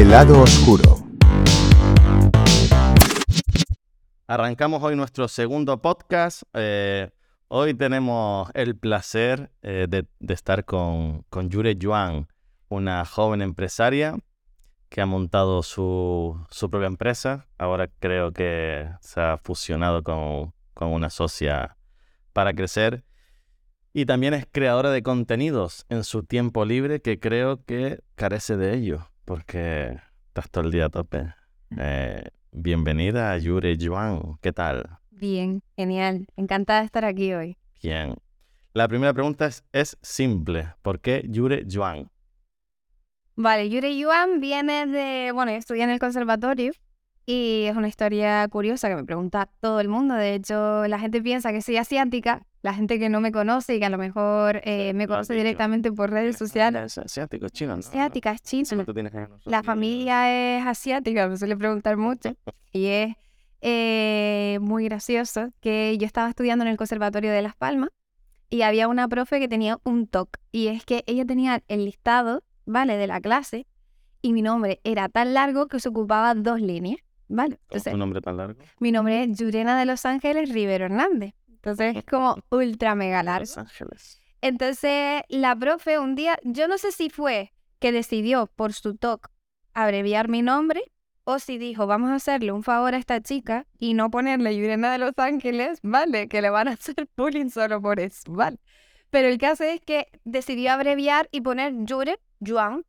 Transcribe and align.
El 0.00 0.08
lado 0.08 0.40
oscuro. 0.40 0.96
Arrancamos 4.26 4.82
hoy 4.82 4.96
nuestro 4.96 5.28
segundo 5.28 5.82
podcast. 5.82 6.44
Eh, 6.54 7.10
hoy 7.48 7.74
tenemos 7.74 8.50
el 8.54 8.78
placer 8.78 9.52
eh, 9.60 9.88
de, 9.90 10.06
de 10.18 10.32
estar 10.32 10.64
con, 10.64 11.24
con 11.28 11.50
Yure 11.50 11.76
Yuan, 11.76 12.28
una 12.70 13.04
joven 13.04 13.42
empresaria 13.42 14.16
que 14.88 15.02
ha 15.02 15.06
montado 15.06 15.62
su, 15.62 16.46
su 16.48 16.70
propia 16.70 16.86
empresa. 16.86 17.46
Ahora 17.58 17.90
creo 17.98 18.32
que 18.32 18.88
se 19.02 19.20
ha 19.20 19.36
fusionado 19.36 20.02
con, 20.02 20.54
con 20.72 20.94
una 20.94 21.10
socia 21.10 21.76
para 22.32 22.54
crecer. 22.54 23.04
Y 23.92 24.06
también 24.06 24.32
es 24.32 24.46
creadora 24.50 24.90
de 24.92 25.02
contenidos 25.02 25.84
en 25.90 26.04
su 26.04 26.22
tiempo 26.22 26.64
libre, 26.64 27.02
que 27.02 27.20
creo 27.20 27.62
que 27.66 28.00
carece 28.14 28.56
de 28.56 28.74
ello, 28.74 29.09
porque 29.30 29.96
estás 30.26 30.50
todo 30.50 30.64
el 30.64 30.72
día 30.72 30.86
a 30.86 30.88
tope. 30.88 31.32
Eh, 31.78 32.30
bienvenida, 32.50 33.38
Yure 33.38 33.76
Yuan. 33.76 34.38
¿Qué 34.40 34.52
tal? 34.52 34.98
Bien, 35.12 35.62
genial. 35.76 36.26
Encantada 36.34 36.80
de 36.80 36.86
estar 36.86 37.04
aquí 37.04 37.32
hoy. 37.32 37.56
Bien. 37.80 38.16
La 38.72 38.88
primera 38.88 39.14
pregunta 39.14 39.46
es, 39.46 39.62
es 39.70 39.96
simple. 40.02 40.74
¿Por 40.82 40.98
qué 40.98 41.24
Yure 41.28 41.62
Yuan? 41.64 42.10
Vale, 43.36 43.70
Yuri 43.70 44.00
Yuan 44.00 44.40
viene 44.40 44.86
de, 44.86 45.30
bueno, 45.30 45.52
yo 45.52 45.58
estudié 45.58 45.84
en 45.84 45.90
el 45.90 46.00
conservatorio 46.00 46.72
y 47.24 47.66
es 47.68 47.76
una 47.76 47.86
historia 47.86 48.48
curiosa 48.48 48.88
que 48.88 48.96
me 48.96 49.04
pregunta 49.04 49.48
todo 49.60 49.78
el 49.78 49.86
mundo. 49.86 50.14
De 50.14 50.34
hecho, 50.34 50.88
la 50.88 50.98
gente 50.98 51.22
piensa 51.22 51.52
que 51.52 51.62
soy 51.62 51.76
asiática, 51.76 52.44
la 52.62 52.74
gente 52.74 52.98
que 52.98 53.08
no 53.08 53.20
me 53.20 53.32
conoce 53.32 53.76
y 53.76 53.78
que 53.78 53.86
a 53.86 53.90
lo 53.90 53.98
mejor 53.98 54.60
eh, 54.64 54.92
me 54.94 55.06
conoce 55.06 55.34
directamente 55.34 55.90
por 55.92 56.10
redes 56.10 56.36
sociales. 56.36 56.82
Es 56.84 56.98
asiático, 56.98 57.46
es 57.46 57.52
chino, 57.52 57.74
¿no? 57.74 57.80
Asiática, 57.80 58.32
es 58.32 58.42
china. 58.42 58.64
Solo 58.66 58.84
tú 58.84 58.94
tienes 58.94 59.14
ahí 59.14 59.24
unos 59.24 59.46
La 59.46 59.62
familia 59.62 60.58
es 60.58 60.66
asiática, 60.66 61.28
me 61.28 61.36
suele 61.36 61.56
preguntar 61.56 61.96
mucho. 61.96 62.34
Y 62.72 62.86
es 62.86 63.16
eh, 63.62 64.58
muy 64.60 64.84
gracioso 64.84 65.50
que 65.60 65.98
yo 65.98 66.06
estaba 66.06 66.28
estudiando 66.28 66.64
en 66.64 66.70
el 66.70 66.76
Conservatorio 66.76 67.32
de 67.32 67.42
Las 67.42 67.56
Palmas 67.56 67.90
y 68.48 68.62
había 68.62 68.86
una 68.86 69.08
profe 69.08 69.40
que 69.40 69.48
tenía 69.48 69.78
un 69.82 70.06
TOC. 70.06 70.36
Y 70.52 70.68
es 70.68 70.84
que 70.84 71.02
ella 71.06 71.24
tenía 71.24 71.62
el 71.66 71.84
listado, 71.84 72.44
¿vale? 72.64 72.96
De 72.96 73.08
la 73.08 73.20
clase 73.20 73.66
y 74.22 74.32
mi 74.32 74.42
nombre 74.42 74.80
era 74.84 75.08
tan 75.08 75.34
largo 75.34 75.66
que 75.66 75.80
se 75.80 75.88
ocupaba 75.88 76.34
dos 76.34 76.60
líneas, 76.60 77.00
¿vale? 77.28 77.56
¿Cómo 77.56 77.62
Entonces, 77.70 77.92
tu 77.92 77.98
nombre 77.98 78.20
tan 78.20 78.36
largo? 78.36 78.62
mi 78.78 78.92
nombre 78.92 79.24
es 79.24 79.38
Yurena 79.38 79.78
de 79.78 79.86
Los 79.86 80.04
Ángeles 80.04 80.50
Rivero 80.50 80.84
Hernández. 80.84 81.34
Entonces 81.62 81.96
es 81.96 82.04
como 82.04 82.36
ultra 82.50 82.94
mega 82.94 83.22
largo. 83.22 83.40
Los 83.40 83.58
Ángeles. 83.58 84.20
Entonces, 84.40 85.22
la 85.28 85.54
profe 85.54 85.98
un 85.98 86.14
día, 86.14 86.38
yo 86.42 86.66
no 86.68 86.78
sé 86.78 86.92
si 86.92 87.10
fue 87.10 87.52
que 87.78 87.92
decidió 87.92 88.46
por 88.46 88.72
su 88.72 88.96
talk 88.96 89.30
abreviar 89.74 90.28
mi 90.28 90.40
nombre 90.40 90.82
o 91.24 91.38
si 91.38 91.58
dijo, 91.58 91.86
vamos 91.86 92.10
a 92.10 92.14
hacerle 92.14 92.52
un 92.52 92.62
favor 92.62 92.94
a 92.94 92.98
esta 92.98 93.20
chica 93.20 93.66
y 93.78 93.92
no 93.92 94.10
ponerle 94.10 94.56
Yurena 94.56 94.90
de 94.90 94.98
Los 94.98 95.12
Ángeles, 95.18 95.78
¿vale? 95.82 96.28
Que 96.28 96.40
le 96.40 96.48
van 96.48 96.68
a 96.68 96.72
hacer 96.80 97.08
bullying 97.16 97.50
solo 97.50 97.82
por 97.82 98.00
eso, 98.00 98.32
¿vale? 98.32 98.58
Pero 99.10 99.28
el 99.28 99.36
caso 99.36 99.64
es 99.64 99.80
que 99.80 100.06
decidió 100.24 100.72
abreviar 100.72 101.28
y 101.30 101.42
poner 101.42 101.74
Yure, 101.84 102.18
Yuan, 102.38 102.86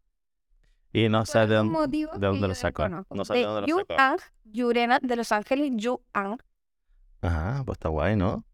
Y 0.93 1.09
no 1.09 1.25
sé 1.25 1.39
de 1.39 1.55
dónde, 1.55 1.87
de 1.89 2.07
dónde 2.19 2.47
lo 2.47 2.55
sacó. 2.55 2.87
No 2.87 3.25
sé 3.25 3.33
de 3.33 3.39
De 3.39 3.45
dónde 3.45 3.67
lo 3.67 3.85
sacó. 3.85 4.23
Yurena 4.45 4.99
de 5.01 5.15
Los 5.17 5.31
Ángeles, 5.31 5.71
Yuan. 5.75 6.37
Ajá, 7.21 7.63
pues 7.65 7.75
está 7.75 7.89
guay, 7.89 8.15
¿no? 8.15 8.45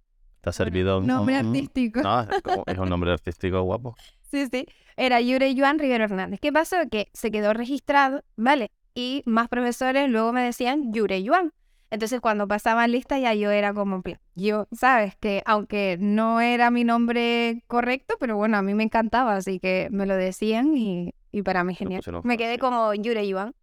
Te 0.47 0.51
ha 0.51 0.53
servido. 0.53 1.01
Nombre 1.01 1.43
Mm, 1.43 1.45
mm. 1.45 1.49
artístico. 1.49 2.01
No, 2.01 2.21
es, 2.65 2.77
un 2.77 2.89
nombre 2.89 3.11
artístico 3.11 3.61
guapo. 3.63 3.95
Sí, 4.31 4.45
sí. 4.51 4.65
Era 4.97 5.21
Yure 5.21 5.55
Yuan 5.55 5.79
Rivero 5.79 6.03
Hernández. 6.03 6.41
¿Qué 6.41 6.51
pasó? 6.51 6.75
Que 6.91 7.09
se 7.13 7.31
quedó 7.31 7.53
registrado, 7.53 8.23
¿vale? 8.35 8.71
Y 8.93 9.23
más 9.25 9.47
profesores 9.47 10.09
luego 10.09 10.33
me 10.33 10.41
decían 10.41 10.91
Yure 10.91 11.23
Yuan. 11.23 11.53
Entonces, 11.91 12.19
cuando 12.19 12.45
pasaban 12.45 12.91
lista, 12.91 13.17
ya 13.19 13.33
yo 13.33 13.51
era 13.51 13.73
como, 13.73 14.01
yo, 14.35 14.67
¿sabes? 14.73 15.15
Que 15.15 15.43
aunque 15.45 15.97
no 15.99 16.41
era 16.41 16.71
mi 16.71 16.83
nombre 16.83 17.63
correcto, 17.67 18.15
pero 18.19 18.35
bueno, 18.35 18.57
a 18.57 18.61
mí 18.61 18.73
me 18.73 18.83
encantaba, 18.83 19.35
así 19.37 19.59
que 19.59 19.87
me 19.91 20.05
lo 20.05 20.15
decían 20.15 20.75
y, 20.75 21.13
y 21.31 21.41
para 21.41 21.63
mí 21.63 21.73
genial. 21.73 22.01
Me 22.23 22.37
quedé 22.37 22.57
como 22.57 22.93
Yure 22.93 23.25
Yuan. 23.25 23.53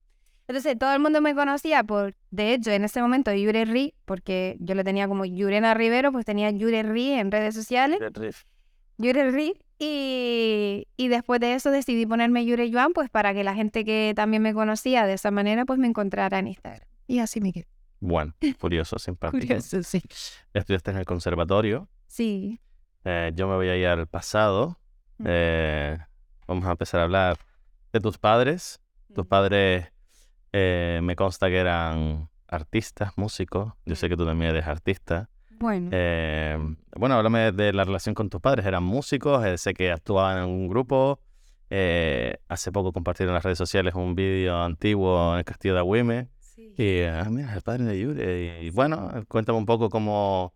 Entonces, 0.46 0.78
todo 0.78 0.92
el 0.92 1.00
mundo 1.00 1.20
me 1.20 1.34
conocía 1.34 1.82
por, 1.84 2.14
de 2.30 2.52
hecho, 2.52 2.70
en 2.70 2.84
ese 2.84 3.00
momento 3.00 3.32
Yure 3.32 3.64
Ri, 3.64 3.94
porque 4.04 4.56
yo 4.60 4.74
le 4.74 4.84
tenía 4.84 5.08
como 5.08 5.24
Yurena 5.24 5.72
Rivero, 5.72 6.12
pues 6.12 6.26
tenía 6.26 6.50
Yure 6.50 6.82
Ri 6.82 7.12
en 7.12 7.30
redes 7.30 7.54
sociales. 7.54 7.98
Yure 8.98 9.30
Ri. 9.30 9.54
Y, 9.78 10.86
y 10.96 11.08
después 11.08 11.40
de 11.40 11.54
eso 11.54 11.70
decidí 11.70 12.06
ponerme 12.06 12.44
Yure 12.44 12.70
Yuan, 12.70 12.92
pues 12.92 13.10
para 13.10 13.34
que 13.34 13.42
la 13.42 13.54
gente 13.54 13.84
que 13.84 14.12
también 14.14 14.42
me 14.42 14.54
conocía 14.54 15.06
de 15.06 15.14
esa 15.14 15.30
manera, 15.30 15.64
pues 15.64 15.78
me 15.78 15.86
encontrara 15.86 16.38
en 16.38 16.48
Instagram. 16.48 16.86
Y 17.06 17.18
así 17.18 17.40
me 17.40 17.52
quedé. 17.52 17.66
Bueno, 18.00 18.34
curioso, 18.60 18.98
simpático. 18.98 19.40
Curioso, 19.40 19.82
sí. 19.82 20.02
Estudiaste 20.52 20.90
en 20.90 20.98
el 20.98 21.06
conservatorio. 21.06 21.88
Sí. 22.06 22.60
Eh, 23.04 23.32
yo 23.34 23.48
me 23.48 23.54
voy 23.54 23.68
a 23.68 23.76
ir 23.76 23.86
al 23.86 24.06
pasado. 24.06 24.78
Mm. 25.18 25.24
Eh, 25.26 25.98
vamos 26.46 26.66
a 26.66 26.72
empezar 26.72 27.00
a 27.00 27.04
hablar 27.04 27.38
de 27.92 28.00
tus 28.00 28.18
padres. 28.18 28.78
Tus 29.14 29.26
padres 29.26 29.93
eh, 30.56 31.00
me 31.02 31.16
consta 31.16 31.48
que 31.48 31.56
eran 31.56 32.28
artistas, 32.46 33.12
músicos. 33.16 33.72
Yo 33.84 33.96
sé 33.96 34.08
que 34.08 34.16
tú 34.16 34.24
también 34.24 34.52
eres 34.52 34.68
artista. 34.68 35.28
Bueno. 35.58 35.88
Eh, 35.92 36.56
bueno, 36.96 37.16
háblame 37.16 37.50
de 37.50 37.72
la 37.72 37.82
relación 37.82 38.14
con 38.14 38.30
tus 38.30 38.40
padres. 38.40 38.64
¿Eran 38.64 38.84
músicos? 38.84 39.44
Eh, 39.44 39.58
sé 39.58 39.74
que 39.74 39.90
actuaban 39.90 40.38
en 40.38 40.44
un 40.44 40.68
grupo. 40.68 41.18
Eh, 41.70 42.36
hace 42.46 42.70
poco 42.70 42.92
compartieron 42.92 43.32
en 43.32 43.34
las 43.34 43.42
redes 43.42 43.58
sociales 43.58 43.94
un 43.96 44.14
vídeo 44.14 44.56
antiguo 44.62 45.32
en 45.32 45.38
el 45.38 45.44
castillo 45.44 45.74
de 45.74 45.80
Agüime. 45.80 46.28
sí. 46.38 46.72
Y, 46.78 47.02
ah, 47.02 47.26
mira, 47.28 47.52
el 47.52 47.62
padre 47.62 47.82
de 47.82 47.98
Yure. 47.98 48.62
Y, 48.62 48.70
bueno, 48.70 49.10
cuéntame 49.26 49.58
un 49.58 49.66
poco 49.66 49.90
cómo, 49.90 50.54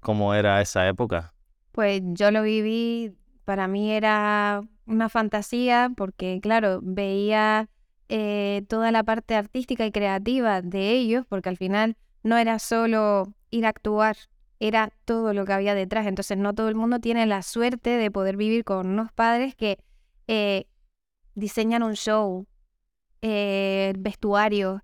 cómo 0.00 0.34
era 0.34 0.60
esa 0.60 0.86
época. 0.86 1.32
Pues 1.72 2.02
yo 2.04 2.30
lo 2.30 2.42
viví, 2.42 3.14
para 3.46 3.66
mí 3.66 3.92
era 3.92 4.62
una 4.84 5.08
fantasía, 5.08 5.90
porque 5.96 6.38
claro, 6.42 6.80
veía 6.82 7.70
eh, 8.08 8.64
toda 8.68 8.92
la 8.92 9.04
parte 9.04 9.34
artística 9.34 9.84
y 9.86 9.92
creativa 9.92 10.62
de 10.62 10.92
ellos, 10.92 11.24
porque 11.28 11.48
al 11.48 11.56
final 11.56 11.96
no 12.22 12.36
era 12.36 12.58
solo 12.58 13.34
ir 13.50 13.66
a 13.66 13.70
actuar, 13.70 14.16
era 14.60 14.90
todo 15.04 15.32
lo 15.34 15.44
que 15.44 15.52
había 15.52 15.74
detrás. 15.74 16.06
Entonces 16.06 16.36
no 16.38 16.54
todo 16.54 16.68
el 16.68 16.74
mundo 16.74 16.98
tiene 17.00 17.26
la 17.26 17.42
suerte 17.42 17.90
de 17.90 18.10
poder 18.10 18.36
vivir 18.36 18.64
con 18.64 18.88
unos 18.88 19.12
padres 19.12 19.54
que 19.54 19.78
eh, 20.26 20.66
diseñan 21.34 21.82
un 21.82 21.94
show, 21.94 22.46
eh, 23.22 23.92
vestuario, 23.98 24.82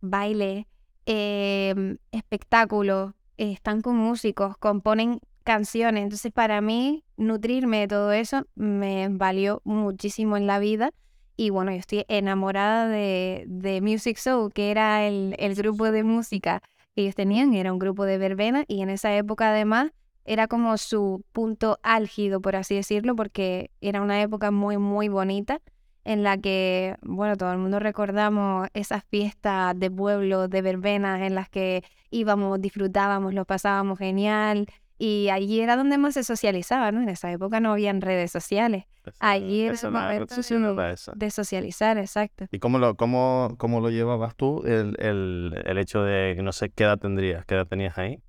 baile, 0.00 0.68
eh, 1.06 1.96
espectáculo, 2.12 3.14
están 3.36 3.80
con 3.80 3.96
músicos, 3.96 4.56
componen 4.58 5.20
canciones. 5.42 6.04
Entonces, 6.04 6.32
para 6.32 6.60
mí, 6.60 7.04
nutrirme 7.16 7.80
de 7.80 7.88
todo 7.88 8.12
eso 8.12 8.46
me 8.54 9.08
valió 9.10 9.60
muchísimo 9.64 10.36
en 10.36 10.46
la 10.46 10.58
vida. 10.58 10.90
Y 11.36 11.50
bueno, 11.50 11.72
yo 11.72 11.78
estoy 11.78 12.04
enamorada 12.08 12.88
de, 12.88 13.44
de 13.46 13.80
Music 13.80 14.18
Show, 14.18 14.50
que 14.50 14.70
era 14.70 15.06
el, 15.06 15.34
el 15.38 15.54
grupo 15.54 15.90
de 15.90 16.04
música 16.04 16.62
que 16.94 17.02
ellos 17.02 17.14
tenían. 17.14 17.54
Era 17.54 17.72
un 17.72 17.78
grupo 17.78 18.04
de 18.04 18.18
verbena 18.18 18.64
y 18.68 18.82
en 18.82 18.90
esa 18.90 19.14
época, 19.16 19.50
además, 19.50 19.90
era 20.24 20.48
como 20.48 20.76
su 20.78 21.24
punto 21.32 21.78
álgido, 21.82 22.40
por 22.40 22.56
así 22.56 22.74
decirlo, 22.76 23.14
porque 23.16 23.70
era 23.80 24.00
una 24.00 24.22
época 24.22 24.50
muy, 24.50 24.78
muy 24.78 25.08
bonita 25.08 25.60
en 26.04 26.22
la 26.22 26.38
que, 26.38 26.96
bueno, 27.02 27.36
todo 27.36 27.50
el 27.52 27.58
mundo 27.58 27.78
recordamos 27.78 28.68
esas 28.74 29.04
fiestas 29.04 29.78
de 29.78 29.90
pueblo, 29.90 30.48
de 30.48 30.62
verbenas, 30.62 31.22
en 31.22 31.34
las 31.34 31.48
que 31.48 31.82
íbamos, 32.10 32.60
disfrutábamos, 32.60 33.34
lo 33.34 33.44
pasábamos 33.44 33.98
genial. 33.98 34.66
Y 35.04 35.28
allí 35.28 35.60
era 35.60 35.76
donde 35.76 35.98
más 35.98 36.14
se 36.14 36.24
socializaba, 36.24 36.90
¿no? 36.90 37.02
En 37.02 37.10
esa 37.10 37.30
época 37.30 37.60
no 37.60 37.72
habían 37.72 38.00
redes 38.00 38.30
sociales. 38.32 38.84
Allí 39.20 39.64
era 39.64 39.74
el 39.74 39.90
momento 39.90 40.34
de-. 40.34 40.96
De 41.16 41.30
socializar, 41.30 41.98
exacto. 41.98 42.46
¿Y 42.50 42.58
cómo 42.58 42.78
lo, 42.78 42.94
cómo, 42.96 43.54
cómo 43.58 43.80
lo 43.82 43.90
llevabas 43.90 44.34
tú, 44.34 44.62
el, 44.64 44.96
el, 44.98 45.62
el 45.66 45.76
hecho 45.78 46.02
de 46.02 46.36
no 46.42 46.52
sé 46.52 46.70
qué 46.70 46.84
edad 46.84 46.98
tendrías, 46.98 47.44
qué 47.44 47.54
edad 47.54 47.66
tenías 47.66 47.98
ahí? 47.98 48.22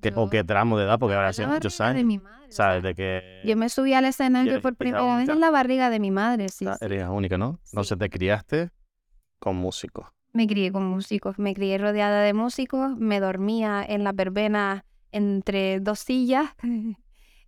¿Qué- 0.00 0.12
¿O 0.14 0.30
qué 0.30 0.44
tramo 0.44 0.78
de 0.78 0.84
edad? 0.84 0.98
Porque 1.00 1.16
ahora 1.16 1.32
la 1.36 1.46
muchos 1.48 1.76
barriga 1.78 1.92
de 1.94 1.98
años. 2.00 2.06
mi 2.06 2.18
madre, 2.18 2.94
que 2.94 3.42
Yo 3.44 3.56
me 3.56 3.68
subí 3.68 3.92
al 3.92 4.04
escenario 4.04 4.60
por 4.60 4.76
primera 4.76 5.16
vez 5.16 5.28
en 5.28 5.40
la 5.40 5.50
barriga 5.50 5.90
de 5.90 5.98
mi 5.98 6.12
madre, 6.12 6.48
sí, 6.50 6.66
ah, 6.68 6.76
sí. 6.78 6.84
eres 6.84 7.00
hija 7.00 7.10
única, 7.10 7.36
¿no? 7.36 7.58
Entonces 7.66 7.96
Sí. 7.96 7.98
te 7.98 8.10
criaste 8.10 8.70
con 9.40 9.56
músicos. 9.56 10.06
Me 10.32 10.46
crié 10.46 10.70
con 10.70 10.86
músicos, 10.86 11.38
me 11.40 11.52
crié 11.52 11.78
rodeada 11.78 12.22
de 12.22 12.32
músicos, 12.32 12.96
me 12.96 13.18
dormía 13.18 13.84
en 13.86 14.04
la 14.04 14.12
verbena 14.12 14.84
entre 15.12 15.80
dos 15.80 16.00
sillas, 16.00 16.50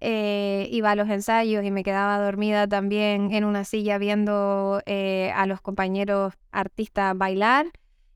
eh, 0.01 0.69
iba 0.71 0.91
a 0.91 0.97
los 0.97 1.09
ensayos 1.09 1.65
y 1.65 1.71
me 1.71 1.85
quedaba 1.85 2.19
dormida 2.19 2.67
también 2.67 3.33
en 3.33 3.45
una 3.45 3.65
silla 3.65 3.99
viendo 3.99 4.83
eh, 4.87 5.31
a 5.35 5.47
los 5.47 5.61
compañeros 5.61 6.35
artistas 6.51 7.17
bailar 7.17 7.67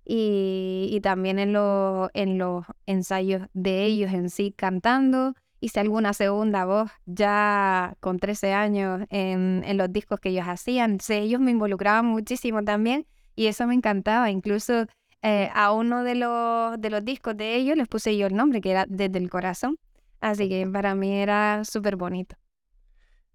y, 0.04 1.00
también 1.02 1.38
en, 1.38 1.52
los 1.52 2.10
en 2.14 2.38
los 2.38 2.64
ensayos 2.86 3.48
de 3.54 3.84
ellos 3.84 4.12
en 4.12 4.30
sí 4.30 4.52
cantando. 4.56 5.34
Hice 5.58 5.80
alguna 5.80 6.12
segunda 6.12 6.64
voz 6.64 6.90
ya 7.06 7.96
con 8.00 8.18
13 8.18 8.52
años 8.52 9.02
en, 9.10 9.64
en 9.66 9.76
los 9.76 9.92
discos 9.92 10.20
que 10.20 10.28
ellos 10.28 10.46
hacían. 10.46 10.92
Entonces, 10.92 11.22
ellos 11.22 11.40
me 11.40 11.50
involucraban 11.50 12.06
muchísimo 12.06 12.62
también 12.62 13.06
Y 13.34 13.46
eso 13.46 13.66
me 13.66 13.74
encantaba. 13.74 14.30
Incluso 14.30 14.86
eh, 15.28 15.50
a 15.54 15.72
uno 15.72 16.04
de 16.04 16.14
los, 16.14 16.80
de 16.80 16.88
los 16.90 17.04
discos 17.04 17.36
de 17.36 17.56
ellos 17.56 17.76
les 17.76 17.88
puse 17.88 18.16
yo 18.16 18.26
el 18.28 18.34
nombre, 18.36 18.60
que 18.60 18.70
era 18.70 18.84
Desde 18.88 19.18
el 19.18 19.28
Corazón. 19.28 19.76
Así 20.20 20.48
que 20.48 20.66
para 20.66 20.94
mí 20.94 21.12
era 21.20 21.64
súper 21.64 21.96
bonito. 21.96 22.36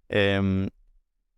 Em, 0.10 0.70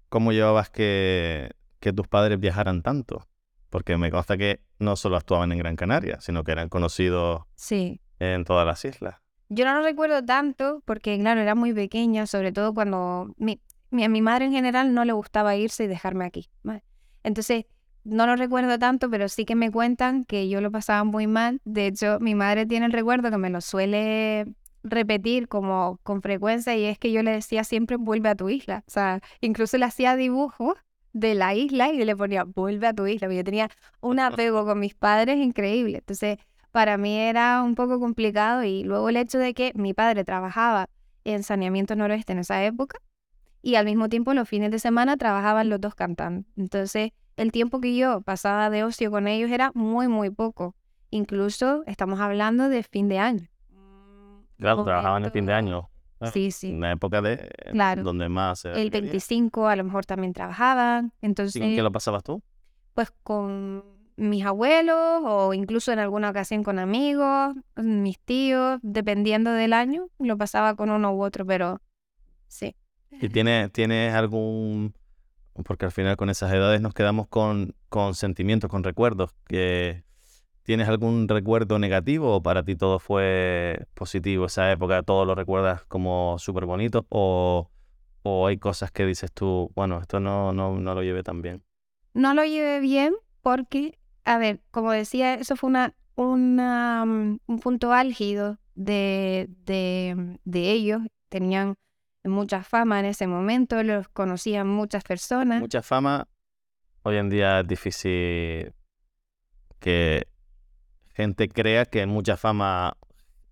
¿Cómo 0.10 0.32
llevabas 0.32 0.70
que, 0.70 1.52
que 1.80 1.92
tus 1.94 2.08
padres 2.08 2.40
viajaran 2.40 2.82
tanto? 2.84 3.28
Porque 3.70 3.98
me 3.98 4.12
consta 4.12 4.38
que 4.38 4.62
no 4.80 4.96
solo 4.96 5.18
actuaban 5.18 5.52
en 5.52 5.58
Gran 5.58 5.76
Canaria, 5.76 6.20
sino 6.22 6.44
que 6.44 6.52
eran 6.52 6.70
conocidos 6.70 7.44
Sí. 7.56 8.00
en 8.20 8.46
todas 8.46 8.66
las 8.66 8.86
islas. 8.86 9.16
Yo 9.50 9.66
no 9.66 9.74
lo 9.76 9.82
recuerdo 9.84 10.24
tanto 10.24 10.82
porque, 10.86 11.18
claro, 11.20 11.42
era 11.42 11.56
muy 11.56 11.74
pequeña, 11.74 12.28
sobre 12.28 12.52
todo 12.52 12.74
cuando 12.74 13.34
mi, 13.38 13.60
mi- 13.90 14.04
a 14.04 14.10
mi 14.10 14.22
madre 14.22 14.46
en 14.46 14.52
general 14.52 14.94
no 14.94 15.04
le 15.06 15.14
gustaba 15.14 15.56
irse 15.56 15.84
y 15.86 15.88
dejarme 15.88 16.26
aquí. 16.26 16.50
¿vale? 16.64 16.84
Entonces, 17.24 17.66
no 18.04 18.28
lo 18.28 18.36
recuerdo 18.36 18.78
tanto, 18.80 19.10
pero 19.10 19.30
sí 19.30 19.46
que 19.46 19.56
me 19.56 19.72
cuentan 19.72 20.26
que 20.26 20.50
yo 20.50 20.62
lo 20.62 20.72
pasaba 20.72 21.04
muy 21.04 21.28
mal. 21.28 21.62
De 21.64 21.88
hecho, 21.88 22.20
mi 22.20 22.36
madre 22.36 22.66
tiene 22.66 22.86
el 22.86 22.92
recuerdo 22.92 23.32
que 23.32 23.38
me 23.38 23.50
lo 23.50 23.62
suele 23.62 24.46
repetir 24.84 25.48
como 25.48 26.00
con 26.04 26.22
frecuencia 26.22 26.76
y 26.76 26.84
es 26.84 27.00
que 27.00 27.12
yo 27.12 27.24
le 27.24 27.32
decía 27.32 27.64
siempre 27.64 27.96
vuelve 27.96 28.30
a 28.30 28.36
tu 28.36 28.50
isla. 28.50 28.84
O 28.88 28.92
sea, 28.92 29.22
incluso 29.40 29.78
le 29.78 29.86
hacía 29.86 30.16
dibujos 30.16 30.76
de 31.14 31.36
la 31.36 31.54
isla 31.54 31.92
y 31.94 32.04
le 32.04 32.16
ponía 32.16 32.44
vuelve 32.44 32.88
a 32.88 32.94
tu 32.94 33.08
isla. 33.08 33.28
porque 33.28 33.38
Yo 33.38 33.44
tenía 33.44 33.70
un 34.02 34.20
apego 34.20 34.66
con 34.66 34.80
mis 34.80 34.96
padres 34.96 35.38
increíble. 35.38 36.00
Entonces, 36.00 36.38
para 36.72 36.98
mí 36.98 37.18
era 37.18 37.64
un 37.64 37.76
poco 37.76 38.00
complicado 38.00 38.64
y 38.64 38.84
luego 38.84 39.10
el 39.10 39.18
hecho 39.18 39.38
de 39.38 39.54
que 39.54 39.72
mi 39.76 39.94
padre 39.94 40.26
trabajaba 40.26 40.90
en 41.24 41.44
saneamiento 41.44 41.96
noroeste 41.96 42.34
en 42.34 42.40
esa 42.40 42.64
época 42.66 43.00
y 43.62 43.76
al 43.76 43.86
mismo 43.86 44.10
tiempo 44.10 44.34
los 44.34 44.50
fines 44.50 44.72
de 44.72 44.80
semana 44.80 45.16
trabajaban 45.16 45.70
los 45.70 45.80
dos 45.80 45.96
cantando. 45.96 46.46
Entonces, 46.58 47.12
el 47.38 47.52
tiempo 47.52 47.80
que 47.82 47.96
yo 47.96 48.22
pasaba 48.22 48.70
de 48.70 48.84
ocio 48.84 49.12
con 49.12 49.28
ellos 49.28 49.50
era 49.52 49.72
muy, 49.74 50.08
muy 50.08 50.30
poco. 50.30 50.76
Incluso 51.10 51.84
estamos 51.86 52.20
hablando 52.20 52.70
de 52.70 52.84
fin 52.84 53.08
de 53.10 53.20
año. 53.20 53.48
Claro, 54.58 54.84
trabajaban 54.84 55.26
el 55.26 55.32
fin 55.32 55.46
de 55.46 55.54
Momento- 55.54 55.76
año. 55.76 55.90
claro, 56.20 56.34
Sí, 56.34 56.52
sí. 56.52 56.72
Una 56.74 56.92
época 56.92 57.22
de 57.22 57.50
Claro. 57.72 58.04
donde 58.04 58.30
más 58.30 58.60
se 58.60 58.70
El 58.70 58.76
requería. 58.86 59.02
25 59.12 59.68
a 59.68 59.76
lo 59.76 59.84
mejor 59.84 60.06
también 60.06 60.34
trabajaban. 60.34 61.12
¿Y 61.22 61.26
Entonces, 61.26 61.62
con 61.62 61.70
quién 61.72 61.84
lo 61.84 61.92
pasabas 61.92 62.24
tú? 62.24 62.42
pues 62.94 63.12
con 63.24 63.84
mis 64.16 64.46
abuelos 64.46 65.22
o 65.26 65.56
incluso 65.56 65.92
en 65.92 65.98
alguna 65.98 66.30
ocasión 66.30 66.64
con 66.64 66.78
amigos, 66.78 67.56
mis 67.76 68.20
tíos, 68.20 68.80
dependiendo 68.84 69.52
del 69.52 69.74
año, 69.74 70.06
lo 70.20 70.38
pasaba 70.38 70.76
con 70.76 70.92
uno 70.92 71.12
u 71.16 71.24
otro, 71.24 71.44
pero 71.46 71.82
sí. 72.48 72.76
¿Y 73.10 73.30
tienes, 73.30 73.72
tienes 73.72 74.14
algún... 74.14 74.94
Porque 75.66 75.86
al 75.86 75.92
final 75.92 76.18
con 76.18 76.30
esas 76.30 76.52
edades 76.52 76.82
nos 76.82 76.94
quedamos 76.94 77.28
con, 77.28 77.76
con 77.90 78.16
sentimientos, 78.16 78.70
con 78.70 78.84
recuerdos. 78.84 79.32
¿Tienes 80.64 80.88
algún 80.88 81.28
recuerdo 81.28 81.78
negativo 81.78 82.36
o 82.36 82.42
para 82.42 82.64
ti 82.64 82.76
todo 82.76 82.98
fue 82.98 83.86
positivo 83.94 84.46
esa 84.46 84.72
época? 84.72 85.04
¿Todo 85.04 85.26
lo 85.26 85.36
recuerdas 85.36 85.84
como 85.86 86.38
súper 86.40 86.66
bonito? 86.66 87.06
O, 87.10 87.70
¿O 88.24 88.48
hay 88.48 88.58
cosas 88.58 88.90
que 88.90 89.06
dices 89.06 89.32
tú, 89.34 89.70
bueno, 89.76 90.00
esto 90.00 90.22
no, 90.22 90.54
no, 90.54 90.78
no 90.80 90.96
lo 90.96 91.04
llevé 91.04 91.24
tan 91.24 91.42
bien? 91.42 91.62
No 92.14 92.34
lo 92.34 92.46
llevé 92.46 92.80
bien 92.80 93.14
porque, 93.42 94.00
a 94.24 94.38
ver, 94.38 94.62
como 94.72 94.94
decía, 94.94 95.34
eso 95.34 95.58
fue 95.58 95.70
una, 95.70 95.94
una, 96.16 97.04
mm, 97.06 97.40
un 97.46 97.60
punto 97.60 97.92
álgido 97.92 98.60
de, 98.76 99.50
de, 99.66 100.40
de 100.46 100.72
ellos. 100.72 101.02
Tenían 101.28 101.76
mucha 102.26 102.64
fama 102.64 103.00
en 103.00 103.06
ese 103.06 103.28
momento, 103.28 103.82
los 103.84 104.08
conocían 104.10 104.68
muchas 104.68 105.04
personas. 105.04 105.60
Mucha 105.60 105.82
fama. 105.82 106.28
Hoy 107.04 107.18
en 107.18 107.30
día 107.30 107.60
es 107.62 107.68
difícil 107.68 108.74
que 109.80 110.28
gente 111.14 111.50
crea 111.50 111.86
que 111.86 112.06
mucha 112.06 112.38
fama 112.38 112.96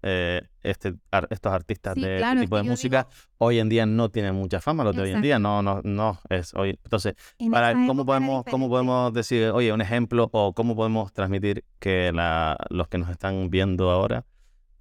eh, 0.03 0.41
este, 0.63 0.95
ar- 1.11 1.27
estos 1.29 1.51
artistas 1.53 1.93
Sí, 1.95 2.01
de 2.01 2.07
este 2.15 2.17
claro, 2.19 2.39
tipo 2.41 2.57
de 2.57 2.63
música 2.63 3.07
hoy 3.37 3.59
en 3.59 3.69
día 3.69 3.85
no 3.85 4.09
tienen 4.09 4.33
mucha 4.33 4.59
fama, 4.59 4.83
los 4.83 4.95
de 4.95 5.01
hoy 5.03 5.11
en 5.11 5.21
día 5.21 5.37
no, 5.37 5.61
no, 5.61 5.81
no 5.83 6.19
es 6.29 6.53
hoy. 6.55 6.79
Entonces, 6.83 7.13
En 7.37 7.51
para, 7.51 7.73
¿cómo, 7.85 8.05
podemos, 8.05 8.43
¿cómo 8.49 8.67
podemos 8.69 9.13
decir, 9.13 9.49
oye, 9.49 9.71
un 9.73 9.81
ejemplo 9.81 10.29
o 10.31 10.53
cómo 10.53 10.75
podemos 10.75 11.11
transmitir 11.13 11.65
que 11.79 12.11
la, 12.13 12.57
los 12.69 12.87
que 12.87 12.97
nos 12.97 13.09
están 13.09 13.49
viendo 13.51 13.91
ahora 13.91 14.25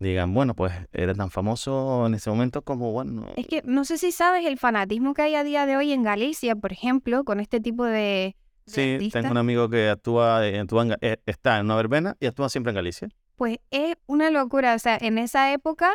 digan, 0.01 0.35
bueno, 0.35 0.55
pues 0.55 0.73
era 0.93 1.15
tan 1.15 1.31
famoso 1.31 2.07
en 2.07 2.15
ese 2.15 2.31
momento 2.31 2.63
como, 2.63 2.91
bueno, 2.93 3.27
Es 3.37 3.47
que 3.47 3.63
no 3.65 3.85
sé 3.85 3.99
si 3.99 4.11
sabes 4.13 4.45
el 4.47 4.59
fanatismo 4.59 5.15
que 5.15 5.23
hay 5.23 5.35
a 5.37 5.45
día 5.45 5.67
de 5.67 5.77
hoy 5.77 5.93
en 5.93 6.03
Galicia, 6.03 6.57
por 6.57 6.73
ejemplo, 6.73 7.23
con 7.25 7.39
este 7.39 7.61
tipo 7.61 7.85
de, 7.85 7.93
de 7.93 8.35
sí, 8.67 8.95
artistas. 8.95 9.21
tengo 9.23 9.33
un 9.33 9.39
amigo 9.39 9.69
que 9.69 9.89
actúa, 9.91 10.47
en- 10.49 10.61
actúa 10.63 10.83
en 10.85 10.97
eh, 11.01 11.19
está 11.27 11.59
en 11.59 11.67
una 11.67 11.77
verbena 11.77 12.17
y 12.19 12.27
actúa 12.27 12.49
siempre 12.49 12.71
en 12.71 12.77
Galicia. 12.77 13.09
Pues 13.37 13.59
es 13.71 13.95
una 14.07 14.31
locura. 14.31 14.75
O 14.75 14.79
sea, 14.79 14.99
en 15.01 15.17
esa 15.19 15.53
época 15.53 15.95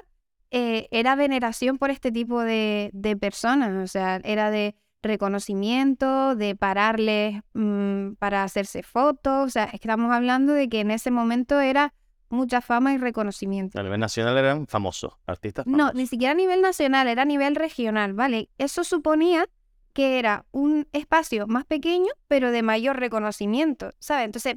eh, 0.52 0.88
era 0.92 1.16
veneración 1.16 1.78
por 1.78 1.90
este 1.92 2.12
tipo 2.12 2.42
de, 2.42 2.90
de 2.94 3.18
personas. 3.18 3.72
O 3.84 3.88
sea, 3.88 4.22
era 4.24 4.50
de 4.52 4.76
reconocimiento, 5.04 6.36
de 6.36 6.56
pararles 6.56 7.42
mm, 7.54 8.14
para 8.20 8.44
hacerse 8.44 8.84
fotos. 8.84 9.46
O 9.46 9.50
sea, 9.50 9.66
es 9.66 9.72
que 9.72 9.78
estamos 9.88 10.12
hablando 10.12 10.54
de 10.54 10.70
que 10.70 10.80
en 10.80 10.92
ese 10.92 11.12
momento 11.12 11.60
era 11.60 11.94
mucha 12.30 12.62
fama 12.62 12.94
y 12.94 12.98
reconocimiento. 12.98 13.80
A 13.80 13.84
nivel 13.84 14.00
nacional 14.00 14.38
eran 14.38 14.68
famosos, 14.68 15.14
artistas 15.28 15.66
No, 15.68 15.72
famosos. 15.78 15.96
ni 15.96 16.08
siquiera 16.08 16.32
a 16.32 16.36
nivel 16.36 16.62
nacional, 16.62 17.08
era 17.08 17.22
a 17.22 17.26
nivel 17.26 17.56
regional, 17.56 18.14
¿vale? 18.14 18.50
Eso 18.58 18.84
suponía 18.84 19.48
que 19.94 20.20
era 20.20 20.46
un 20.52 20.88
espacio 20.92 21.48
más 21.48 21.66
pequeño, 21.66 22.12
pero 22.28 22.52
de 22.52 22.62
mayor 22.64 23.00
reconocimiento, 23.00 23.94
¿sabes? 24.00 24.26
Entonces, 24.26 24.56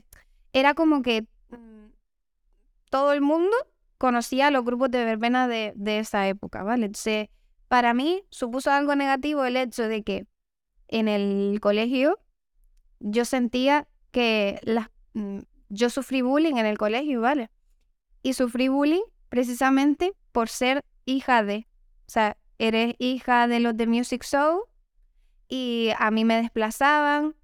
era 0.53 0.75
como 0.75 1.03
que 1.03 1.26
mm, 1.50 1.91
todo 2.91 3.12
el 3.12 3.20
mundo 3.20 3.55
conocía 3.99 4.49
a 4.49 4.50
los 4.50 4.64
grupos 4.64 4.91
de 4.91 5.05
verbena 5.05 5.47
de, 5.47 5.73
de 5.76 5.99
esa 6.00 6.26
época, 6.29 6.62
¿vale? 6.62 6.87
Entonces, 6.87 7.29
para 7.69 7.94
mí 7.94 8.23
supuso 8.31 8.71
algo 8.71 8.94
negativo 8.97 9.44
el 9.44 9.56
hecho 9.56 9.87
de 9.88 10.03
que 10.03 10.26
en 10.88 11.06
el 11.06 11.59
colegio 11.61 12.19
yo 12.99 13.25
sentía 13.25 13.87
que 14.11 14.59
las, 14.62 14.88
mm, 15.12 15.41
yo 15.69 15.91
sufrí 15.91 16.23
bullying 16.23 16.56
en 16.56 16.67
el 16.67 16.79
colegio, 16.79 17.21
¿vale? 17.21 17.50
Y 18.23 18.32
sufrí 18.35 18.69
bullying 18.69 19.03
precisamente 19.29 20.12
por 20.32 20.49
ser 20.49 20.85
hija 21.05 21.43
de, 21.43 21.67
o 22.06 22.11
sea, 22.11 22.37
eres 22.59 22.94
hija 22.99 23.47
de 23.49 23.61
los 23.61 23.76
de 23.76 23.87
Music 23.87 24.25
Show 24.25 24.62
y 25.49 25.91
a 25.99 26.11
mí 26.11 26.25
me 26.25 26.37
desplazaban, 26.37 27.35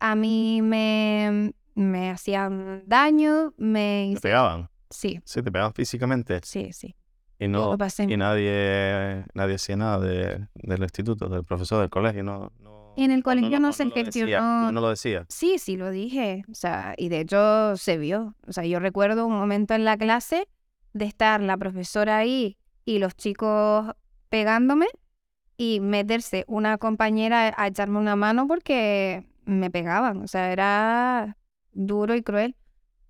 a 0.00 0.14
mí 0.14 0.60
me, 0.62 1.52
me 1.74 2.10
hacían 2.10 2.82
daño, 2.86 3.52
me... 3.56 4.12
Te 4.14 4.20
pegaban, 4.20 4.68
Sí, 4.90 5.20
sí, 5.24 5.42
te 5.42 5.50
pegaban 5.52 5.72
físicamente. 5.72 6.40
Sí, 6.44 6.72
sí. 6.72 6.94
y 7.38 7.48
no 7.48 7.76
y 8.08 8.16
nadie 8.16 9.24
nadie 9.34 9.54
hacía 9.54 9.76
nada 9.76 9.98
de- 10.00 10.46
del 10.54 10.82
instituto, 10.82 11.28
del 11.28 11.44
profesor 11.44 11.80
del 11.80 11.90
colegio, 11.90 12.22
no, 12.22 12.52
no 12.60 12.81
En 12.96 13.10
el 13.10 13.22
colegio 13.22 13.58
no 13.58 13.70
o 13.70 13.72
se 13.72 13.84
decía, 13.86 14.04
gestionó- 14.04 14.70
no 14.72 14.80
lo 14.80 14.90
decía. 14.90 15.24
Sí, 15.28 15.58
sí, 15.58 15.76
lo 15.76 15.90
dije. 15.90 16.44
O 16.50 16.54
sea, 16.54 16.94
y 16.98 17.08
de 17.08 17.20
hecho 17.20 17.76
se 17.76 17.96
vio. 17.98 18.34
O 18.46 18.52
sea, 18.52 18.64
yo 18.64 18.78
recuerdo 18.80 19.26
un 19.26 19.34
momento 19.34 19.74
en 19.74 19.84
la 19.84 19.96
clase 19.96 20.46
de 20.92 21.06
estar 21.06 21.40
la 21.40 21.56
profesora 21.56 22.18
ahí 22.18 22.58
y 22.84 22.98
los 22.98 23.16
chicos 23.16 23.92
pegándome 24.28 24.86
y 25.56 25.80
meterse 25.80 26.44
una 26.48 26.76
compañera 26.78 27.54
a 27.56 27.66
echarme 27.66 27.98
una 27.98 28.16
mano 28.16 28.46
porque 28.46 29.26
me 29.44 29.70
pegaban. 29.70 30.22
O 30.22 30.26
sea, 30.28 30.52
era 30.52 31.36
duro 31.72 32.14
y 32.14 32.22
cruel. 32.22 32.56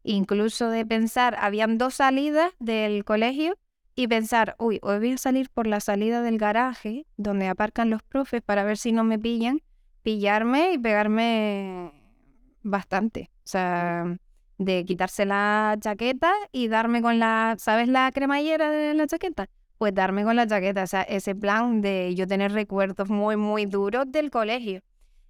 Incluso 0.04 0.68
de 0.68 0.84
pensar, 0.86 1.36
habían 1.40 1.78
dos 1.78 1.94
salidas 1.94 2.52
del 2.58 3.04
colegio 3.04 3.56
y 3.94 4.08
pensar, 4.08 4.56
uy, 4.58 4.78
hoy 4.82 4.98
voy 4.98 5.12
a 5.12 5.18
salir 5.18 5.50
por 5.50 5.66
la 5.66 5.80
salida 5.80 6.22
del 6.22 6.38
garaje 6.38 7.06
donde 7.16 7.48
aparcan 7.48 7.90
los 7.90 8.02
profes 8.02 8.42
para 8.42 8.64
ver 8.64 8.78
si 8.78 8.92
no 8.92 9.04
me 9.04 9.18
pillan 9.18 9.60
pillarme 10.02 10.72
y 10.72 10.78
pegarme 10.78 11.92
bastante. 12.62 13.30
O 13.38 13.46
sea, 13.46 14.16
de 14.58 14.84
quitarse 14.84 15.24
la 15.24 15.76
chaqueta 15.80 16.32
y 16.52 16.68
darme 16.68 17.02
con 17.02 17.18
la, 17.18 17.56
¿sabes 17.58 17.88
la 17.88 18.10
cremallera 18.12 18.70
de 18.70 18.94
la 18.94 19.06
chaqueta? 19.06 19.48
Pues 19.78 19.94
darme 19.94 20.24
con 20.24 20.36
la 20.36 20.46
chaqueta. 20.46 20.84
O 20.84 20.86
sea, 20.86 21.02
ese 21.02 21.34
plan 21.34 21.80
de 21.80 22.14
yo 22.14 22.26
tener 22.26 22.52
recuerdos 22.52 23.08
muy, 23.08 23.36
muy 23.36 23.66
duros 23.66 24.04
del 24.08 24.30
colegio. 24.30 24.80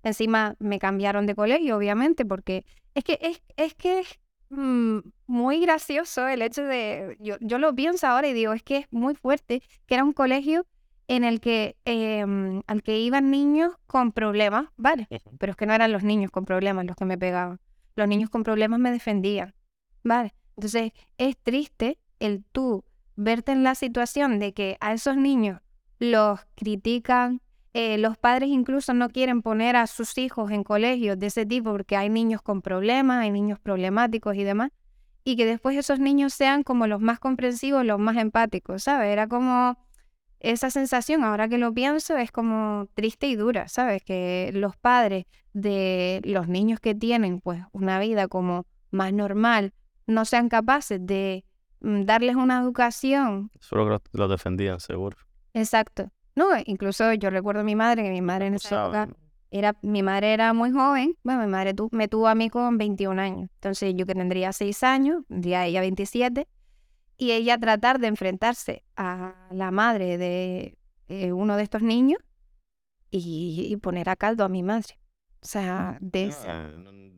Encima 0.03 0.57
me 0.59 0.79
cambiaron 0.79 1.27
de 1.27 1.35
colegio, 1.35 1.77
obviamente, 1.77 2.25
porque 2.25 2.65
es 2.95 3.05
que 3.05 3.19
es, 3.23 3.43
es 3.57 3.75
que 3.75 4.01
es 4.01 4.19
mm, 4.51 4.99
muy 5.27 5.61
gracioso 5.61 6.27
el 6.27 6.43
hecho 6.43 6.65
de, 6.65 7.17
yo, 7.21 7.37
yo 7.41 7.59
lo 7.59 7.75
pienso 7.75 8.09
ahora 8.09 8.29
y 8.29 8.33
digo, 8.33 8.53
es 8.53 8.63
que 8.63 8.79
es 8.79 8.87
muy 8.91 9.15
fuerte 9.15 9.63
que 9.87 9.95
era 9.95 10.05
un 10.05 10.13
colegio 10.13 10.67
en 11.09 11.25
el 11.25 11.41
que 11.41 11.77
em, 11.85 12.63
al 12.67 12.83
que 12.83 13.01
iban 13.01 13.31
niños 13.31 13.75
con 13.87 14.13
problemas, 14.13 14.67
¿vale? 14.77 15.09
Pero 15.39 15.53
es 15.53 15.57
que 15.57 15.67
no 15.67 15.75
eran 15.75 15.93
los 15.93 16.05
niños 16.05 16.31
con 16.31 16.45
problemas 16.45 16.87
los 16.87 16.97
que 16.97 17.05
me 17.05 17.19
pegaban. 17.19 17.61
Los 17.97 18.09
niños 18.09 18.31
con 18.31 18.43
problemas 18.43 18.81
me 18.81 18.91
defendían, 18.91 19.55
¿vale? 20.03 20.35
Entonces 20.57 20.93
es 21.19 21.37
triste 21.39 21.99
el 22.21 22.45
tú 22.53 22.85
verte 23.17 23.53
en 23.53 23.63
la 23.63 23.75
situación 23.75 24.39
de 24.39 24.53
que 24.55 24.77
a 24.81 24.93
esos 24.93 25.17
niños 25.17 25.61
los 25.99 26.41
critican, 26.55 27.41
eh, 27.75 27.97
los 27.99 28.19
padres 28.19 28.49
incluso 28.51 28.93
no 28.93 29.09
quieren 29.09 29.43
poner 29.43 29.77
a 29.77 29.87
sus 29.87 30.19
hijos 30.19 30.51
en 30.51 30.63
colegios 30.65 31.19
de 31.19 31.27
ese 31.27 31.47
tipo 31.47 31.73
porque 31.73 31.97
hay 31.97 32.11
niños 32.11 32.43
con 32.43 32.61
problemas, 32.61 33.23
hay 33.23 33.31
niños 33.31 33.59
problemáticos 33.59 34.37
y 34.37 34.45
demás, 34.45 34.71
y 35.25 35.37
que 35.37 35.47
después 35.47 35.77
esos 35.77 35.99
niños 35.99 36.35
sean 36.35 36.65
como 36.65 36.87
los 36.87 37.01
más 37.01 37.19
comprensivos, 37.19 37.85
los 37.85 37.99
más 37.99 38.17
empáticos, 38.17 38.83
¿sabes? 38.83 39.13
Era 39.13 39.27
como 39.29 39.79
esa 40.43 40.71
sensación, 40.71 41.25
ahora 41.25 41.49
que 41.49 41.57
lo 41.57 41.73
pienso, 41.73 42.17
es 42.17 42.33
como 42.33 42.89
triste 42.95 43.29
y 43.29 43.37
dura, 43.37 43.69
¿sabes? 43.69 44.03
Que 44.03 44.51
los 44.53 44.77
padres 44.77 45.27
de 45.53 46.21
los 46.25 46.49
niños 46.49 46.81
que 46.81 46.95
tienen 46.95 47.41
pues 47.41 47.63
una 47.73 47.99
vida 47.99 48.27
como 48.29 48.67
más 48.91 49.13
normal 49.13 49.73
no 50.07 50.25
sean 50.25 50.49
capaces 50.49 50.99
de 51.01 51.45
mm, 51.81 52.03
darles 52.03 52.37
una 52.37 52.61
educación. 52.61 53.51
Solo 53.61 54.01
que 54.01 54.19
lo 54.19 54.29
defendían, 54.29 54.81
seguro. 54.81 55.17
Exacto. 55.55 56.11
No, 56.35 56.47
incluso 56.65 57.13
yo 57.15 57.31
recuerdo 57.31 57.61
a 57.61 57.65
mi 57.65 57.77
madre, 57.77 58.03
que 58.03 58.11
mi 58.11 58.23
madre 58.23 58.47
en 58.47 58.55
esa 58.55 58.85
época 58.85 59.09
era, 59.51 59.77
mi 59.83 60.03
madre 60.03 60.33
era 60.33 60.53
muy 60.55 60.73
joven, 60.73 61.17
bueno, 61.23 61.43
mi 61.43 61.49
madre 61.49 61.75
me 61.91 62.09
tuvo 62.09 62.27
a 62.27 62.35
mí 62.35 62.49
con 62.49 62.79
21 62.79 63.21
años, 63.21 63.51
entonces 63.55 63.93
yo 63.95 64.07
que 64.07 64.15
tendría 64.15 64.51
6 64.53 64.83
años, 64.83 65.25
tendría 65.29 65.67
ella 65.67 65.83
27, 65.83 66.49
y 67.23 67.31
ella 67.31 67.57
tratar 67.57 68.01
de 68.01 68.09
enfrentarse 68.09 68.83
a 68.97 69.35
la 69.53 69.71
madre 69.71 70.19
de 70.19 70.77
eh, 71.07 71.33
uno 71.33 71.57
de 71.57 71.63
estos 71.63 71.81
niños 71.81 72.19
y, 73.13 73.77
poner 73.77 74.09
a 74.09 74.17
caldo 74.17 74.45
a 74.45 74.49
mi 74.49 74.65
madre. 74.65 74.99
O 75.41 75.47
sea, 75.47 75.99
de, 76.01 76.33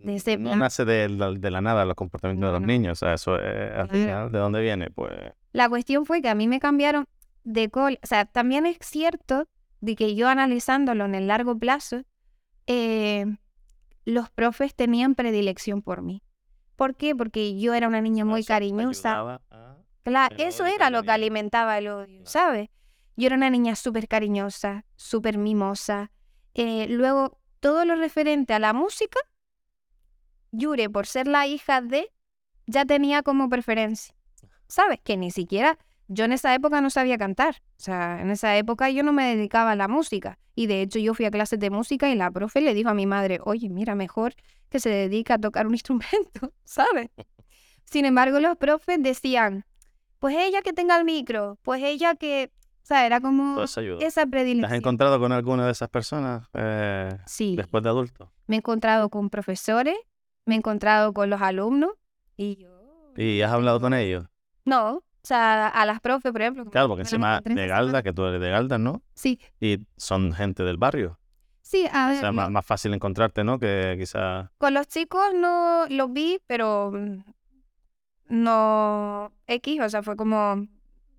ese, 0.05 0.37
no, 0.37 0.57
nace 0.57 0.85
de, 0.85 1.09
la 1.09 1.61
nada 1.63 1.87
los 1.87 1.95
comportamientos 1.95 2.49
de 2.49 2.53
los 2.53 2.67
niños, 2.67 2.99
o 3.03 3.07
sea, 3.07 3.15
eso 3.15 3.39
es, 3.39 3.73
al 3.73 3.89
final, 3.89 4.31
¿de 4.31 4.39
dónde 4.39 4.61
viene? 4.61 4.91
Pues... 4.91 5.13
La 5.53 5.71
cuestión 5.71 6.05
fue 6.05 6.21
que 6.21 6.29
a 6.29 6.35
mí 6.35 6.49
me 6.49 6.61
cambiaron 6.61 7.07
de 7.45 7.71
col, 7.71 7.99
o 8.03 8.07
sea, 8.07 8.27
también 8.27 8.67
es 8.67 8.77
cierto 8.81 9.49
de 9.81 9.97
que 9.97 10.15
yo 10.15 10.29
analizándolo 10.29 11.07
en 11.07 11.15
el 11.15 11.29
largo 11.29 11.59
plazo, 11.59 12.03
eh, 12.67 13.25
los 14.05 14.29
profes 14.29 14.75
tenían 14.75 15.15
predilección 15.15 15.81
por 15.81 16.03
mí. 16.03 16.23
¿Por 16.77 16.95
qué? 16.95 17.15
Porque 17.15 17.59
yo 17.59 17.73
era 17.73 17.89
una 17.89 18.03
niña 18.03 18.27
muy 18.27 18.45
cariñosa. 18.45 19.41
Claro, 20.05 20.37
eso 20.39 20.67
era 20.67 20.91
lo 20.91 21.03
que 21.03 21.11
alimentaba 21.11 21.79
el 21.79 21.89
odio, 21.89 22.27
¿sabes? 22.27 22.69
Yo 23.17 23.27
era 23.27 23.37
una 23.37 23.51
niña 23.51 23.75
súper 23.75 24.07
cariñosa, 24.07 24.85
súper 24.97 25.39
mimosa. 25.39 26.11
Eh, 26.55 26.87
luego, 26.89 27.39
todo 27.61 27.85
lo 27.85 27.97
referente 27.97 28.53
a 28.55 28.59
la 28.59 28.73
música, 28.73 29.19
Yure, 30.53 30.89
por 30.89 31.07
ser 31.07 31.27
la 31.27 31.47
hija 31.47 31.81
de, 31.81 32.13
ya 32.67 32.85
tenía 32.85 33.23
como 33.23 33.49
preferencia. 33.49 34.15
¿Sabes? 34.69 35.01
Que 35.03 35.17
ni 35.17 35.31
siquiera 35.31 35.79
yo 36.09 36.25
en 36.25 36.33
esa 36.33 36.55
época 36.55 36.81
no 36.81 36.91
sabía 36.91 37.19
cantar. 37.19 37.63
O 37.79 37.83
sea, 37.83 38.21
en 38.21 38.31
esa 38.31 38.57
época 38.57 38.91
yo 38.91 39.03
no 39.03 39.13
me 39.13 39.35
dedicaba 39.35 39.73
a 39.73 39.77
la 39.77 39.89
música. 39.89 40.39
Y 40.55 40.67
de 40.67 40.83
hecho 40.83 40.99
yo 40.99 41.15
fui 41.15 41.25
a 41.25 41.31
clases 41.31 41.59
de 41.59 41.71
música 41.71 42.11
y 42.11 42.15
la 42.15 42.31
profe 42.31 42.61
le 42.61 42.75
dijo 42.75 42.91
a 42.91 42.95
mi 42.95 43.07
madre, 43.07 43.41
oye, 43.43 43.69
mira, 43.71 43.95
mejor 43.95 44.35
que 44.69 44.81
se 44.81 44.91
dedica 44.91 45.35
a 45.35 45.39
tocar 45.39 45.67
un 45.67 45.75
instrumento, 45.75 46.53
¿sabes? 46.65 47.11
Sin 47.85 48.05
embargo, 48.05 48.41
los 48.41 48.57
profes 48.57 49.03
decían, 49.03 49.65
pues 50.25 50.37
ella 50.39 50.63
que 50.63 50.73
tenga 50.73 50.97
el 50.97 51.05
micro, 51.05 51.59
pues 51.61 51.83
ella 51.83 52.15
que... 52.15 52.51
O 52.83 52.87
sea, 52.87 53.05
era 53.05 53.21
como 53.21 53.63
esa 53.63 54.25
predilección. 54.25 54.71
¿Te 54.71 54.75
has 54.75 54.79
encontrado 54.79 55.21
con 55.21 55.33
alguna 55.33 55.67
de 55.67 55.73
esas 55.73 55.91
personas 55.91 56.49
eh, 56.55 57.11
sí. 57.27 57.57
después 57.57 57.85
de 57.85 57.91
adulto? 57.91 58.33
Me 58.47 58.57
he 58.57 58.59
encontrado 58.61 59.11
con 59.11 59.29
profesores, 59.29 59.99
me 60.47 60.55
he 60.55 60.57
encontrado 60.57 61.13
con 61.13 61.29
los 61.29 61.43
alumnos 61.43 61.91
y 62.39 62.57
yo... 62.57 62.71
¿Y 63.19 63.43
has 63.43 63.53
hablado 63.53 63.83
con 63.83 63.93
ellos? 63.93 64.25
No, 64.65 64.95
o 64.95 65.03
sea, 65.23 65.69
a 65.69 65.85
las 65.85 66.01
profes, 66.01 66.33
por 66.33 66.41
ejemplo. 66.41 66.65
Claro, 66.71 66.89
porque 66.89 67.03
encima 67.03 67.43
de 67.45 67.67
Galda, 67.67 68.03
que 68.03 68.15
tú 68.15 68.25
eres 68.25 68.41
de 68.41 68.49
Galda, 68.49 68.79
¿no? 68.79 69.03
Sí. 69.13 69.39
Y 69.61 69.81
son 69.99 70.33
gente 70.33 70.63
del 70.63 70.79
barrio. 70.79 71.19
Sí, 71.61 71.87
a 71.93 72.09
ver. 72.09 72.17
O 72.17 72.21
sea, 72.21 72.33
más, 72.33 72.51
más, 72.51 72.65
fácil 72.65 72.95
encontrarte, 72.95 73.45
¿no? 73.45 73.59
Que 73.59 73.97
quizás. 73.99 74.49
Con 74.57 74.73
los 74.73 74.89
chicos 74.89 75.35
no 75.35 75.85
los 75.91 76.11
vi, 76.15 76.41
pero 76.47 76.93
no 78.35 79.33
X, 79.47 79.81
o 79.81 79.89
sea, 79.89 80.03
fue 80.03 80.17
como 80.17 80.67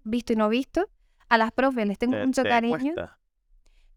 visto 0.03 0.33
y 0.33 0.35
no 0.35 0.49
visto. 0.49 0.87
A 1.29 1.37
las 1.37 1.51
profes 1.51 1.87
les 1.87 1.97
tengo 1.97 2.17
mucho 2.17 2.43
cariño. 2.43 2.93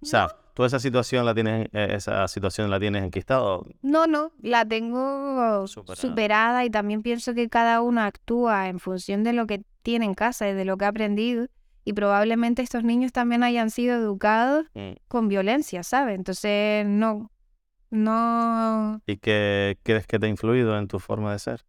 O 0.00 0.06
sea, 0.06 0.28
¿tú 0.54 0.64
esa 0.64 0.78
situación 0.78 1.26
la 1.26 1.34
tienes, 1.34 1.68
eh, 1.72 1.88
esa 1.90 2.26
situación 2.28 2.70
la 2.70 2.78
tienes 2.80 3.04
enquistado? 3.04 3.66
No, 3.82 4.06
no, 4.06 4.32
la 4.40 4.64
tengo 4.64 5.66
superada. 5.66 6.64
y 6.64 6.70
también 6.70 7.02
pienso 7.02 7.34
que 7.34 7.48
cada 7.48 7.82
uno 7.82 8.02
actúa 8.02 8.68
en 8.68 8.78
función 8.78 9.24
de 9.24 9.32
lo 9.32 9.46
que 9.46 9.62
tiene 9.82 10.04
en 10.04 10.14
casa 10.14 10.48
y 10.48 10.54
de 10.54 10.64
lo 10.64 10.76
que 10.76 10.84
ha 10.84 10.88
aprendido. 10.88 11.48
Y 11.84 11.94
probablemente 11.94 12.62
estos 12.62 12.84
niños 12.84 13.12
también 13.12 13.42
hayan 13.42 13.70
sido 13.70 13.96
educados 13.96 14.66
mm. 14.74 14.92
con 15.08 15.28
violencia, 15.28 15.82
¿sabes? 15.82 16.16
Entonces, 16.16 16.86
no, 16.86 17.30
no... 17.90 19.00
¿Y 19.06 19.16
qué 19.16 19.78
crees 19.82 20.06
que 20.06 20.18
te 20.18 20.26
ha 20.26 20.28
influido 20.28 20.78
en 20.78 20.86
tu 20.86 20.98
forma 20.98 21.32
de 21.32 21.38
ser? 21.38 21.64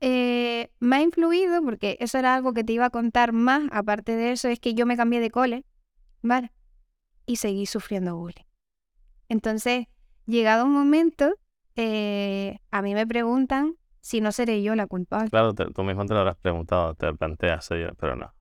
Eh, 0.00 0.70
me 0.78 0.96
ha 0.96 1.02
influido, 1.02 1.62
porque 1.62 1.96
eso 2.00 2.18
era 2.18 2.34
algo 2.34 2.52
que 2.52 2.64
te 2.64 2.72
iba 2.72 2.86
a 2.86 2.90
contar 2.90 3.32
más, 3.32 3.62
aparte 3.72 4.16
de 4.16 4.32
eso, 4.32 4.48
es 4.48 4.60
que 4.60 4.74
yo 4.74 4.86
me 4.86 4.96
cambié 4.96 5.20
de 5.20 5.30
cole, 5.30 5.64
¿vale? 6.22 6.52
Y 7.24 7.36
seguí 7.36 7.66
sufriendo 7.66 8.16
bullying. 8.16 8.44
Entonces, 9.28 9.86
llegado 10.26 10.64
un 10.64 10.72
momento, 10.72 11.34
eh, 11.76 12.58
a 12.70 12.82
mí 12.82 12.94
me 12.94 13.06
preguntan 13.06 13.76
si 14.00 14.20
no 14.20 14.32
seré 14.32 14.62
yo 14.62 14.74
la 14.76 14.86
culpable. 14.86 15.30
Claro, 15.30 15.54
tú 15.54 15.82
mismo 15.82 16.06
te 16.06 16.14
lo 16.14 16.20
habrás 16.20 16.36
preguntado, 16.36 16.94
te 16.94 17.12
planteas, 17.14 17.68
pero 17.98 18.14
no. 18.16 18.32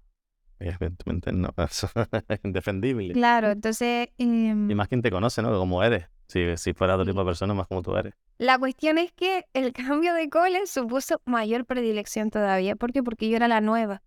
Evidentemente 0.60 1.32
no, 1.32 1.54
eso 1.58 1.90
es 2.28 2.40
indefendible. 2.44 3.14
Claro, 3.14 3.52
entonces... 3.52 4.10
y 4.18 4.48
em 4.48 4.74
más 4.76 4.88
quien 4.88 5.02
te 5.02 5.12
conoce, 5.12 5.42
¿no? 5.42 5.58
Como 5.58 5.84
eres. 5.84 6.08
Si, 6.28 6.58
si 6.58 6.74
fuera 6.74 6.96
otro 6.96 7.06
tipo 7.06 7.20
de 7.20 7.26
persona, 7.26 7.54
más 7.54 7.68
como 7.68 7.82
tú 7.82 7.96
eres. 7.96 8.14
La 8.38 8.58
cuestión 8.58 8.98
es 8.98 9.12
que 9.12 9.46
el 9.54 9.72
cambio 9.74 10.14
de 10.14 10.30
cole 10.30 10.66
supuso 10.68 11.22
mayor 11.26 11.66
predilección 11.66 12.30
todavía. 12.30 12.76
¿Por 12.76 12.92
qué? 12.92 13.04
Porque 13.04 13.30
yo 13.30 13.36
era 13.36 13.48
la 13.48 13.62
nueva. 13.62 14.02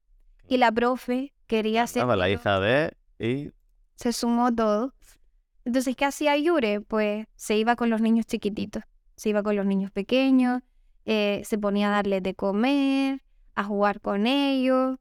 Y 0.49 0.57
la 0.57 0.73
profe 0.73 1.33
quería 1.47 1.87
ser... 1.87 2.07
la 2.07 2.29
hija 2.29 2.61
de... 2.61 2.95
y... 3.19 3.51
Se 3.97 4.13
sumó 4.13 4.55
todo. 4.55 4.95
Entonces, 5.65 5.97
¿qué 5.97 6.05
hacía 6.05 6.37
Yure? 6.37 6.81
Pues 6.81 7.27
se 7.35 7.57
iba 7.57 7.77
con 7.77 7.91
los 7.91 8.01
niños 8.01 8.27
chiquititos. 8.27 8.83
Se 9.17 9.29
iba 9.29 9.43
con 9.43 9.57
los 9.57 9.67
niños 9.67 9.91
pequeños, 9.91 10.63
eh, 11.05 11.43
se 11.45 11.59
ponía 11.59 11.89
a 11.89 11.91
darles 11.91 12.23
de 12.23 12.35
comer, 12.35 13.23
a 13.55 13.65
jugar 13.65 14.01
con 14.01 14.27
ellos. 14.27 14.99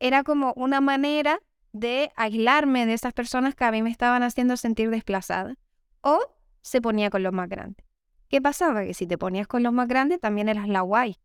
Era 0.00 0.24
como 0.24 0.54
una 0.56 0.80
manera 0.80 1.40
de 1.72 2.10
aislarme 2.16 2.86
de 2.86 2.94
esas 2.94 3.12
personas 3.12 3.54
que 3.54 3.64
a 3.64 3.70
mí 3.70 3.82
me 3.82 3.90
estaban 3.90 4.22
haciendo 4.22 4.56
sentir 4.56 4.88
desplazada. 4.88 5.54
O 6.00 6.18
se 6.62 6.80
ponía 6.80 7.10
con 7.10 7.22
los 7.22 7.32
más 7.32 7.48
grandes. 7.48 7.84
¿Qué 8.28 8.40
pasaba? 8.40 8.84
Que 8.84 8.94
si 8.94 9.06
te 9.06 9.18
ponías 9.18 9.46
con 9.46 9.62
los 9.62 9.72
más 9.72 9.88
grandes 9.88 10.20
también 10.20 10.48
eras 10.48 10.68
la 10.68 10.80
guay. 10.80 11.18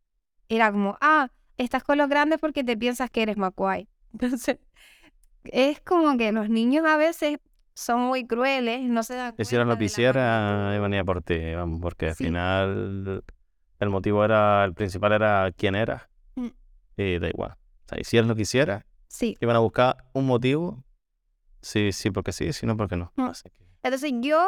Era 0.50 0.72
como, 0.72 0.98
ah, 1.00 1.29
estás 1.56 1.84
con 1.84 1.98
los 1.98 2.10
grandes 2.10 2.39
porque 2.39 2.63
te 2.63 2.75
piensas 2.75 3.10
que 3.10 3.22
eres 3.22 3.38
más 3.38 3.53
guay. 3.56 3.88
Entonces, 4.13 4.58
es 5.46 5.79
como 5.82 6.17
que 6.17 6.32
los 6.32 6.50
niños 6.50 6.86
a 6.86 6.98
veces 6.98 7.39
son 7.74 8.01
muy 8.01 8.25
crueles, 8.25 8.82
no 8.82 9.03
se 9.03 9.15
dan 9.15 9.36
cuenta. 9.36 9.46
Si 9.46 9.56
lo 9.56 9.77
que 9.77 9.86
hiciera, 9.86 10.77
venía 10.82 11.03
por 11.03 11.22
ti, 11.22 11.53
vamos, 11.53 11.79
porque 11.79 12.10
al 12.10 12.15
final 12.15 13.24
el 13.79 13.89
motivo 13.89 14.25
era, 14.25 14.65
el 14.65 14.74
principal 14.74 15.13
era 15.13 15.51
quién 15.56 15.75
era. 15.75 16.10
Mm. 16.36 16.48
Y 16.98 17.20
da 17.20 17.29
igual. 17.29 17.51
O 17.51 17.89
sea, 17.89 18.00
hicieras 18.00 18.27
lo 18.27 18.36
que 18.36 18.41
hicieras, 18.41 18.84
sí. 19.08 19.38
iban 19.39 19.56
a 19.56 19.60
buscar 19.60 19.98
un 20.13 20.25
motivo. 20.25 20.84
Sí, 21.62 21.91
sí, 21.91 22.12
porque 22.12 22.32
sí, 22.32 22.51
si 22.53 22.65
no, 22.65 22.75
porque 22.75 22.98
no. 22.98 23.12
Mm. 23.15 23.29
Entonces 23.84 24.12
yo, 24.22 24.48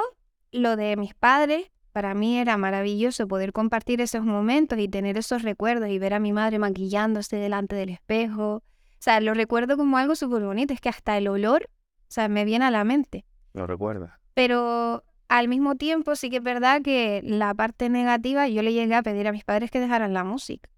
lo 0.51 0.75
de 0.75 0.95
mis 0.97 1.13
padres, 1.13 1.71
para 1.91 2.13
mí 2.13 2.37
era 2.37 2.57
maravilloso 2.57 3.27
poder 3.27 3.51
compartir 3.51 4.01
esos 4.01 4.23
momentos 4.23 4.79
y 4.79 4.87
tener 4.87 5.17
esos 5.17 5.41
recuerdos 5.41 5.89
y 5.89 5.99
ver 5.99 6.13
a 6.13 6.19
mi 6.19 6.31
madre 6.33 6.59
maquillándose 6.59 7.37
delante 7.37 7.75
del 7.75 7.89
espejo. 7.89 8.55
O 8.55 9.01
sea, 9.01 9.19
lo 9.21 9.33
recuerdo 9.33 9.77
como 9.77 9.97
algo 9.97 10.15
súper 10.15 10.43
bonito. 10.43 10.73
Es 10.73 10.81
que 10.81 10.89
hasta 10.89 11.17
el 11.17 11.27
olor, 11.27 11.69
o 11.73 12.11
sea, 12.11 12.27
me 12.27 12.45
viene 12.45 12.65
a 12.65 12.71
la 12.71 12.83
mente. 12.83 13.25
Lo 13.53 13.65
recuerda. 13.65 14.19
Pero 14.33 15.03
al 15.27 15.47
mismo 15.47 15.75
tiempo 15.75 16.15
sí 16.15 16.29
que 16.29 16.37
es 16.37 16.43
verdad 16.43 16.81
que 16.81 17.21
la 17.23 17.53
parte 17.53 17.89
negativa 17.89 18.47
yo 18.47 18.61
le 18.61 18.73
llegué 18.73 18.95
a 18.95 19.03
pedir 19.03 19.27
a 19.27 19.31
mis 19.31 19.43
padres 19.43 19.71
que 19.71 19.79
dejaran 19.79 20.13
la 20.13 20.23
música 20.23 20.69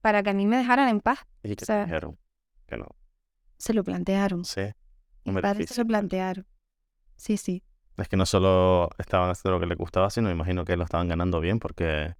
para 0.00 0.22
que 0.22 0.30
a 0.30 0.34
mí 0.34 0.46
me 0.46 0.56
dejaran 0.56 0.88
en 0.88 1.00
paz. 1.00 1.26
¿Y 1.42 1.54
que 1.54 1.66
te 1.66 1.80
dijeron? 1.84 2.18
Que 2.66 2.76
no. 2.76 2.86
Se 3.58 3.74
lo 3.74 3.82
plantearon. 3.84 4.44
Sí. 4.44 4.62
Mis 5.24 5.40
padres 5.40 5.70
se 5.70 5.80
lo 5.80 5.86
plantearon. 5.86 6.46
Sí, 7.16 7.36
sí. 7.36 7.62
Es 7.98 8.08
que 8.08 8.16
no 8.16 8.26
solo 8.26 8.90
estaban 8.98 9.28
haciendo 9.30 9.56
lo 9.56 9.60
que 9.60 9.66
les 9.66 9.76
gustaba, 9.76 10.08
sino 10.10 10.30
imagino 10.30 10.64
que 10.64 10.76
lo 10.76 10.84
estaban 10.84 11.08
ganando 11.08 11.40
bien 11.40 11.58
porque 11.58 12.14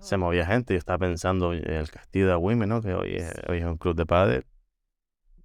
se 0.00 0.16
movía 0.16 0.46
gente. 0.46 0.74
Yo 0.74 0.78
estaba 0.78 0.98
pensando 0.98 1.52
el 1.52 1.90
castillo 1.90 2.28
de 2.28 2.36
Women, 2.36 2.68
¿no? 2.68 2.82
Que 2.82 2.94
hoy 2.94 3.16
es, 3.16 3.32
hoy 3.48 3.58
es 3.58 3.64
un 3.64 3.78
club 3.78 3.96
de 3.96 4.06
padres 4.06 4.44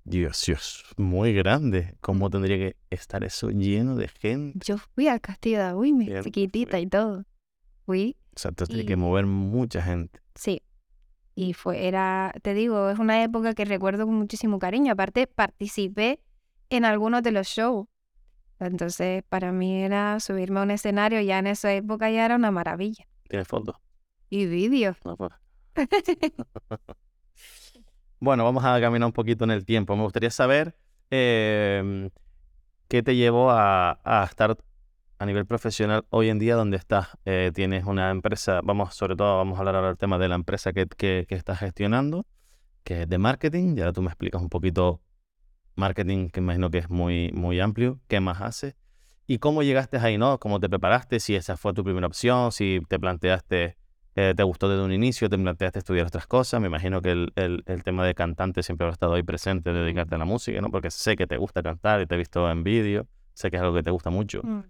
Dios, 0.05 0.43
Dios, 0.45 0.83
muy 0.97 1.33
grande. 1.33 1.95
¿Cómo 2.01 2.29
tendría 2.29 2.57
que 2.57 2.75
estar 2.89 3.23
eso 3.23 3.49
lleno 3.49 3.95
de 3.95 4.09
gente? 4.09 4.59
Yo 4.65 4.77
fui 4.77 5.07
al 5.07 5.21
castillo 5.21 5.59
de 5.59 5.63
Agüime, 5.63 6.21
chiquitita 6.21 6.79
y 6.79 6.87
todo. 6.87 7.23
Fui. 7.85 8.17
O 8.35 8.39
sea, 8.39 8.51
te 8.51 8.65
tiene 8.65 8.85
que 8.85 8.97
mover 8.97 9.25
mucha 9.25 9.81
gente. 9.81 10.19
Sí. 10.35 10.61
Y 11.35 11.53
fue, 11.53 11.87
era, 11.87 12.33
te 12.41 12.53
digo, 12.53 12.89
es 12.89 12.99
una 12.99 13.23
época 13.23 13.53
que 13.53 13.65
recuerdo 13.65 14.05
con 14.05 14.15
muchísimo 14.15 14.59
cariño. 14.59 14.91
Aparte, 14.91 15.25
participé 15.25 16.19
en 16.69 16.85
algunos 16.85 17.23
de 17.23 17.31
los 17.31 17.47
shows. 17.47 17.87
Entonces, 18.65 19.23
para 19.29 19.51
mí 19.51 19.83
era 19.83 20.19
subirme 20.19 20.59
a 20.59 20.63
un 20.63 20.71
escenario, 20.71 21.21
ya 21.21 21.39
en 21.39 21.47
esa 21.47 21.73
época 21.73 22.09
ya 22.09 22.25
era 22.25 22.35
una 22.35 22.51
maravilla. 22.51 23.07
¿Tienes 23.27 23.47
fotos? 23.47 23.75
Y 24.29 24.45
vídeos. 24.45 24.97
No, 25.05 25.17
pues. 25.17 25.31
bueno, 28.19 28.43
vamos 28.43 28.63
a 28.65 28.79
caminar 28.79 29.07
un 29.07 29.13
poquito 29.13 29.43
en 29.43 29.51
el 29.51 29.65
tiempo. 29.65 29.95
Me 29.95 30.03
gustaría 30.03 30.31
saber 30.31 30.75
em, 31.09 32.09
qué 32.87 33.03
te 33.03 33.15
llevó 33.15 33.51
a, 33.51 33.99
a 34.03 34.23
estar 34.25 34.57
a 35.23 35.25
nivel 35.25 35.45
profesional 35.45 36.05
hoy 36.09 36.29
en 36.29 36.37
día 36.39 36.55
donde 36.55 36.77
estás. 36.77 37.07
Eh, 37.25 37.51
tienes 37.53 37.85
una 37.85 38.11
empresa, 38.11 38.59
vamos, 38.63 38.93
sobre 38.93 39.15
todo 39.15 39.37
vamos 39.37 39.55
a 39.57 39.59
hablar 39.59 39.75
ahora 39.75 39.87
del 39.87 39.97
tema 39.97 40.17
de 40.17 40.27
la 40.27 40.35
empresa 40.35 40.73
que, 40.73 40.85
que, 40.85 41.25
que 41.27 41.35
estás 41.35 41.59
gestionando, 41.59 42.25
que 42.83 43.03
es 43.03 43.09
de 43.09 43.17
marketing. 43.17 43.77
Y 43.77 43.79
ahora 43.79 43.93
tú 43.93 44.01
me 44.01 44.09
explicas 44.09 44.41
un 44.41 44.49
poquito 44.49 45.01
marketing, 45.75 46.29
que 46.29 46.39
imagino 46.39 46.69
que 46.69 46.79
es 46.79 46.89
muy, 46.89 47.31
muy 47.33 47.59
amplio. 47.59 47.99
¿Qué 48.07 48.19
más 48.19 48.41
haces? 48.41 48.75
¿Y 49.25 49.37
cómo 49.37 49.63
llegaste 49.63 49.97
ahí, 49.97 50.17
no? 50.17 50.39
¿Cómo 50.39 50.59
te 50.59 50.69
preparaste? 50.69 51.19
Si 51.19 51.35
esa 51.35 51.55
fue 51.55 51.73
tu 51.73 51.83
primera 51.83 52.07
opción, 52.07 52.51
si 52.51 52.81
te 52.89 52.99
planteaste, 52.99 53.77
eh, 54.15 54.33
te 54.35 54.43
gustó 54.43 54.69
desde 54.69 54.83
un 54.83 54.91
inicio, 54.91 55.29
te 55.29 55.37
planteaste 55.37 55.79
estudiar 55.79 56.07
otras 56.07 56.27
cosas. 56.27 56.59
Me 56.59 56.67
imagino 56.67 57.01
que 57.01 57.11
el, 57.11 57.31
el, 57.35 57.63
el 57.65 57.83
tema 57.83 58.05
de 58.05 58.13
cantante 58.13 58.63
siempre 58.63 58.85
ha 58.85 58.89
estado 58.89 59.13
ahí 59.13 59.23
presente, 59.23 59.71
dedicarte 59.71 60.15
a 60.15 60.17
la 60.17 60.25
música, 60.25 60.59
¿no? 60.61 60.69
Porque 60.69 60.91
sé 60.91 61.15
que 61.15 61.25
te 61.25 61.37
gusta 61.37 61.63
cantar 61.63 62.01
y 62.01 62.05
te 62.05 62.15
he 62.15 62.17
visto 62.17 62.49
en 62.51 62.63
vídeo, 62.63 63.07
sé 63.33 63.49
que 63.49 63.57
es 63.57 63.61
algo 63.63 63.75
que 63.75 63.83
te 63.83 63.91
gusta 63.91 64.09
mucho. 64.09 64.41
Mm. 64.43 64.63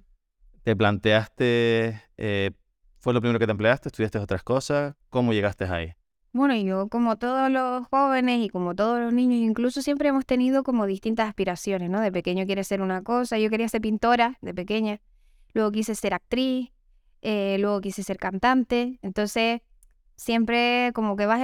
¿Te 0.64 0.76
planteaste, 0.76 2.02
eh, 2.18 2.52
fue 3.00 3.14
lo 3.14 3.20
primero 3.20 3.40
que 3.40 3.46
te 3.46 3.52
empleaste, 3.52 3.90
estudiaste 3.90 4.20
otras 4.20 4.44
cosas? 4.44 4.96
¿Cómo 5.10 5.34
llegaste 5.34 5.66
ahí? 5.66 5.94
Bueno, 6.34 6.56
yo 6.56 6.88
como 6.90 7.18
todos 7.18 7.52
los 7.52 7.86
jóvenes 7.90 8.40
y 8.44 8.50
como 8.50 8.74
todos 8.74 9.00
los 9.00 9.14
niños, 9.14 9.40
incluso 9.48 9.84
siempre 9.84 10.10
hemos 10.10 10.26
tenido 10.26 10.64
como 10.64 10.88
distintas 10.88 11.30
aspiraciones, 11.30 11.92
¿no? 11.92 12.02
De 12.02 12.12
pequeño 12.12 12.48
quieres 12.48 12.68
ser 12.68 12.82
una 12.82 13.04
cosa, 13.04 13.38
yo 13.38 13.52
quería 13.52 13.70
ser 13.70 13.82
pintora 13.82 14.40
de 14.42 14.52
pequeña, 14.52 15.00
luego 15.54 15.72
quise 15.72 15.94
ser 15.94 16.16
actriz, 16.16 16.72
eh, 17.22 17.58
luego 17.60 17.82
quise 17.82 18.02
ser 18.02 18.18
cantante, 18.18 18.98
entonces 19.04 19.62
siempre 20.16 20.92
como 20.96 21.16
que 21.16 21.28
vas 21.28 21.40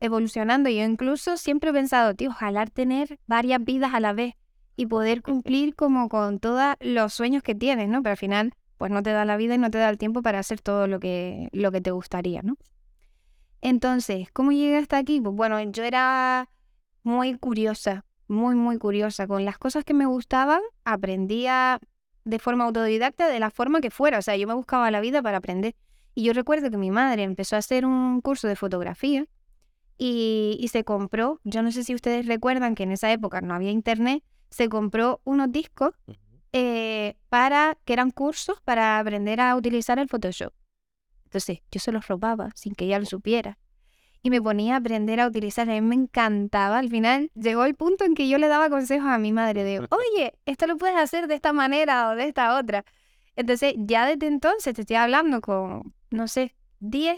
evolucionando. 0.00 0.70
Yo 0.70 0.84
incluso 0.84 1.36
siempre 1.36 1.68
he 1.68 1.72
pensado, 1.74 2.14
tío, 2.14 2.30
ojalá 2.30 2.64
tener 2.64 3.18
varias 3.26 3.62
vidas 3.62 3.92
a 3.92 4.00
la 4.00 4.14
vez 4.14 4.36
y 4.74 4.86
poder 4.86 5.20
cumplir 5.20 5.74
como 5.74 6.08
con 6.08 6.40
todos 6.40 6.76
los 6.80 7.12
sueños 7.12 7.42
que 7.42 7.54
tienes, 7.54 7.90
¿no? 7.90 8.02
Pero 8.02 8.12
al 8.12 8.16
final, 8.16 8.54
pues 8.78 8.90
no 8.90 9.02
te 9.02 9.10
da 9.10 9.26
la 9.26 9.36
vida 9.36 9.56
y 9.56 9.58
no 9.58 9.70
te 9.70 9.76
da 9.76 9.90
el 9.90 9.98
tiempo 9.98 10.22
para 10.22 10.38
hacer 10.38 10.62
todo 10.62 10.86
lo 10.86 10.98
que, 10.98 11.50
lo 11.52 11.70
que 11.72 11.82
te 11.82 11.90
gustaría, 11.90 12.40
¿no? 12.40 12.56
Entonces, 13.60 14.28
¿cómo 14.32 14.52
llegué 14.52 14.76
hasta 14.76 14.98
aquí? 14.98 15.20
Pues 15.20 15.34
bueno, 15.34 15.60
yo 15.60 15.84
era 15.84 16.48
muy 17.02 17.36
curiosa, 17.38 18.04
muy, 18.28 18.54
muy 18.54 18.78
curiosa. 18.78 19.26
Con 19.26 19.44
las 19.44 19.58
cosas 19.58 19.84
que 19.84 19.94
me 19.94 20.06
gustaban, 20.06 20.60
aprendía 20.84 21.80
de 22.24 22.38
forma 22.38 22.64
autodidacta, 22.64 23.28
de 23.28 23.40
la 23.40 23.50
forma 23.50 23.80
que 23.80 23.90
fuera. 23.90 24.18
O 24.18 24.22
sea, 24.22 24.36
yo 24.36 24.46
me 24.46 24.54
buscaba 24.54 24.90
la 24.90 25.00
vida 25.00 25.22
para 25.22 25.38
aprender. 25.38 25.74
Y 26.14 26.24
yo 26.24 26.32
recuerdo 26.32 26.70
que 26.70 26.76
mi 26.76 26.90
madre 26.90 27.22
empezó 27.22 27.56
a 27.56 27.60
hacer 27.60 27.84
un 27.86 28.20
curso 28.20 28.48
de 28.48 28.56
fotografía 28.56 29.26
y, 29.96 30.56
y 30.58 30.68
se 30.68 30.82
compró, 30.82 31.40
yo 31.44 31.62
no 31.62 31.70
sé 31.70 31.84
si 31.84 31.94
ustedes 31.94 32.26
recuerdan 32.26 32.74
que 32.74 32.82
en 32.82 32.92
esa 32.92 33.12
época 33.12 33.40
no 33.42 33.54
había 33.54 33.70
internet, 33.70 34.24
se 34.50 34.68
compró 34.68 35.20
unos 35.24 35.52
discos 35.52 35.92
eh, 36.52 37.16
para 37.28 37.78
que 37.84 37.92
eran 37.92 38.10
cursos 38.10 38.60
para 38.64 38.98
aprender 38.98 39.40
a 39.40 39.54
utilizar 39.54 39.98
el 39.98 40.08
Photoshop. 40.08 40.52
Entonces 41.30 41.60
yo 41.70 41.78
se 41.78 41.92
los 41.92 42.08
robaba 42.08 42.50
sin 42.56 42.74
que 42.74 42.86
ella 42.86 42.98
lo 42.98 43.06
supiera 43.06 43.56
y 44.20 44.30
me 44.30 44.42
ponía 44.42 44.74
a 44.74 44.78
aprender 44.78 45.20
a 45.20 45.28
utilizar. 45.28 45.70
A 45.70 45.74
mí 45.74 45.80
me 45.80 45.94
encantaba. 45.94 46.78
Al 46.78 46.88
final 46.88 47.30
llegó 47.36 47.64
el 47.64 47.76
punto 47.76 48.04
en 48.04 48.14
que 48.14 48.28
yo 48.28 48.36
le 48.38 48.48
daba 48.48 48.68
consejos 48.68 49.08
a 49.08 49.18
mi 49.18 49.32
madre 49.32 49.62
de, 49.62 49.78
oye, 49.90 50.34
esto 50.44 50.66
lo 50.66 50.76
puedes 50.76 50.96
hacer 50.96 51.28
de 51.28 51.36
esta 51.36 51.52
manera 51.52 52.10
o 52.10 52.16
de 52.16 52.24
esta 52.24 52.58
otra. 52.58 52.84
Entonces 53.36 53.74
ya 53.76 54.06
desde 54.06 54.26
entonces 54.26 54.74
te 54.74 54.80
estoy 54.80 54.96
hablando 54.96 55.40
con, 55.40 55.94
no 56.10 56.26
sé, 56.26 56.56
10 56.80 57.16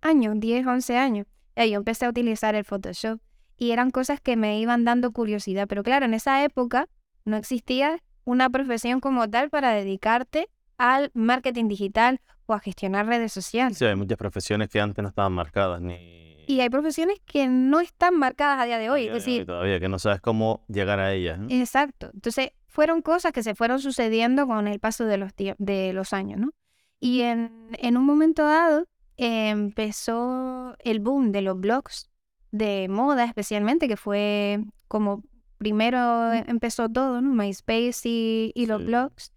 años, 0.00 0.40
10, 0.40 0.66
11 0.66 0.96
años. 0.96 1.26
Ya 1.54 1.66
yo 1.66 1.76
empecé 1.76 2.06
a 2.06 2.08
utilizar 2.08 2.54
el 2.54 2.64
Photoshop 2.64 3.20
y 3.58 3.72
eran 3.72 3.90
cosas 3.90 4.18
que 4.18 4.36
me 4.36 4.58
iban 4.60 4.86
dando 4.86 5.12
curiosidad. 5.12 5.66
Pero 5.68 5.82
claro, 5.82 6.06
en 6.06 6.14
esa 6.14 6.42
época 6.42 6.88
no 7.26 7.36
existía 7.36 8.02
una 8.24 8.48
profesión 8.48 9.00
como 9.00 9.28
tal 9.28 9.50
para 9.50 9.72
dedicarte 9.72 10.48
al 10.82 11.10
marketing 11.14 11.68
digital 11.68 12.20
o 12.46 12.54
a 12.54 12.58
gestionar 12.58 13.06
redes 13.06 13.32
sociales. 13.32 13.78
Sí, 13.78 13.84
hay 13.84 13.94
muchas 13.94 14.18
profesiones 14.18 14.68
que 14.68 14.80
antes 14.80 15.00
no 15.02 15.08
estaban 15.08 15.32
marcadas 15.32 15.80
ni... 15.80 16.44
Y 16.48 16.58
hay 16.60 16.68
profesiones 16.70 17.20
que 17.24 17.46
no 17.46 17.78
están 17.78 18.18
marcadas 18.18 18.60
a 18.60 18.64
día 18.64 18.78
de 18.78 18.90
hoy. 18.90 19.02
día 19.02 19.16
Es 19.16 19.24
de 19.24 19.38
hoy 19.38 19.46
todavía, 19.46 19.78
que 19.78 19.88
no 19.88 20.00
sabes 20.00 20.20
cómo 20.20 20.64
llegar 20.68 20.98
a 20.98 21.12
ellas. 21.12 21.38
¿no? 21.38 21.46
exacto. 21.50 22.10
Entonces, 22.12 22.50
fueron 22.66 23.00
cosas 23.00 23.30
que 23.32 23.44
se 23.44 23.54
fueron 23.54 23.78
sucediendo 23.78 24.48
con 24.48 24.66
el 24.66 24.80
paso 24.80 25.04
de 25.04 25.18
los, 25.18 25.30
de 25.36 25.92
los 25.92 26.12
años, 26.12 26.40
¿no? 26.40 26.50
Y 26.98 27.20
en, 27.20 27.68
en 27.78 27.96
un 27.96 28.04
momento 28.04 28.44
dado 28.44 28.86
eh, 29.18 29.50
empezó 29.50 30.74
el 30.80 30.98
boom 30.98 31.30
de 31.30 31.42
los 31.42 31.60
blogs 31.60 32.10
de 32.50 32.88
moda 32.88 33.24
especialmente, 33.24 33.86
que 33.86 33.96
fue 33.96 34.64
como 34.88 35.22
primero 35.58 36.32
empezó 36.32 36.88
todo, 36.88 37.20
¿no? 37.20 37.32
MySpace 37.34 38.00
y, 38.08 38.52
y 38.56 38.66
los 38.66 38.80
Sí. 38.80 38.86
blogs. 38.86 39.32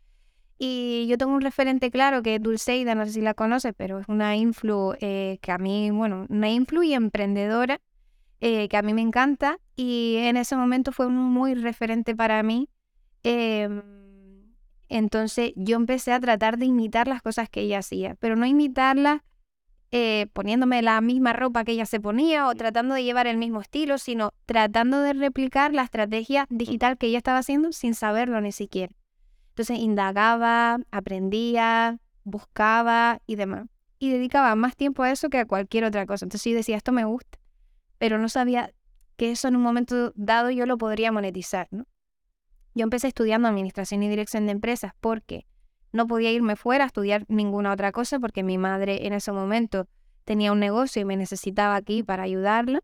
Y 0.58 1.06
yo 1.08 1.18
tengo 1.18 1.34
un 1.34 1.42
referente 1.42 1.92
claro 1.92 2.24
que 2.24 2.36
es 2.36 2.42
Dulceida, 2.42 2.96
no 2.96 3.06
sé 3.06 3.14
si 3.14 3.22
la 3.22 3.34
conoces, 3.34 3.74
pero 3.76 4.00
es 4.00 4.08
una 4.08 4.36
influ 4.38 4.94
eh, 5.02 5.38
que 5.42 5.52
a 5.52 5.58
mí, 5.58 5.92
bueno, 5.92 6.26
una 6.30 6.50
influ 6.50 6.84
y 6.84 6.94
emprendedora 6.94 7.82
eh, 8.40 8.68
que 8.70 8.78
a 8.78 8.82
mí 8.82 8.94
me 8.94 9.02
encanta 9.02 9.60
y 9.76 10.18
en 10.20 10.38
ese 10.38 10.56
momento 10.56 10.92
fue 10.92 11.08
un 11.08 11.16
muy 11.16 11.56
referente 11.56 12.16
para 12.16 12.42
mí. 12.44 12.70
Em, 13.24 13.82
entonces 14.88 15.52
yo 15.56 15.78
empecé 15.78 16.14
a 16.14 16.20
tratar 16.20 16.58
de 16.58 16.66
imitar 16.66 17.08
las 17.08 17.22
cosas 17.22 17.50
que 17.50 17.62
ella 17.62 17.80
hacía, 17.80 18.16
pero 18.20 18.36
no 18.36 18.46
imitarlas 18.46 19.22
eh, 19.92 20.28
poniéndome 20.34 20.82
la 20.82 21.00
misma 21.02 21.34
ropa 21.34 21.64
que 21.64 21.72
ella 21.72 21.86
se 21.86 22.00
ponía 22.00 22.48
o 22.48 22.56
tratando 22.56 22.96
de 22.96 23.04
llevar 23.04 23.28
el 23.28 23.38
mismo 23.38 23.62
estilo, 23.62 23.98
sino 23.98 24.32
tratando 24.46 25.02
de 25.02 25.14
replicar 25.14 25.74
la 25.74 25.84
estrategia 25.84 26.46
digital 26.50 26.98
que 26.98 27.08
ella 27.08 27.20
estaba 27.20 27.40
haciendo 27.40 27.72
sin 27.72 27.96
saberlo 27.96 28.42
ni 28.42 28.52
siquiera. 28.52 28.94
Entonces 29.56 29.80
indagaba, 29.80 30.80
aprendía, 30.92 31.98
buscaba 32.26 33.22
y 33.26 33.38
demás. 33.38 33.68
Y 34.00 34.12
dedicaba 34.12 34.54
más 34.56 34.76
tiempo 34.76 35.04
a 35.04 35.12
eso 35.12 35.30
que 35.30 35.40
a 35.40 35.46
cualquier 35.46 35.86
otra 35.86 36.06
cosa. 36.06 36.26
Entonces 36.26 36.52
yo 36.52 36.58
decía, 36.58 36.76
esto 36.76 36.92
me 36.92 37.06
gusta, 37.06 37.40
pero 37.98 38.18
no 38.18 38.28
sabía 38.28 38.74
que 39.16 39.32
eso 39.32 39.48
en 39.48 39.56
un 39.56 39.62
momento 39.62 40.12
dado 40.16 40.52
yo 40.52 40.66
lo 40.66 40.78
podría 40.78 41.14
monetizar, 41.14 41.70
¿no? 41.72 41.86
Yo 42.74 42.84
empecé 42.84 43.08
estudiando 43.08 43.48
administración 43.48 44.04
y 44.04 44.10
dirección 44.10 44.46
de 44.46 44.52
empresas 44.52 44.92
porque 45.00 45.48
no 45.94 46.06
podía 46.06 46.34
irme 46.34 46.58
fuera 46.58 46.84
a 46.84 46.88
estudiar 46.88 47.24
ninguna 47.30 47.72
otra 47.72 47.94
cosa 47.94 48.20
porque 48.20 48.44
mi 48.44 48.58
madre 48.58 49.08
en 49.08 49.14
ese 49.14 49.32
momento 49.32 49.88
tenía 50.26 50.52
un 50.52 50.60
negocio 50.60 51.02
y 51.02 51.06
me 51.06 51.16
necesitaba 51.16 51.78
aquí 51.78 52.04
para 52.04 52.24
ayudarla. 52.24 52.82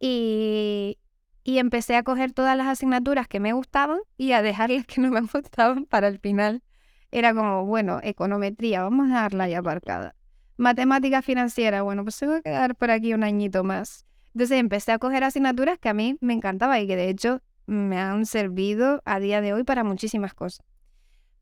Y, 0.00 0.96
y 1.44 1.58
empecé 1.58 1.96
a 1.96 2.02
coger 2.02 2.32
todas 2.32 2.56
las 2.56 2.66
asignaturas 2.66 3.28
que 3.28 3.40
me 3.40 3.52
gustaban 3.52 3.98
y 4.16 4.32
a 4.32 4.42
dejar 4.42 4.70
las 4.70 4.86
que 4.86 5.00
no 5.00 5.10
me 5.10 5.20
gustaban 5.32 5.86
para 5.86 6.08
el 6.08 6.18
final. 6.18 6.62
Era 7.10 7.34
como, 7.34 7.66
bueno, 7.66 8.00
econometría, 8.02 8.82
vamos 8.82 9.06
a 9.06 9.14
dejarla 9.14 9.48
ya 9.48 9.58
aparcada. 9.58 10.14
Matemática 10.56 11.22
financiera, 11.22 11.82
bueno, 11.82 12.04
pues 12.04 12.14
se 12.14 12.26
va 12.26 12.36
a 12.36 12.42
quedar 12.42 12.76
por 12.76 12.90
aquí 12.90 13.12
un 13.14 13.24
añito 13.24 13.64
más. 13.64 14.06
Entonces 14.34 14.58
empecé 14.58 14.92
a 14.92 14.98
coger 14.98 15.24
asignaturas 15.24 15.78
que 15.78 15.88
a 15.88 15.94
mí 15.94 16.16
me 16.20 16.32
encantaba 16.32 16.80
y 16.80 16.86
que 16.86 16.96
de 16.96 17.10
hecho 17.10 17.42
me 17.66 17.98
han 17.98 18.24
servido 18.26 19.02
a 19.04 19.20
día 19.20 19.40
de 19.40 19.52
hoy 19.52 19.64
para 19.64 19.84
muchísimas 19.84 20.34
cosas. 20.34 20.64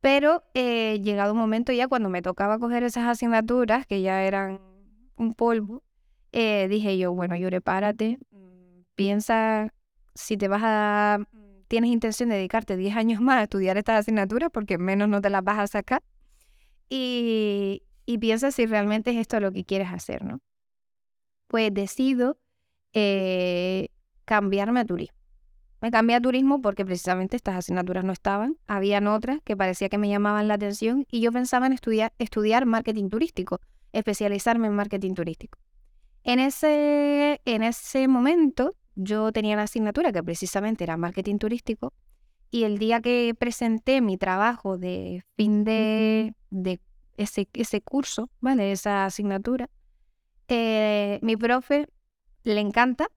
Pero 0.01 0.43
eh, 0.55 0.99
llegado 1.01 1.33
un 1.33 1.39
momento 1.39 1.71
ya 1.71 1.87
cuando 1.87 2.09
me 2.09 2.21
tocaba 2.21 2.57
coger 2.57 2.83
esas 2.83 3.07
asignaturas, 3.07 3.85
que 3.85 4.01
ya 4.01 4.23
eran 4.23 4.59
un 5.15 5.35
polvo, 5.35 5.83
eh, 6.31 6.67
dije 6.69 6.97
yo, 6.97 7.13
bueno, 7.13 7.35
Yure, 7.35 7.61
párate, 7.61 8.17
mm, 8.31 8.81
piensa 8.95 9.71
si 10.15 10.37
te 10.37 10.47
vas 10.47 10.61
a, 10.63 11.19
mm, 11.19 11.63
tienes 11.67 11.91
intención 11.91 12.29
de 12.29 12.35
dedicarte 12.35 12.77
10 12.77 12.95
años 12.95 13.21
más 13.21 13.37
a 13.37 13.43
estudiar 13.43 13.77
estas 13.77 13.99
asignaturas, 14.01 14.49
porque 14.51 14.77
menos 14.77 15.07
no 15.09 15.21
te 15.21 15.29
las 15.29 15.43
vas 15.43 15.59
a 15.59 15.67
sacar, 15.67 16.03
y, 16.89 17.83
y 18.05 18.17
piensa 18.17 18.51
si 18.51 18.65
realmente 18.65 19.11
es 19.11 19.17
esto 19.17 19.39
lo 19.39 19.51
que 19.51 19.63
quieres 19.63 19.89
hacer, 19.91 20.23
¿no? 20.23 20.41
Pues 21.47 21.73
decido 21.73 22.37
eh, 22.93 23.89
cambiarme 24.25 24.81
a 24.81 24.85
turismo. 24.85 25.17
Me 25.81 25.89
cambié 25.89 26.15
a 26.15 26.21
turismo 26.21 26.61
porque 26.61 26.85
precisamente 26.85 27.35
estas 27.35 27.55
asignaturas 27.55 28.03
no 28.03 28.13
estaban. 28.13 28.57
Habían 28.67 29.07
otras 29.07 29.39
que 29.43 29.57
parecía 29.57 29.89
que 29.89 29.97
me 29.97 30.09
llamaban 30.09 30.47
la 30.47 30.53
atención 30.53 31.05
y 31.09 31.21
yo 31.21 31.31
pensaba 31.31 31.65
en 31.65 31.73
estudiar, 31.73 32.13
estudiar 32.19 32.65
marketing 32.65 33.09
turístico, 33.09 33.59
especializarme 33.91 34.67
en 34.67 34.75
marketing 34.75 35.15
turístico. 35.15 35.57
En 36.23 36.39
ese, 36.39 37.41
en 37.45 37.63
ese 37.63 38.07
momento 38.07 38.75
yo 39.03 39.31
tenía 39.31 39.55
la 39.55 39.63
asignatura 39.63 40.11
que 40.11 40.23
precisamente 40.23 40.83
era 40.83 40.97
marketing 40.97 41.37
turístico 41.37 41.93
y 42.49 42.63
el 42.63 42.77
día 42.77 43.01
que 43.01 43.33
presenté 43.37 44.01
mi 44.01 44.17
trabajo 44.17 44.77
de 44.77 45.23
fin 45.35 45.63
de, 45.63 46.35
de 46.49 46.79
ese, 47.17 47.47
ese 47.53 47.81
curso, 47.81 48.29
¿vale? 48.41 48.71
Esa 48.71 49.05
asignatura, 49.05 49.69
eh, 50.47 51.19
mi 51.21 51.37
profe 51.37 51.87
le 52.43 52.59
encanta 52.59 53.07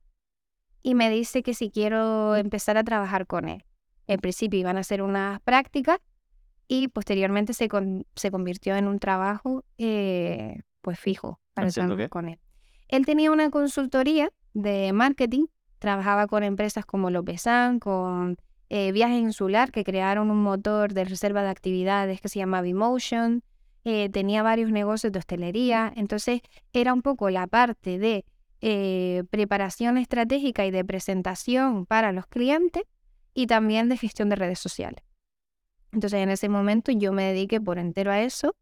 y 0.83 0.95
me 0.95 1.11
dice 1.11 1.43
que 1.43 1.55
si 1.55 1.71
quiero 1.71 2.37
empezar 2.37 2.77
a 2.77 2.85
trabajar 2.85 3.27
con 3.27 3.49
él. 3.49 3.65
En 4.07 4.21
principio 4.21 4.61
iban 4.61 4.77
a 4.77 4.81
hacer 4.81 5.03
unas 5.03 5.41
prácticas 5.41 5.99
y 6.69 6.89
posteriormente 6.89 7.55
se, 7.55 7.69
se 8.15 8.31
convirtió 8.31 8.77
en 8.77 8.87
un 8.87 8.99
trabajo 8.99 9.65
eh, 9.79 10.61
pues 10.83 10.99
fijo 11.01 11.41
para 11.55 11.71
trabajar 11.71 12.09
con 12.09 12.29
él. 12.29 12.39
Él 12.89 13.07
tenía 13.07 13.31
una 13.31 13.51
consultoría 13.51 14.31
de 14.53 14.93
marketing, 14.93 15.47
trabajaba 15.85 16.27
con 16.29 16.43
empresas 16.45 16.87
como 16.87 17.11
Lopesan, 17.11 17.79
con 17.79 18.39
eh, 18.71 18.91
Viaje 18.93 19.19
Insular, 19.19 19.71
que 19.71 19.85
crearon 19.85 20.31
un 20.31 20.43
motor 20.43 20.95
de 20.95 21.05
reserva 21.05 21.43
de 21.43 21.51
actividades 21.51 22.23
que 22.23 22.31
se 22.31 22.39
llama 22.39 22.63
Vmotion, 22.63 23.43
eh, 23.85 24.09
tenía 24.09 24.43
varios 24.43 24.71
negocios 24.71 25.13
de 25.13 25.19
hostelería, 25.19 25.93
entonces 25.95 26.41
era 26.73 26.95
un 26.95 27.03
poco 27.03 27.29
la 27.29 27.47
parte 27.47 27.99
de 27.99 28.25
eh, 28.63 29.25
preparación 29.29 29.99
estratégica 29.99 30.65
y 30.65 30.71
de 30.71 30.87
presentación 30.87 31.85
para 31.85 32.13
los 32.13 32.27
clientes 32.29 32.85
y 33.35 33.47
también 33.47 33.91
de 33.91 33.99
gestión 33.99 34.31
de 34.31 34.37
redes 34.37 34.61
sociales. 34.61 35.05
Entonces 35.93 36.21
en 36.21 36.31
ese 36.31 36.49
momento 36.49 36.93
yo 36.93 37.13
me 37.13 37.25
dediqué 37.25 37.61
por 37.61 37.79
entero 37.79 38.11
a 38.11 38.23
eso 38.23 38.57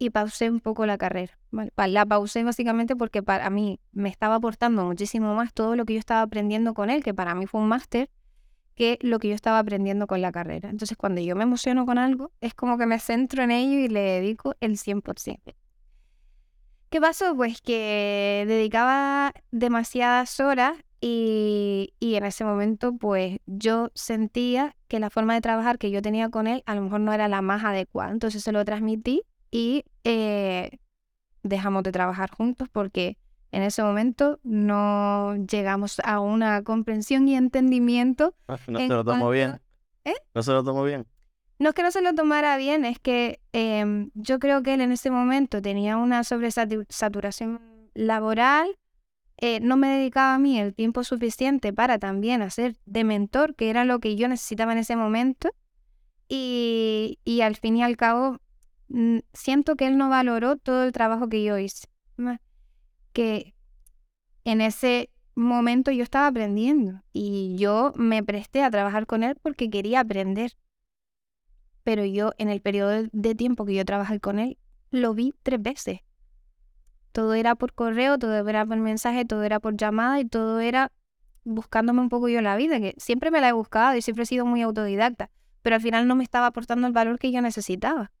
y 0.00 0.08
pausé 0.08 0.50
un 0.50 0.60
poco 0.60 0.86
la 0.86 0.96
carrera. 0.96 1.38
La 1.76 2.06
pausé 2.06 2.42
básicamente 2.42 2.96
porque 2.96 3.22
para 3.22 3.50
mí 3.50 3.80
me 3.92 4.08
estaba 4.08 4.36
aportando 4.36 4.82
muchísimo 4.86 5.34
más 5.34 5.52
todo 5.52 5.76
lo 5.76 5.84
que 5.84 5.92
yo 5.92 5.98
estaba 5.98 6.22
aprendiendo 6.22 6.72
con 6.72 6.88
él, 6.88 7.04
que 7.04 7.12
para 7.12 7.34
mí 7.34 7.46
fue 7.46 7.60
un 7.60 7.68
máster, 7.68 8.08
que 8.74 8.98
lo 9.02 9.18
que 9.18 9.28
yo 9.28 9.34
estaba 9.34 9.58
aprendiendo 9.58 10.06
con 10.06 10.22
la 10.22 10.32
carrera. 10.32 10.70
Entonces 10.70 10.96
cuando 10.96 11.20
yo 11.20 11.36
me 11.36 11.42
emociono 11.42 11.84
con 11.84 11.98
algo, 11.98 12.32
es 12.40 12.54
como 12.54 12.78
que 12.78 12.86
me 12.86 12.98
centro 12.98 13.42
en 13.42 13.50
ello 13.50 13.78
y 13.78 13.88
le 13.88 14.00
dedico 14.00 14.54
el 14.60 14.78
100%. 14.78 15.54
¿Qué 16.88 17.00
pasó? 17.00 17.36
Pues 17.36 17.60
que 17.60 18.46
dedicaba 18.48 19.34
demasiadas 19.50 20.40
horas 20.40 20.78
y, 21.02 21.92
y, 22.00 22.14
en 22.14 22.24
ese 22.24 22.44
momento 22.44 22.94
pues 22.94 23.38
yo 23.46 23.90
sentía 23.94 24.76
que 24.88 24.98
la 24.98 25.10
forma 25.10 25.34
de 25.34 25.40
trabajar 25.42 25.78
que 25.78 25.90
yo 25.90 26.00
tenía 26.00 26.30
con 26.30 26.46
él 26.46 26.62
a 26.66 26.74
lo 26.74 26.82
mejor 26.82 27.00
no 27.00 27.12
era 27.12 27.28
la 27.28 27.42
más 27.42 27.64
adecuada. 27.64 28.12
Entonces 28.12 28.42
se 28.42 28.52
lo 28.52 28.64
transmití 28.64 29.24
y 29.50 29.84
eh, 30.04 30.78
dejamos 31.42 31.82
de 31.82 31.92
trabajar 31.92 32.30
juntos 32.30 32.68
porque 32.70 33.16
en 33.52 33.62
ese 33.62 33.82
momento 33.82 34.38
no 34.42 35.34
llegamos 35.50 36.00
a 36.04 36.20
una 36.20 36.62
comprensión 36.62 37.26
y 37.28 37.34
entendimiento. 37.36 38.34
No 38.46 38.56
se 38.78 38.88
lo 38.88 39.04
tomó 39.04 39.30
bien. 39.30 39.60
¿Eh? 40.04 40.14
No 40.34 40.42
se 40.42 40.52
lo 40.52 40.62
tomó 40.62 40.84
bien. 40.84 41.06
No 41.58 41.70
es 41.70 41.74
que 41.74 41.82
no 41.82 41.90
se 41.90 42.00
lo 42.00 42.14
tomara 42.14 42.56
bien, 42.56 42.86
es 42.86 42.98
que 42.98 43.40
em, 43.52 44.10
yo 44.14 44.38
creo 44.38 44.62
que 44.62 44.74
él 44.74 44.80
en 44.80 44.92
ese 44.92 45.10
momento 45.10 45.60
tenía 45.60 45.98
una 45.98 46.24
sobresaturación 46.24 47.60
laboral, 47.92 48.78
eh, 49.36 49.60
no 49.60 49.76
me 49.76 49.88
dedicaba 49.88 50.34
a 50.34 50.38
mí 50.38 50.58
el 50.58 50.74
tiempo 50.74 51.04
suficiente 51.04 51.74
para 51.74 51.98
también 51.98 52.40
hacer 52.40 52.76
de 52.86 53.04
mentor, 53.04 53.56
que 53.56 53.68
era 53.68 53.84
lo 53.84 53.98
que 53.98 54.16
yo 54.16 54.26
necesitaba 54.26 54.72
en 54.72 54.78
ese 54.78 54.96
momento, 54.96 55.50
y, 56.28 57.18
y 57.24 57.42
al 57.42 57.56
fin 57.56 57.76
y 57.76 57.82
al 57.82 57.98
cabo 57.98 58.38
siento 59.32 59.76
que 59.76 59.86
él 59.86 59.96
no 59.96 60.08
valoró 60.08 60.56
todo 60.56 60.84
el 60.84 60.92
trabajo 60.92 61.28
que 61.28 61.42
yo 61.44 61.58
hice. 61.58 61.88
Que 63.12 63.54
en 64.44 64.60
ese 64.60 65.10
momento 65.34 65.90
yo 65.90 66.02
estaba 66.02 66.26
aprendiendo 66.26 67.02
y 67.12 67.56
yo 67.56 67.92
me 67.96 68.22
presté 68.22 68.62
a 68.62 68.70
trabajar 68.70 69.06
con 69.06 69.22
él 69.22 69.36
porque 69.42 69.70
quería 69.70 70.00
aprender. 70.00 70.52
Pero 71.82 72.04
yo 72.04 72.32
en 72.38 72.48
el 72.48 72.60
periodo 72.60 73.08
de 73.10 73.34
tiempo 73.34 73.64
que 73.64 73.74
yo 73.74 73.84
trabajé 73.84 74.20
con 74.20 74.38
él, 74.38 74.58
lo 74.90 75.14
vi 75.14 75.34
tres 75.42 75.62
veces. 75.62 76.00
Todo 77.12 77.34
era 77.34 77.54
por 77.54 77.72
correo, 77.72 78.18
todo 78.18 78.48
era 78.48 78.64
por 78.66 78.76
mensaje, 78.76 79.24
todo 79.24 79.42
era 79.42 79.58
por 79.60 79.76
llamada 79.76 80.20
y 80.20 80.24
todo 80.24 80.60
era 80.60 80.92
buscándome 81.44 82.00
un 82.00 82.08
poco 82.08 82.28
yo 82.28 82.40
la 82.42 82.56
vida, 82.56 82.78
que 82.80 82.94
siempre 82.98 83.30
me 83.30 83.40
la 83.40 83.48
he 83.48 83.52
buscado 83.52 83.96
y 83.96 84.02
siempre 84.02 84.24
he 84.24 84.26
sido 84.26 84.44
muy 84.44 84.62
autodidacta, 84.62 85.30
pero 85.62 85.76
al 85.76 85.82
final 85.82 86.06
no 86.06 86.14
me 86.14 86.24
estaba 86.24 86.46
aportando 86.46 86.86
el 86.86 86.92
valor 86.92 87.18
que 87.18 87.32
yo 87.32 87.40
necesitaba. 87.40 88.12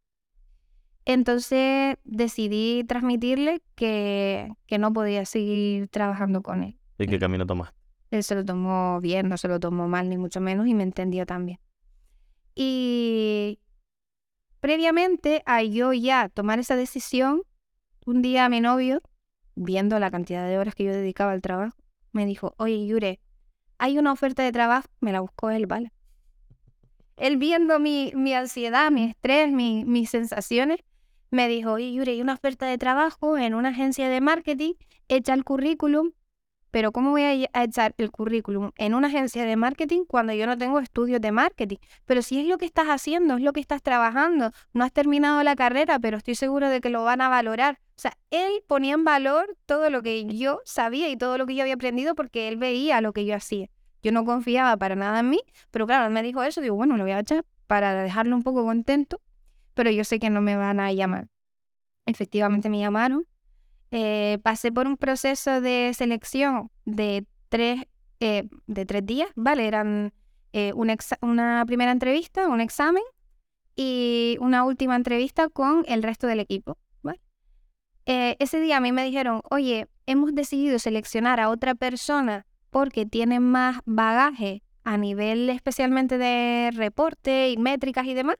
Entonces 1.04 1.96
decidí 2.04 2.84
transmitirle 2.84 3.62
que, 3.74 4.52
que 4.66 4.78
no 4.78 4.92
podía 4.92 5.24
seguir 5.24 5.88
trabajando 5.88 6.42
con 6.42 6.62
él. 6.62 6.78
¿Y 6.98 7.06
qué 7.06 7.18
camino 7.18 7.46
tomaste? 7.46 7.78
Él 8.10 8.24
se 8.24 8.34
lo 8.34 8.44
tomó 8.44 9.00
bien, 9.00 9.28
no 9.28 9.36
se 9.36 9.48
lo 9.48 9.60
tomó 9.60 9.88
mal, 9.88 10.08
ni 10.08 10.18
mucho 10.18 10.40
menos, 10.40 10.66
y 10.66 10.74
me 10.74 10.82
entendió 10.82 11.26
también. 11.26 11.60
Y 12.54 13.60
previamente 14.60 15.42
a 15.46 15.62
yo 15.62 15.92
ya 15.92 16.28
tomar 16.28 16.58
esa 16.58 16.76
decisión, 16.76 17.42
un 18.04 18.20
día 18.20 18.48
mi 18.48 18.60
novio, 18.60 19.00
viendo 19.54 19.98
la 19.98 20.10
cantidad 20.10 20.46
de 20.46 20.58
horas 20.58 20.74
que 20.74 20.84
yo 20.84 20.92
dedicaba 20.92 21.32
al 21.32 21.40
trabajo, 21.40 21.76
me 22.12 22.26
dijo, 22.26 22.54
oye 22.58 22.86
Yure, 22.86 23.20
hay 23.78 23.98
una 23.98 24.12
oferta 24.12 24.42
de 24.42 24.52
trabajo, 24.52 24.88
me 25.00 25.12
la 25.12 25.20
buscó 25.20 25.50
él, 25.50 25.66
¿vale? 25.66 25.92
Él 27.16 27.36
viendo 27.36 27.78
mi, 27.78 28.12
mi 28.14 28.34
ansiedad, 28.34 28.90
mi 28.90 29.04
estrés, 29.04 29.52
mi, 29.52 29.84
mis 29.84 30.10
sensaciones, 30.10 30.80
me 31.30 31.48
dijo, 31.48 31.72
oye 31.72 31.92
Yuri, 31.92 32.12
hay 32.12 32.20
una 32.20 32.34
oferta 32.34 32.66
de 32.66 32.78
trabajo 32.78 33.38
en 33.38 33.54
una 33.54 33.70
agencia 33.70 34.08
de 34.08 34.20
marketing, 34.20 34.74
echa 35.08 35.34
el 35.34 35.44
currículum, 35.44 36.12
pero 36.70 36.92
¿cómo 36.92 37.10
voy 37.10 37.48
a 37.52 37.64
echar 37.64 37.94
el 37.98 38.10
currículum 38.10 38.70
en 38.76 38.94
una 38.94 39.08
agencia 39.08 39.44
de 39.44 39.56
marketing 39.56 40.04
cuando 40.06 40.32
yo 40.32 40.46
no 40.46 40.56
tengo 40.56 40.78
estudios 40.78 41.20
de 41.20 41.32
marketing? 41.32 41.78
Pero 42.06 42.22
si 42.22 42.40
es 42.40 42.46
lo 42.46 42.58
que 42.58 42.66
estás 42.66 42.86
haciendo, 42.86 43.36
es 43.36 43.42
lo 43.42 43.52
que 43.52 43.60
estás 43.60 43.82
trabajando, 43.82 44.52
no 44.72 44.84
has 44.84 44.92
terminado 44.92 45.42
la 45.42 45.56
carrera, 45.56 45.98
pero 45.98 46.16
estoy 46.16 46.36
seguro 46.36 46.68
de 46.68 46.80
que 46.80 46.90
lo 46.90 47.02
van 47.02 47.22
a 47.22 47.28
valorar. 47.28 47.80
O 47.96 48.00
sea, 48.00 48.16
él 48.30 48.62
ponía 48.68 48.94
en 48.94 49.04
valor 49.04 49.56
todo 49.66 49.90
lo 49.90 50.02
que 50.02 50.24
yo 50.26 50.60
sabía 50.64 51.08
y 51.08 51.16
todo 51.16 51.38
lo 51.38 51.46
que 51.46 51.56
yo 51.56 51.62
había 51.62 51.74
aprendido 51.74 52.14
porque 52.14 52.48
él 52.48 52.56
veía 52.56 53.00
lo 53.00 53.12
que 53.12 53.24
yo 53.24 53.34
hacía. 53.34 53.68
Yo 54.02 54.12
no 54.12 54.24
confiaba 54.24 54.76
para 54.76 54.94
nada 54.94 55.20
en 55.20 55.28
mí, 55.28 55.40
pero 55.70 55.86
claro, 55.86 56.06
él 56.06 56.12
me 56.12 56.22
dijo 56.22 56.42
eso, 56.42 56.60
digo, 56.60 56.76
bueno, 56.76 56.96
lo 56.96 57.02
voy 57.02 57.12
a 57.12 57.18
echar 57.18 57.44
para 57.66 57.94
dejarlo 58.02 58.34
un 58.36 58.42
poco 58.42 58.64
contento 58.64 59.20
pero 59.80 59.90
yo 59.90 60.04
sé 60.04 60.18
que 60.18 60.28
no 60.28 60.42
me 60.42 60.56
van 60.56 60.78
a 60.78 60.92
llamar. 60.92 61.28
Efectivamente 62.04 62.68
me 62.68 62.80
llamaron. 62.80 63.26
Eh, 63.90 64.38
pasé 64.42 64.70
por 64.70 64.86
un 64.86 64.98
proceso 64.98 65.62
de 65.62 65.92
selección 65.94 66.70
de 66.84 67.24
tres, 67.48 67.86
eh, 68.20 68.46
de 68.66 68.84
tres 68.84 69.06
días, 69.06 69.30
¿vale? 69.36 69.66
Eran 69.66 70.12
eh, 70.52 70.74
una 70.74 71.64
primera 71.64 71.92
entrevista, 71.92 72.46
un 72.46 72.60
examen 72.60 73.02
y 73.74 74.36
una 74.40 74.64
última 74.64 74.96
entrevista 74.96 75.48
con 75.48 75.86
el 75.88 76.02
resto 76.02 76.26
del 76.26 76.40
equipo. 76.40 76.76
¿vale? 77.02 77.18
ese 78.04 78.60
día 78.60 78.76
a 78.76 78.80
mí 78.80 78.92
me 78.92 79.02
dijeron, 79.02 79.40
oye, 79.50 79.86
hemos 80.04 80.34
decidido 80.34 80.78
seleccionar 80.78 81.40
a 81.40 81.48
otra 81.48 81.74
persona 81.74 82.44
porque 82.68 83.06
tiene 83.06 83.40
más 83.40 83.78
bagaje 83.86 84.62
a 84.84 84.98
nivel 84.98 85.48
especialmente 85.48 86.18
de 86.18 86.70
reporte 86.74 87.48
y 87.48 87.56
métricas 87.56 88.04
y 88.04 88.12
demás. 88.12 88.36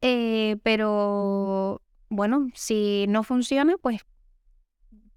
Eh, 0.00 0.56
pero 0.62 1.82
bueno, 2.08 2.48
si 2.54 3.06
no 3.08 3.22
funciona, 3.22 3.76
pues 3.78 4.02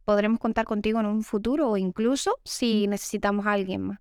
podremos 0.06 0.40
contar 0.40 0.66
contigo 0.66 1.00
en 1.00 1.06
un 1.06 1.24
futuro 1.24 1.70
o 1.70 1.78
incluso 1.78 2.38
si 2.44 2.88
necesitamos 2.88 3.46
a 3.46 3.52
alguien 3.54 3.82
más. 3.82 4.00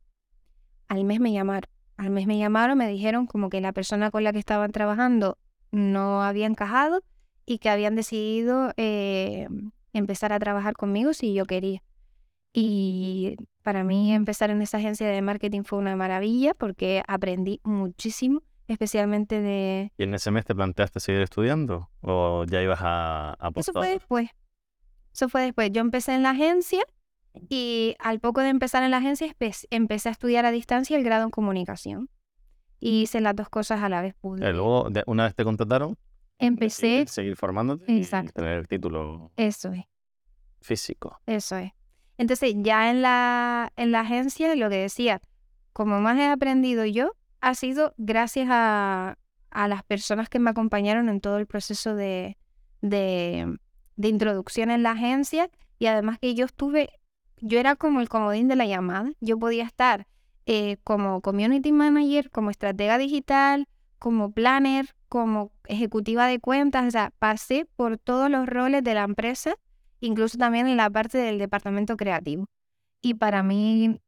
Al 0.88 1.04
mes 1.04 1.20
me 1.20 1.32
llamaron. 1.32 1.70
Al 1.98 2.10
mes 2.10 2.26
me 2.26 2.38
llamaron, 2.38 2.78
me 2.78 2.88
dijeron 2.88 3.26
como 3.26 3.50
que 3.50 3.60
la 3.60 3.72
persona 3.72 4.10
con 4.10 4.24
la 4.24 4.32
que 4.32 4.38
estaban 4.38 4.70
trabajando 4.72 5.36
no 5.70 6.22
había 6.22 6.46
encajado 6.46 7.02
y 7.44 7.58
que 7.58 7.68
habían 7.68 7.94
decidido 7.94 8.72
eh, 8.76 9.48
empezar 9.92 10.32
a 10.32 10.38
trabajar 10.38 10.74
conmigo 10.74 11.12
si 11.12 11.34
yo 11.34 11.44
quería. 11.44 11.82
Y 12.52 13.36
para 13.62 13.84
mí 13.84 14.14
empezar 14.14 14.50
en 14.50 14.62
esa 14.62 14.78
agencia 14.78 15.08
de 15.08 15.20
marketing 15.22 15.62
fue 15.64 15.78
una 15.78 15.94
maravilla 15.96 16.54
porque 16.54 17.02
aprendí 17.06 17.60
muchísimo 17.64 18.42
especialmente 18.68 19.40
de... 19.40 19.92
¿Y 19.96 20.04
en 20.04 20.14
ese 20.14 20.30
mes 20.30 20.44
te 20.44 20.54
planteaste 20.54 21.00
seguir 21.00 21.22
estudiando 21.22 21.90
o 22.00 22.44
ya 22.44 22.62
ibas 22.62 22.80
a, 22.82 23.32
a 23.32 23.50
Eso 23.56 23.72
fue 23.72 23.88
después. 23.88 24.30
Eso 25.12 25.28
fue 25.28 25.42
después. 25.42 25.70
Yo 25.72 25.80
empecé 25.80 26.14
en 26.14 26.22
la 26.22 26.30
agencia 26.30 26.84
y 27.48 27.96
al 27.98 28.20
poco 28.20 28.42
de 28.42 28.50
empezar 28.50 28.82
en 28.82 28.90
la 28.90 28.98
agencia 28.98 29.34
empecé 29.70 30.08
a 30.08 30.12
estudiar 30.12 30.44
a 30.44 30.50
distancia 30.50 30.96
el 30.96 31.02
grado 31.02 31.24
en 31.24 31.30
comunicación. 31.30 32.10
Y 32.78 33.02
hice 33.02 33.20
las 33.20 33.34
dos 33.34 33.48
cosas 33.48 33.82
a 33.82 33.88
la 33.88 34.02
vez. 34.02 34.14
Pude. 34.14 34.52
luego, 34.52 34.88
una 35.06 35.24
vez 35.24 35.34
te 35.34 35.42
contrataron, 35.42 35.96
empecé... 36.38 37.06
seguir 37.08 37.34
formándote 37.34 37.96
Exacto. 37.96 38.30
y 38.30 38.32
tener 38.32 38.58
el 38.58 38.68
título... 38.68 39.32
Eso 39.36 39.72
es. 39.72 39.84
Físico. 40.60 41.18
Eso 41.26 41.56
es. 41.56 41.72
Entonces, 42.18 42.54
ya 42.58 42.90
en 42.90 43.02
la, 43.02 43.72
en 43.76 43.90
la 43.90 44.00
agencia, 44.00 44.54
lo 44.54 44.68
que 44.68 44.76
decía, 44.76 45.20
como 45.72 46.00
más 46.00 46.18
he 46.18 46.28
aprendido 46.28 46.84
yo, 46.84 47.12
ha 47.40 47.54
sido 47.54 47.94
gracias 47.96 48.48
a, 48.50 49.16
las 49.50 49.82
personas 49.82 50.28
que 50.28 50.38
me 50.38 50.50
acompañaron 50.50 51.08
en 51.08 51.20
todo 51.20 51.38
el 51.38 51.46
proceso 51.46 51.94
de, 51.94 52.36
de, 52.80 53.58
introducción 53.96 54.70
en 54.70 54.82
la 54.82 54.92
agencia 54.92 55.50
y 55.78 55.86
además 55.86 56.18
que 56.20 56.34
yo 56.34 56.44
estuve, 56.44 56.90
yo 57.38 57.58
era 57.58 57.74
como 57.74 58.00
el 58.00 58.08
comodín 58.08 58.48
de 58.48 58.56
la 58.56 58.66
llamada, 58.66 59.10
yo 59.20 59.38
podía 59.38 59.64
estar 59.64 60.06
eh, 60.46 60.76
como 60.84 61.20
community 61.22 61.72
manager, 61.72 62.30
como 62.30 62.50
estratega 62.50 62.98
digital, 62.98 63.66
como 63.98 64.30
planner, 64.32 64.94
como 65.08 65.50
ejecutiva 65.66 66.26
de 66.26 66.38
cuentas, 66.38 66.86
o 66.86 66.90
sea, 66.90 67.12
pasé 67.18 67.66
por 67.76 67.98
todos 67.98 68.30
los 68.30 68.46
roles 68.46 68.84
de 68.84 68.94
la 68.94 69.02
empresa, 69.02 69.56
incluso 70.00 70.38
también 70.38 70.68
en 70.68 70.76
la 70.76 70.90
parte 70.90 71.18
del 71.18 71.38
departamento 71.38 71.96
creativo. 71.96 72.46
Y 73.00 73.14
para 73.14 73.42
mí 73.42 74.00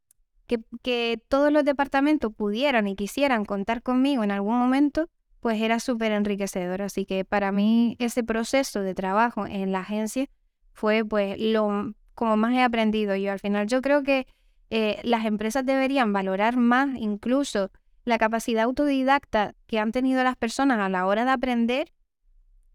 que, 0.83 1.23
todos 1.29 1.53
los 1.53 1.65
departamentos 1.65 2.33
pudieran 2.35 2.89
y 2.89 2.97
quisieran 2.97 3.45
contar 3.45 3.83
conmigo 3.83 4.25
en 4.25 4.31
algún 4.31 4.59
momento, 4.59 5.09
pues 5.41 5.61
era 5.61 5.81
súper 5.81 6.13
enriquecedor. 6.13 6.83
Así 6.83 7.07
que 7.07 7.25
para 7.25 7.53
mí 7.53 7.97
ese 7.99 8.25
proceso 8.25 8.81
de 8.81 8.95
trabajo 8.95 9.47
en 9.47 9.73
la 9.73 9.81
agencia 9.81 10.27
fue 10.73 11.05
pues 11.05 11.37
lo 11.39 11.95
como 12.15 12.37
más 12.37 12.53
he 12.55 12.63
aprendido 12.63 13.15
yo. 13.17 13.33
Al 13.33 13.41
final 13.41 13.67
yo 13.67 13.81
creo 13.81 14.03
que 14.03 14.27
eh, 14.71 15.01
las 15.05 15.25
empresas 15.25 15.65
deberían 15.65 16.13
valorar 16.13 16.57
más 16.57 16.91
incluso 16.97 17.71
la 18.05 18.19
capacidad 18.19 18.65
autodidacta 18.65 19.55
que 19.67 19.79
han 19.79 19.93
tenido 19.93 20.23
las 20.25 20.37
personas 20.37 20.79
a 20.79 20.89
la 20.89 21.07
hora 21.07 21.25
de 21.25 21.31
aprender 21.31 21.93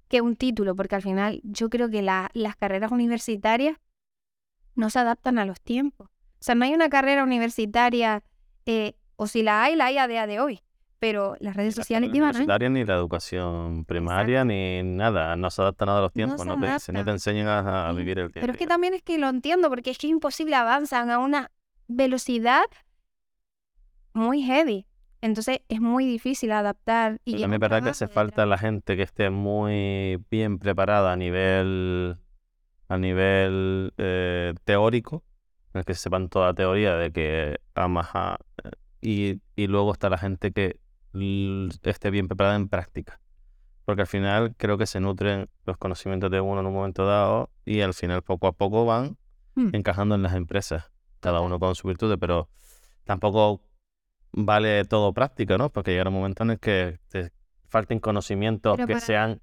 que 0.08 0.22
un 0.22 0.36
título, 0.36 0.76
porque 0.76 0.96
al 0.96 1.02
final 1.02 1.42
yo 1.44 1.70
creo 1.70 1.90
que 1.90 2.02
las 2.02 2.56
carreras 2.58 2.92
universitarias 2.92 3.78
no 4.76 4.90
se 4.90 5.00
adaptan 5.00 5.40
a 5.40 5.46
los 5.46 5.60
tiempos. 5.62 6.10
O 6.46 6.48
sea, 6.48 6.54
no 6.54 6.64
hay 6.64 6.76
una 6.76 6.90
carrera 6.90 7.24
universitaria, 7.24 8.22
eh, 8.68 8.94
o 9.16 9.26
si 9.26 9.42
la 9.42 9.64
hay, 9.64 9.76
la 9.76 9.86
hay 9.86 9.98
a 9.98 10.08
día 10.08 10.28
de 10.28 10.40
hoy 10.40 10.62
pero 11.00 11.36
las 11.40 11.56
redes 11.56 11.76
sociales 11.76 12.12
llevan 12.12 12.30
universitaria 12.30 12.70
ni 12.70 12.84
la 12.84 12.96
educación 12.96 13.86
primaria 13.86 14.44
ni 14.44 14.82
nada, 14.82 15.36
no 15.36 15.52
se 15.52 15.62
adapta 15.62 15.86
nada 15.86 16.00
a 16.00 16.02
los 16.02 16.14
tiempos, 16.14 16.46
no, 16.48 16.60
te, 16.60 16.92
no 16.94 17.06
te 17.06 17.12
enseñan 17.12 17.48
a, 17.48 17.92
vivir 17.92 18.18
el 18.18 18.32
tiempo. 18.32 18.42
Pero 18.42 18.54
es 18.54 18.58
que 18.58 18.66
también 18.66 18.96
es 18.96 19.04
que 19.04 19.20
lo 19.20 19.30
entiendo, 19.30 19.70
porque 19.70 19.92
es 19.92 20.00
que 20.00 20.08
es 20.08 20.12
imposible, 20.12 20.56
avanzan 20.56 21.12
a 21.12 21.20
una 21.20 21.52
velocidad 21.88 22.66
muy 24.14 24.42
heavy. 24.42 24.88
Entonces 25.22 25.60
es 25.70 25.82
muy 25.82 26.06
difícil 26.06 26.52
adaptar. 26.52 27.20
Y 27.26 27.34
también 27.34 27.54
es 27.54 27.60
verdad 27.60 27.84
que 27.84 27.90
hace 27.90 28.08
falta 28.08 28.46
la 28.46 28.58
gente 28.58 28.96
que 28.96 29.04
esté 29.04 29.30
muy 29.30 30.24
bien 30.32 30.60
preparada 30.60 31.12
a 31.12 31.16
nivel, 31.16 32.18
a 32.88 32.98
nivel 32.98 33.94
eh, 33.98 34.54
teórico, 34.64 35.24
en 35.76 35.80
el 35.80 35.86
que 35.86 35.94
sepan 35.94 36.30
toda 36.30 36.48
la 36.48 36.54
teoría 36.54 36.96
de 36.96 37.12
que 37.12 37.60
amas 37.74 38.08
a, 38.14 38.38
y, 39.02 39.42
y 39.58 39.68
luego 39.68 39.92
está 39.92 40.10
la 40.10 40.18
gente 40.18 40.54
que 40.54 40.80
esté 41.84 42.10
bien 42.12 42.30
preparada 42.30 42.56
en 42.56 42.70
práctica. 42.70 43.20
Porque 43.84 44.02
al 44.02 44.08
final 44.08 44.56
creo 44.56 44.78
que 44.78 44.86
se 44.86 45.02
nutren 45.02 45.50
los 45.66 45.78
conocimientos 45.78 46.32
de 46.32 46.40
uno 46.40 46.62
en 46.62 46.68
un 46.68 46.74
momento 46.74 47.06
dado 47.06 47.52
y 47.66 47.82
al 47.82 47.94
final 47.94 48.24
poco 48.24 48.48
a 48.48 48.54
poco 48.54 48.86
van 48.86 49.18
hmm. 49.56 49.70
encajando 49.74 50.16
en 50.16 50.24
las 50.24 50.34
empresas, 50.34 50.92
cada 51.20 51.42
uno 51.42 51.60
con 51.60 51.76
su 51.76 51.90
virtud, 51.90 52.18
pero 52.20 52.50
tampoco 53.04 53.62
vale 54.32 54.86
todo 54.86 55.14
práctica, 55.14 55.58
¿no? 55.58 55.70
Porque 55.72 55.92
llegará 55.92 56.10
un 56.10 56.16
momento 56.16 56.44
en 56.44 56.52
el 56.52 56.60
que 56.60 57.00
te 57.10 57.34
falten 57.68 58.00
conocimientos 58.00 58.78
que 58.88 59.02
sean 59.02 59.42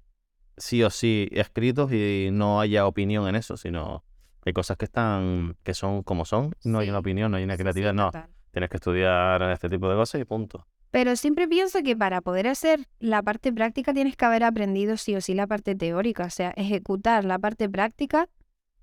sí 0.57 0.81
o 0.81 0.89
sí 0.89 1.29
escritos 1.31 1.91
y 1.91 2.29
no 2.31 2.59
haya 2.59 2.87
opinión 2.87 3.27
en 3.27 3.35
eso, 3.35 3.55
sino 3.55 4.03
hay 4.45 4.53
cosas 4.53 4.77
que 4.77 4.85
están, 4.85 5.55
que 5.63 5.73
son 5.73 6.03
como 6.03 6.25
son, 6.25 6.53
no 6.63 6.79
hay 6.79 6.89
una 6.89 6.99
opinión, 6.99 7.31
no 7.31 7.37
hay 7.37 7.43
una 7.43 7.57
creatividad, 7.57 7.93
no. 7.93 8.11
Tienes 8.51 8.69
que 8.69 8.77
estudiar 8.77 9.41
este 9.51 9.69
tipo 9.69 9.89
de 9.89 9.95
cosas 9.95 10.21
y 10.21 10.25
punto. 10.25 10.67
Pero 10.91 11.15
siempre 11.15 11.47
pienso 11.47 11.81
que 11.81 11.97
para 11.97 12.21
poder 12.21 12.47
hacer 12.47 12.87
la 12.99 13.23
parte 13.23 13.51
práctica 13.51 13.93
tienes 13.93 14.15
que 14.15 14.25
haber 14.25 14.43
aprendido 14.43 14.95
sí 14.95 15.15
o 15.15 15.21
sí 15.21 15.33
la 15.33 15.47
parte 15.47 15.73
teórica. 15.73 16.25
O 16.25 16.29
sea, 16.29 16.51
ejecutar 16.51 17.25
la 17.25 17.39
parte 17.39 17.67
práctica 17.67 18.29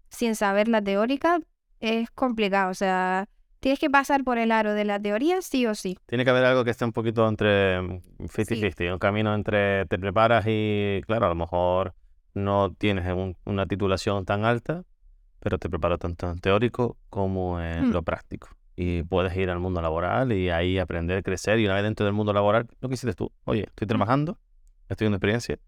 sin 0.09 0.35
saber 0.35 0.67
la 0.67 0.83
teórica 0.83 1.39
es 1.79 2.11
complicado. 2.11 2.73
O 2.73 2.75
sea, 2.75 3.29
tienes 3.61 3.79
que 3.79 3.91
pasar 3.91 4.25
por 4.25 4.39
el 4.39 4.51
aro 4.51 4.75
de 4.75 4.85
la 4.85 4.99
teoría 4.99 5.41
sí 5.41 5.67
o 5.67 5.77
sí. 5.77 5.97
Tiene 6.07 6.25
que 6.25 6.31
haber 6.31 6.45
algo 6.45 6.65
que 6.65 6.71
esté 6.71 6.85
un 6.85 6.93
poquito 6.93 7.29
entre 7.29 7.79
50-50, 7.79 8.91
mm, 8.91 8.93
un 8.93 8.99
camino 8.99 9.33
entre 9.33 9.87
te 9.87 9.97
preparas 9.97 10.45
y, 10.49 11.03
claro, 11.07 11.27
a 11.27 11.29
lo 11.29 11.37
mejor 11.37 11.95
no 12.35 12.75
tienes 12.75 13.07
una 13.45 13.67
titulación 13.67 14.25
tan 14.25 14.45
alta, 14.45 14.83
pero 15.41 15.59
te 15.59 15.69
preparas 15.69 15.99
tanto 15.99 16.31
en 16.31 16.39
teórico 16.39 16.97
como 17.09 17.61
en 17.61 17.89
mm. 17.89 17.93
lo 17.93 18.03
práctico 18.03 18.49
y 18.77 19.03
puedes 19.03 19.37
ir 19.37 19.51
al 19.51 19.59
mundo 19.59 19.83
laboral 19.83 20.33
y 20.33 20.49
ahí 20.49 20.79
aprender, 20.79 21.23
crecer 21.23 21.59
y 21.59 21.67
una 21.67 21.75
vez 21.75 21.85
dentro 21.85 22.07
del 22.07 22.15
mundo 22.15 22.33
laboral, 22.33 22.67
lo 22.81 22.89
que 22.89 22.95
hiciste 22.95 23.15
tú, 23.15 23.31
oye, 23.45 23.65
estoy 23.65 23.87
trabajando, 23.87 24.39
estoy 24.89 25.09
en 25.09 25.13
experiencia 25.13 25.59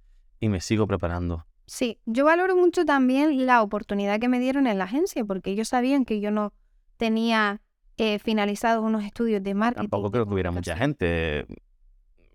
y 0.40 0.48
me 0.48 0.60
sigo 0.60 0.86
preparando. 0.86 1.44
Sí, 1.66 1.98
yo 2.06 2.24
valoro 2.24 2.56
mucho 2.56 2.84
también 2.84 3.46
la 3.46 3.62
oportunidad 3.62 4.18
que 4.18 4.28
me 4.28 4.40
dieron 4.40 4.66
en 4.66 4.78
la 4.78 4.84
agencia 4.84 5.24
porque 5.24 5.50
ellos 5.50 5.68
sabían 5.68 6.04
que 6.04 6.20
yo 6.20 6.30
no 6.30 6.54
tenía 6.96 7.60
eh, 7.98 8.18
finalizados 8.18 8.82
unos 8.82 9.04
estudios 9.04 9.42
de 9.42 9.54
marketing. 9.54 9.88
Tampoco 9.88 10.10
creo 10.10 10.26
que 10.26 10.32
hubiera 10.32 10.50
mucha 10.50 10.76
gente, 10.76 11.46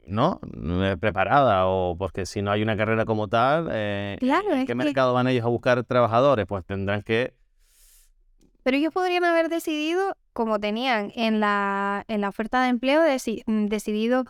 ¿no? 0.07 0.39
Preparada 0.99 1.67
o 1.67 1.95
porque 1.97 2.25
si 2.25 2.41
no 2.41 2.51
hay 2.51 2.63
una 2.63 2.75
carrera 2.75 3.05
como 3.05 3.27
tal, 3.27 3.69
eh, 3.71 4.17
¿en 4.21 4.65
qué 4.65 4.75
mercado 4.75 5.13
van 5.13 5.27
ellos 5.27 5.45
a 5.45 5.49
buscar 5.49 5.83
trabajadores? 5.83 6.45
Pues 6.47 6.65
tendrán 6.65 7.01
que 7.03 7.33
pero 8.67 8.75
ellos 8.75 8.93
podrían 8.93 9.23
haber 9.23 9.47
decidido, 9.47 10.17
como 10.33 10.59
tenían 10.59 11.13
en 11.15 11.39
la, 11.39 12.03
en 12.09 12.19
la 12.19 12.27
oferta 12.27 12.61
de 12.63 12.67
empleo, 12.67 13.01
mm, 13.45 13.67
decidido 13.67 14.25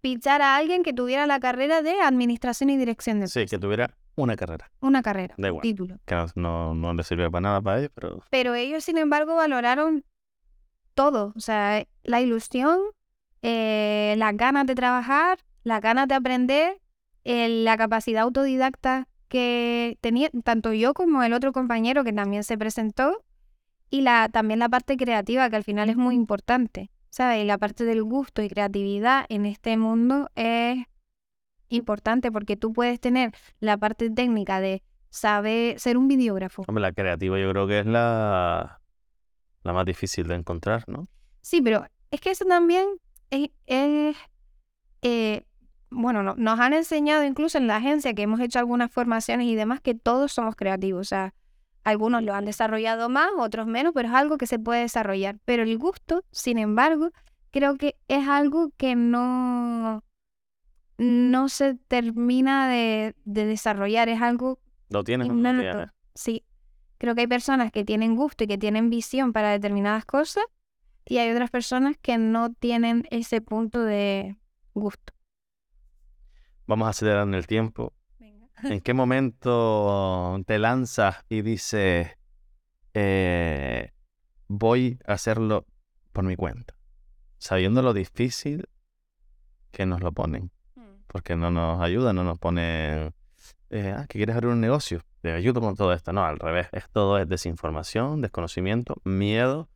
fichar 0.00 0.40
a 0.40 0.56
alguien 0.56 0.82
que 0.82 0.94
tuviera 0.94 1.26
la 1.26 1.38
carrera 1.38 1.82
de 1.82 2.00
administración 2.00 2.70
y 2.70 2.78
dirección 2.78 3.20
de 3.20 3.28
Sí, 3.28 3.44
que 3.44 3.58
tuviera 3.58 3.94
una 4.14 4.36
carrera. 4.36 4.70
Una 4.80 5.02
carrera, 5.02 5.34
un 5.36 5.60
título. 5.60 5.98
Que 6.06 6.14
no, 6.34 6.74
no, 6.74 6.94
les 6.94 7.06
sirve 7.06 7.30
para 7.30 7.42
nada 7.42 7.60
para 7.60 7.80
ellos, 7.80 7.90
pero... 7.94 8.22
Pero 8.30 8.54
ellos, 8.54 8.84
sin 8.84 8.96
embargo, 8.96 9.36
valoraron 9.36 10.02
todo. 10.94 11.34
O 11.36 11.40
sea, 11.40 11.84
la 12.04 12.22
ilusión, 12.22 12.80
eh, 13.42 14.14
las 14.18 14.36
ganas 14.36 14.66
de 14.66 14.74
trabajar, 14.74 15.38
las 15.64 15.80
ganas 15.80 16.08
de 16.08 16.14
aprender, 16.14 16.80
la 17.24 17.76
capacidad 17.76 18.22
autodidacta 18.22 19.08
que 19.28 19.98
tenía 20.00 20.30
tanto 20.44 20.72
yo 20.72 20.94
como 20.94 21.22
el 21.22 21.32
otro 21.32 21.52
compañero 21.52 22.04
que 22.04 22.12
también 22.12 22.44
se 22.44 22.56
presentó 22.56 23.24
y 23.90 24.02
la, 24.02 24.28
también 24.28 24.60
la 24.60 24.68
parte 24.68 24.96
creativa, 24.96 25.48
que 25.50 25.56
al 25.56 25.64
final 25.64 25.90
es 25.90 25.96
muy 25.96 26.14
importante, 26.14 26.90
¿sabes? 27.10 27.42
Y 27.42 27.46
la 27.46 27.58
parte 27.58 27.84
del 27.84 28.02
gusto 28.02 28.42
y 28.42 28.48
creatividad 28.48 29.26
en 29.28 29.46
este 29.46 29.76
mundo 29.76 30.30
es 30.34 30.84
importante 31.68 32.30
porque 32.30 32.56
tú 32.56 32.72
puedes 32.72 33.00
tener 33.00 33.32
la 33.60 33.76
parte 33.76 34.10
técnica 34.10 34.60
de 34.60 34.82
saber 35.10 35.78
ser 35.80 35.96
un 35.96 36.08
videógrafo. 36.08 36.64
Hombre, 36.66 36.82
la 36.82 36.92
creativa 36.92 37.38
yo 37.38 37.50
creo 37.50 37.66
que 37.66 37.80
es 37.80 37.86
la, 37.86 38.80
la 39.62 39.72
más 39.72 39.86
difícil 39.86 40.26
de 40.26 40.34
encontrar, 40.34 40.84
¿no? 40.88 41.08
Sí, 41.40 41.60
pero 41.60 41.84
es 42.10 42.20
que 42.20 42.30
eso 42.30 42.44
también 42.44 42.86
es, 43.30 44.16
eh, 45.02 45.44
bueno, 45.90 46.22
nos 46.22 46.60
han 46.60 46.72
enseñado 46.72 47.24
incluso 47.24 47.58
en 47.58 47.66
la 47.66 47.76
agencia 47.76 48.14
que 48.14 48.22
hemos 48.22 48.40
hecho 48.40 48.58
algunas 48.58 48.90
formaciones 48.90 49.46
y 49.46 49.54
demás 49.54 49.80
que 49.80 49.94
todos 49.94 50.32
somos 50.32 50.56
creativos, 50.56 51.00
o 51.00 51.08
sea, 51.08 51.34
algunos 51.86 52.24
lo 52.24 52.34
han 52.34 52.44
desarrollado 52.44 53.08
más, 53.08 53.30
otros 53.38 53.68
menos, 53.68 53.92
pero 53.94 54.08
es 54.08 54.14
algo 54.14 54.38
que 54.38 54.48
se 54.48 54.58
puede 54.58 54.80
desarrollar. 54.80 55.38
Pero 55.44 55.62
el 55.62 55.78
gusto, 55.78 56.24
sin 56.32 56.58
embargo, 56.58 57.10
creo 57.52 57.76
que 57.76 57.94
es 58.08 58.26
algo 58.26 58.72
que 58.76 58.96
no, 58.96 60.02
no 60.98 61.48
se 61.48 61.76
termina 61.76 62.68
de, 62.68 63.14
desarrollar, 63.24 64.08
es 64.08 64.20
algo... 64.20 64.58
Lo 64.88 65.04
tienes. 65.04 65.28
Sí, 66.16 66.44
creo 66.98 67.14
que 67.14 67.20
hay 67.20 67.26
personas 67.28 67.70
que 67.70 67.84
tienen 67.84 68.16
gusto 68.16 68.42
y 68.42 68.46
que 68.48 68.58
tienen 68.58 68.90
visión 68.90 69.32
para 69.32 69.52
determinadas 69.52 70.04
cosas 70.04 70.44
y 71.06 71.18
hay 71.18 71.30
otras 71.30 71.50
personas 71.50 71.96
que 72.00 72.18
no 72.18 72.52
tienen 72.52 73.06
ese 73.10 73.40
punto 73.40 73.82
de 73.82 74.36
gusto. 74.74 75.12
Vamos 76.66 76.86
a 76.86 76.90
acelerar 76.90 77.26
en 77.26 77.34
el 77.34 77.46
tiempo 77.46 77.92
¿En 78.62 78.80
qué 78.80 78.94
momento 78.94 80.40
te 80.46 80.58
lanzas 80.58 81.24
y 81.28 81.42
dices, 81.42 82.08
eh, 82.94 83.92
voy 84.48 84.98
a 85.06 85.12
hacerlo 85.12 85.66
por 86.12 86.24
mi 86.24 86.36
cuenta? 86.36 86.74
Sabiendo 87.38 87.82
lo 87.82 87.92
difícil 87.92 88.68
que 89.72 89.84
nos 89.84 90.00
lo 90.00 90.12
ponen. 90.12 90.50
Mm. 90.74 90.80
Porque 91.06 91.36
no 91.36 91.50
nos 91.50 91.80
ayudan, 91.82 92.16
no 92.16 92.24
nos 92.24 92.38
ponen, 92.38 93.12
eh, 93.70 93.94
ah, 93.96 94.06
que 94.08 94.18
quieres 94.18 94.34
abrir 94.34 94.50
un 94.50 94.60
negocio, 94.60 95.02
te 95.20 95.32
ayudo 95.32 95.60
con 95.60 95.76
todo 95.76 95.92
esto. 95.92 96.12
No, 96.12 96.24
al 96.24 96.38
revés, 96.38 96.68
es 96.72 96.88
todo 96.88 97.18
es 97.18 97.28
desinformación, 97.28 98.22
desconocimiento, 98.22 98.96
miedo. 99.04 99.68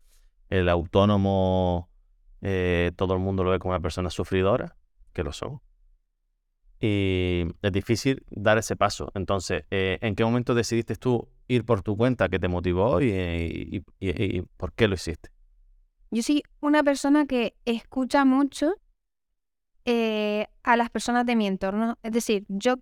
El 0.51 0.69
autónomo, 0.69 1.89
eh, 2.43 2.93
todo 2.97 3.15
el 3.15 3.21
mundo 3.21 3.45
lo 3.45 3.51
ve 3.51 3.59
como 3.59 3.73
una 3.73 3.81
persona 3.81 4.11
sufridora, 4.11 4.77
que 5.15 5.25
lo 5.25 5.33
son 5.33 5.63
y 6.81 7.45
es 7.61 7.73
difícil 7.73 8.25
dar 8.31 8.57
ese 8.57 8.75
paso. 8.75 9.13
Entonces, 9.15 9.65
eh, 9.71 9.99
¿en 10.01 10.15
qué 10.15 10.25
momento 10.25 10.55
decidiste 10.55 10.97
tú 10.97 11.29
ir 11.47 11.65
por 11.65 11.83
tu 11.83 11.97
cuenta? 11.97 12.29
¿Qué 12.29 12.39
te 12.39 12.49
motivó 12.49 13.01
y, 13.03 13.85
por 14.57 14.73
qué 14.73 14.89
lo 14.89 14.95
hiciste? 14.95 15.31
Yo 16.11 16.23
soy 16.23 16.43
una 16.61 16.83
persona 16.83 17.27
que 17.27 17.55
escucha 17.67 18.25
mucho 18.25 18.75
eh, 19.85 20.47
a 20.63 20.77
las 20.77 20.89
personas 20.89 21.27
de 21.27 21.37
mi 21.37 21.47
entorno. 21.47 21.99
Es 22.03 22.13
decir, 22.13 22.47
yo, 22.49 22.77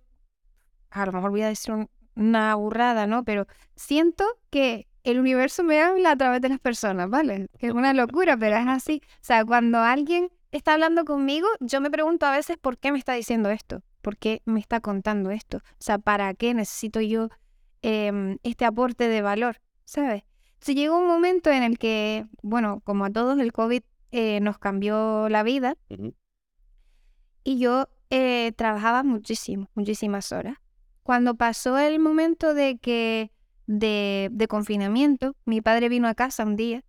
a 0.91 1.05
lo 1.05 1.11
mejor 1.11 1.31
voy 1.31 1.41
a 1.41 1.49
decir 1.49 1.75
una 2.15 2.55
burrada, 2.55 3.05
¿no? 3.05 3.25
Pero 3.25 3.47
siento 3.75 4.23
que 4.49 4.87
el 5.11 5.19
universo 5.19 5.63
me 5.63 5.81
habla 5.81 6.11
a 6.11 6.15
través 6.15 6.41
de 6.41 6.49
las 6.49 6.59
personas, 6.59 7.09
¿vale? 7.09 7.47
Que 7.57 7.67
es 7.67 7.73
una 7.73 7.93
locura, 7.93 8.37
pero 8.37 8.57
es 8.57 8.67
así. 8.67 9.01
O 9.05 9.17
sea, 9.21 9.45
cuando 9.45 9.79
alguien 9.79 10.29
está 10.51 10.73
hablando 10.73 11.05
conmigo, 11.05 11.47
yo 11.59 11.81
me 11.81 11.91
pregunto 11.91 12.25
a 12.25 12.31
veces 12.31 12.57
por 12.57 12.77
qué 12.77 12.91
me 12.91 12.97
está 12.97 13.13
diciendo 13.13 13.49
esto. 13.49 13.81
¿Por 14.01 14.17
qué 14.17 14.41
me 14.45 14.59
está 14.59 14.79
contando 14.79 15.31
esto? 15.31 15.57
O 15.57 15.77
sea, 15.79 15.99
¿para 15.99 16.33
qué 16.33 16.53
necesito 16.53 17.01
yo 17.01 17.29
em, 17.81 18.37
este 18.43 18.65
aporte 18.65 19.07
de 19.07 19.21
valor? 19.21 19.61
¿Sabes? 19.85 20.23
Se 20.59 20.75
llegó 20.75 20.97
un 20.97 21.07
momento 21.07 21.49
en 21.49 21.63
el 21.63 21.77
que, 21.77 22.25
bueno, 22.41 22.81
como 22.83 23.05
a 23.05 23.09
todos, 23.09 23.39
el 23.39 23.51
COVID 23.51 23.81
eh, 24.11 24.39
nos 24.41 24.57
cambió 24.57 25.29
la 25.29 25.43
vida. 25.43 25.75
Y 27.43 27.59
yo 27.59 27.87
eh, 28.09 28.51
trabajaba 28.55 29.03
muchísimo, 29.03 29.69
muchísimas 29.75 30.31
horas. 30.31 30.57
Cuando 31.03 31.35
pasó 31.35 31.77
el 31.77 31.99
momento 31.99 32.53
de 32.53 32.77
que 32.77 33.31
de, 33.69 34.29
de 34.31 34.47
confinamiento, 34.47 35.35
mi 35.45 35.61
padre 35.61 35.89
vino 35.89 36.07
a 36.07 36.15
casa 36.15 36.43
un 36.43 36.55
día 36.55 36.83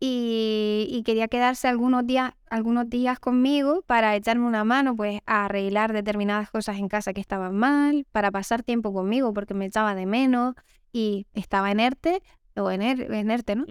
y, 0.00 1.02
quería 1.04 1.26
quedarse 1.28 1.68
algunos 1.68 2.06
días, 2.06 2.32
algunos 2.50 2.88
días 2.88 3.18
conmigo 3.18 3.82
para 3.86 4.14
echarme 4.14 4.46
una 4.46 4.62
mano, 4.62 4.94
pues 4.94 5.20
a 5.26 5.46
arreglar 5.46 5.92
determinadas 5.92 6.50
cosas 6.50 6.76
en 6.78 6.88
casa 6.88 7.12
que 7.12 7.20
estaban 7.20 7.56
mal, 7.56 8.06
para 8.12 8.30
pasar 8.30 8.62
tiempo 8.62 8.92
conmigo 8.92 9.32
porque 9.32 9.54
me 9.54 9.66
echaba 9.66 9.94
de 9.94 10.06
menos 10.06 10.54
y 10.92 11.26
estaba 11.32 11.70
enerte, 11.70 12.22
o 12.54 12.70
enerte, 12.70 13.56
¿no? 13.56 13.64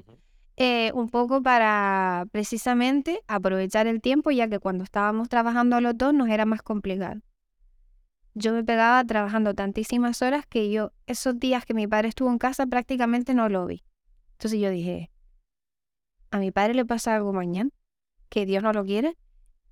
Eh, 0.58 0.92
un 0.96 1.10
poco 1.10 1.44
para 1.44 2.26
precisamente 2.32 3.22
aprovechar 3.28 3.86
el 3.86 4.02
tiempo, 4.02 4.32
ya 4.32 4.48
que 4.48 4.60
cuando 4.60 4.84
estábamos 4.84 5.30
trabajando 5.30 5.80
los 5.82 5.98
dos 5.98 6.13
nos 6.13 6.30
era 6.30 6.46
más 6.46 6.62
complicado. 6.63 7.22
Yo 8.39 8.54
me 8.54 8.63
pegaba 8.63 9.04
trabajando 9.04 9.56
tantísimas 9.56 10.21
horas 10.21 10.45
que 10.45 10.69
yo 10.69 10.91
esos 11.08 11.39
días 11.39 11.65
que 11.65 11.73
mi 11.73 11.88
padre 11.88 12.10
estuvo 12.10 12.30
en 12.30 12.38
casa 12.38 12.67
prácticamente 12.67 13.34
no 13.34 13.50
lo 13.50 13.65
vi. 13.65 13.84
Entonces 14.34 14.60
yo 14.60 14.69
dije, 14.69 15.10
a 16.30 16.38
mi 16.38 16.52
padre 16.52 16.76
le 16.76 16.86
pasa 16.86 17.15
algo 17.15 17.34
mañana, 17.34 17.71
que 18.30 18.45
Dios 18.45 18.62
no 18.62 18.73
lo 18.73 18.86
quiere, 18.86 19.17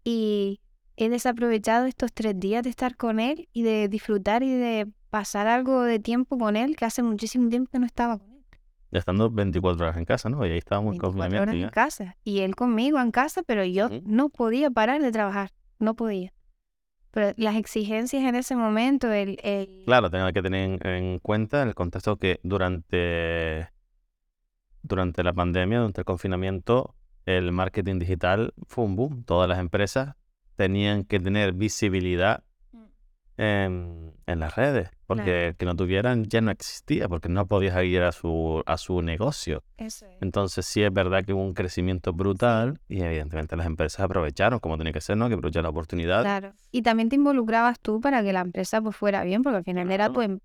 y 0.03 0.61
he 0.97 1.09
desaprovechado 1.09 1.85
estos 1.85 2.11
tres 2.11 2.39
días 2.39 2.63
de 2.63 2.71
estar 2.71 2.97
con 2.97 3.19
él 3.19 3.47
y 3.53 3.61
de 3.61 3.87
disfrutar 3.87 4.41
y 4.41 4.51
de 4.51 4.87
pasar 5.11 5.45
algo 5.45 5.83
de 5.83 5.99
tiempo 5.99 6.35
con 6.39 6.55
él, 6.55 6.75
que 6.75 6.85
hace 6.85 7.03
muchísimo 7.03 7.49
tiempo 7.49 7.69
que 7.71 7.77
no 7.77 7.85
estaba 7.85 8.17
con 8.17 8.31
él. 8.31 8.45
Ya 8.89 8.97
estando 8.97 9.29
24 9.29 9.85
horas 9.85 9.97
en 9.97 10.05
casa, 10.05 10.27
¿no? 10.29 10.43
Y 10.43 10.49
ahí 10.49 10.57
estábamos 10.57 10.97
horas 10.99 11.53
en 11.53 11.69
casa. 11.69 12.17
Y 12.23 12.39
él 12.39 12.55
conmigo 12.55 12.99
en 12.99 13.11
casa, 13.11 13.43
pero 13.43 13.63
yo 13.63 13.89
no 14.05 14.29
podía 14.29 14.71
parar 14.71 15.03
de 15.03 15.11
trabajar, 15.11 15.51
no 15.77 15.95
podía. 15.95 16.33
Pero 17.15 17.33
las 17.37 17.55
exigencias 17.55 18.23
en 18.23 18.35
ese 18.35 18.57
momento, 18.57 19.09
el... 19.09 19.37
Claro, 19.85 20.09
tenía 20.09 20.33
que 20.33 20.41
tener 20.41 20.85
en 20.85 21.19
cuenta 21.19 21.63
el 21.63 21.73
contexto 21.73 22.17
que 22.17 22.41
durante 22.43 23.69
durante 24.81 25.23
la 25.23 25.31
pandemia, 25.31 25.77
durante 25.77 26.01
el 26.01 26.05
confinamiento, 26.05 26.93
el 27.25 27.53
marketing 27.53 27.99
digital 27.99 28.53
fue 28.67 28.83
un 28.83 28.97
boom. 28.97 29.23
Todas 29.23 29.47
las 29.47 29.59
empresas 29.59 30.15
tenían 30.57 31.05
que 31.05 31.21
tener 31.21 31.53
visibilidad 31.53 32.43
en, 33.37 34.13
las 34.25 34.55
redes, 34.55 34.89
porque 35.07 35.55
que 35.57 35.65
no 35.65 35.75
tuvieran 35.75 36.25
ya 36.25 36.41
no 36.41 36.51
existía, 36.51 37.07
porque 37.07 37.29
no 37.29 37.45
podías 37.45 37.81
ir 37.83 38.01
a 38.01 38.11
su, 38.11 38.63
a 38.65 38.77
su 38.77 39.01
negocio. 39.01 39.63
Entonces 40.21 40.65
sí 40.65 40.83
es 40.83 40.91
verdad 40.91 41.23
que 41.23 41.33
hubo 41.33 41.43
un 41.43 41.53
crecimiento 41.53 42.13
brutal 42.13 42.79
y 42.87 43.01
evidentemente 43.01 43.55
las 43.55 43.65
empresas 43.65 44.01
aprovecharon, 44.01 44.59
como 44.59 44.77
tenía 44.77 44.93
que 44.93 45.01
ser, 45.01 45.17
¿no? 45.17 45.27
Que 45.27 45.35
aprovecharon 45.35 45.63
la 45.63 45.69
oportunidad. 45.69 46.21
Claro. 46.21 46.53
Y 46.71 46.81
también 46.81 47.09
te 47.09 47.15
involucrabas 47.15 47.79
tú 47.79 48.01
para 48.01 48.23
que 48.23 48.33
la 48.33 48.41
empresa 48.41 48.81
pues 48.81 48.95
fuera 48.95 49.23
bien, 49.23 49.43
porque 49.43 49.57
al 49.57 49.63
final 49.63 49.91
era 49.91 50.11
tu, 50.11 50.21
em, 50.21 50.39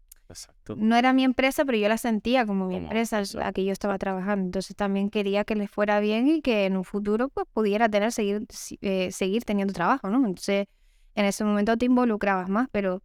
no 0.76 0.96
era 0.96 1.12
mi 1.12 1.24
empresa, 1.24 1.64
pero 1.64 1.79
yo 1.79 1.88
la 1.88 1.98
sentía 1.98 2.46
como 2.46 2.66
mi 2.66 2.76
empresa, 2.76 3.22
la 3.35 3.53
que 3.53 3.64
yo 3.64 3.72
estaba 3.72 3.98
trabajando. 3.98 4.46
Entonces 4.46 4.76
también 4.76 5.11
quería 5.11 5.44
que 5.44 5.55
les 5.55 5.70
fuera 5.70 6.00
bien 6.00 6.29
y 6.29 6.40
que 6.40 6.66
en 6.66 6.76
un 6.76 6.85
futuro 6.85 7.29
pues 7.29 7.46
pudiera 7.53 7.88
tener, 7.88 8.12
seguir, 8.12 8.46
eh, 8.81 9.11
seguir 9.11 9.44
teniendo 9.44 9.72
trabajo, 9.72 10.09
¿no? 10.09 10.18
Entonces 10.18 10.66
en 11.14 11.25
ese 11.25 11.44
momento 11.44 11.77
te 11.77 11.87
involucrabas 11.87 12.49
más, 12.49 12.68
pero 12.70 13.03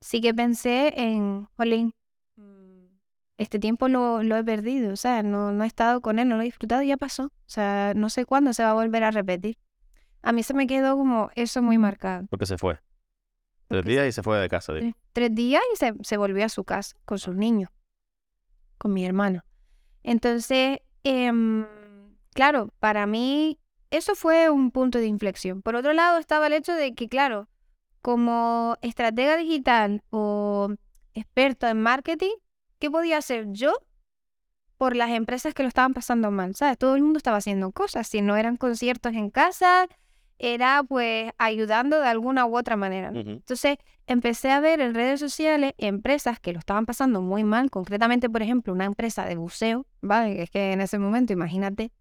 sí 0.00 0.20
que 0.20 0.34
pensé 0.34 0.92
en, 0.96 1.48
jolín, 1.56 1.94
mm, 2.36 2.86
este 3.38 3.58
tiempo 3.58 3.88
lo, 3.88 4.22
lo 4.22 4.36
he 4.36 4.44
perdido, 4.44 4.92
o 4.92 4.96
sea, 4.96 5.22
no, 5.22 5.52
no 5.52 5.64
he 5.64 5.66
estado 5.66 6.00
con 6.00 6.18
él, 6.18 6.28
no 6.28 6.36
lo 6.36 6.42
he 6.42 6.46
disfrutado, 6.46 6.82
ya 6.82 6.96
pasó. 6.96 7.24
O 7.24 7.30
sea, 7.46 7.92
no 7.94 8.10
sé 8.10 8.24
cuándo 8.24 8.52
se 8.52 8.62
va 8.62 8.70
a 8.70 8.74
volver 8.74 9.04
a 9.04 9.10
repetir. 9.10 9.58
A 10.22 10.32
mí 10.32 10.42
se 10.42 10.54
me 10.54 10.66
quedó 10.66 10.96
como 10.96 11.30
eso 11.34 11.62
muy 11.62 11.78
marcado. 11.78 12.26
Porque 12.30 12.46
se 12.46 12.56
fue. 12.56 12.78
Tres 13.68 13.84
días 13.84 14.06
y 14.06 14.12
se 14.12 14.22
fue 14.22 14.38
de 14.38 14.48
casa. 14.48 14.74
Tres, 15.12 15.34
días 15.34 15.62
y 15.72 16.04
se, 16.04 16.16
volvió 16.16 16.44
a 16.44 16.48
su 16.48 16.64
casa 16.64 16.94
con 17.04 17.18
sus 17.18 17.34
niños, 17.34 17.70
con 18.76 18.92
mi 18.92 19.04
hermano. 19.06 19.44
Entonces, 20.02 20.80
em, 21.04 21.66
claro, 22.34 22.68
para 22.80 23.06
mí 23.06 23.58
eso 23.92 24.14
fue 24.14 24.50
un 24.50 24.70
punto 24.70 24.98
de 24.98 25.06
inflexión. 25.06 25.62
Por 25.62 25.76
otro 25.76 25.92
lado 25.92 26.18
estaba 26.18 26.46
el 26.46 26.54
hecho 26.54 26.74
de 26.74 26.94
que, 26.94 27.08
claro, 27.08 27.48
como 28.00 28.76
estratega 28.80 29.36
digital 29.36 30.02
o 30.10 30.74
experto 31.14 31.68
en 31.68 31.80
marketing, 31.80 32.34
¿qué 32.78 32.90
podía 32.90 33.18
hacer 33.18 33.46
yo 33.52 33.74
por 34.78 34.96
las 34.96 35.10
empresas 35.10 35.52
que 35.52 35.62
lo 35.62 35.68
estaban 35.68 35.92
pasando 35.92 36.30
mal? 36.30 36.54
¿Sabes? 36.56 36.78
Todo 36.78 36.96
el 36.96 37.02
mundo 37.02 37.18
estaba 37.18 37.36
haciendo 37.36 37.70
cosas. 37.70 38.08
Si 38.08 38.22
no 38.22 38.36
eran 38.36 38.56
conciertos 38.56 39.12
en 39.12 39.28
casa, 39.28 39.86
era 40.38 40.82
pues 40.82 41.30
ayudando 41.36 42.00
de 42.00 42.08
alguna 42.08 42.46
u 42.46 42.56
otra 42.56 42.76
manera. 42.76 43.12
Entonces 43.14 43.76
empecé 44.06 44.50
a 44.50 44.60
ver 44.60 44.80
en 44.80 44.94
redes 44.94 45.20
sociales 45.20 45.74
empresas 45.76 46.40
que 46.40 46.54
lo 46.54 46.58
estaban 46.58 46.86
pasando 46.86 47.20
muy 47.20 47.44
mal, 47.44 47.70
concretamente 47.70 48.30
por 48.30 48.42
ejemplo 48.42 48.72
una 48.72 48.86
empresa 48.86 49.26
de 49.26 49.36
buceo, 49.36 49.86
¿vale? 50.00 50.42
Es 50.42 50.50
que 50.50 50.72
en 50.72 50.80
ese 50.80 50.98
momento, 50.98 51.32
imagínate, 51.32 51.92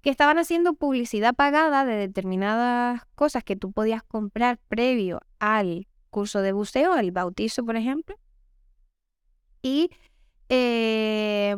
que 0.00 0.10
estaban 0.10 0.38
haciendo 0.38 0.74
publicidad 0.74 1.34
pagada 1.34 1.84
de 1.84 1.94
determinadas 1.94 3.02
cosas 3.14 3.44
que 3.44 3.56
tú 3.56 3.72
podías 3.72 4.02
comprar 4.02 4.58
previo 4.68 5.20
al 5.38 5.86
curso 6.10 6.40
de 6.40 6.52
buceo, 6.52 6.92
al 6.92 7.10
bautizo, 7.10 7.64
por 7.64 7.76
ejemplo. 7.76 8.16
Y 9.62 9.90
eh, 10.48 11.56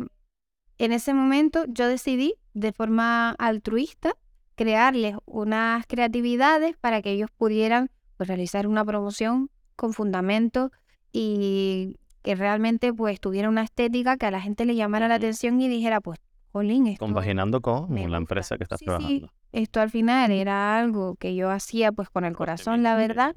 en 0.79 0.93
ese 0.93 1.15
momento 1.15 1.65
yo 1.69 1.87
decidí 1.87 2.35
de 2.55 2.73
forma 2.73 3.31
altruista 3.39 4.17
crearles 4.55 5.17
unas 5.27 5.87
creatividades 5.87 6.77
para 6.77 7.03
que 7.03 7.13
ellos 7.13 7.31
pudieran 7.37 7.91
pues, 8.17 8.29
realizar 8.29 8.67
una 8.67 8.85
promoción 8.85 9.51
con 9.77 9.93
fundamento 9.93 10.73
y 11.13 11.97
que 12.23 12.35
realmente 12.35 12.93
pues 12.93 13.21
tuviera 13.21 13.49
una 13.49 13.63
estética 13.63 14.17
que 14.17 14.27
a 14.27 14.31
la 14.31 14.41
gente 14.41 14.67
le 14.67 14.75
llamara 14.75 15.09
la 15.09 15.15
atención 15.15 15.61
y 15.61 15.69
dijera 15.69 16.01
pues, 16.01 16.19
jolín, 16.53 16.87
esto 16.87 17.05
Compaginando 17.05 17.61
con 17.61 17.95
la 17.95 18.17
empresa 18.17 18.57
que 18.57 18.65
estás 18.65 18.81
trabajando. 18.81 19.33
Esto 19.53 19.81
al 19.81 19.91
final 19.91 20.31
era 20.31 20.79
algo 20.79 21.17
que 21.17 21.35
yo 21.35 21.51
hacía 21.51 21.93
pues 21.93 22.09
con 22.11 22.25
el 22.25 22.35
corazón, 22.35 22.83
la 22.83 22.97
verdad, 22.97 23.35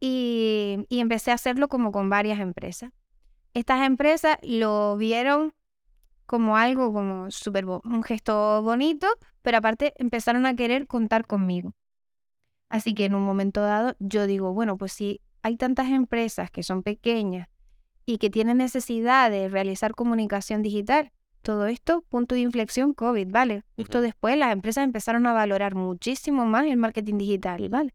y, 0.00 0.86
y 0.88 1.00
empecé 1.00 1.30
a 1.30 1.34
hacerlo 1.34 1.68
como 1.68 1.92
con 1.92 2.08
varias 2.10 2.40
empresas. 2.40 2.90
Estas 3.54 3.86
empresas 3.86 4.38
lo 4.42 4.96
vieron 4.96 5.52
como 6.26 6.56
algo 6.56 6.92
como 6.92 7.30
súper, 7.30 7.66
un 7.66 8.02
gesto 8.02 8.62
bonito, 8.62 9.06
pero 9.42 9.58
aparte 9.58 9.92
empezaron 9.96 10.46
a 10.46 10.56
querer 10.56 10.86
contar 10.86 11.26
conmigo. 11.26 11.74
Así 12.70 12.94
que 12.94 13.04
en 13.04 13.14
un 13.14 13.22
momento 13.22 13.60
dado 13.60 13.94
yo 13.98 14.26
digo, 14.26 14.54
bueno, 14.54 14.78
pues 14.78 14.92
si 14.92 15.20
hay 15.42 15.56
tantas 15.56 15.90
empresas 15.90 16.50
que 16.50 16.62
son 16.62 16.82
pequeñas 16.82 17.48
y 18.06 18.16
que 18.16 18.30
tienen 18.30 18.56
necesidad 18.56 19.30
de 19.30 19.50
realizar 19.50 19.94
comunicación 19.94 20.62
digital, 20.62 21.12
todo 21.42 21.66
esto, 21.66 22.02
punto 22.08 22.34
de 22.34 22.40
inflexión 22.40 22.94
COVID, 22.94 23.28
¿vale? 23.30 23.64
Justo 23.76 24.00
después 24.00 24.38
las 24.38 24.52
empresas 24.52 24.84
empezaron 24.84 25.26
a 25.26 25.32
valorar 25.32 25.74
muchísimo 25.74 26.46
más 26.46 26.66
el 26.66 26.76
marketing 26.76 27.18
digital, 27.18 27.68
¿vale? 27.68 27.94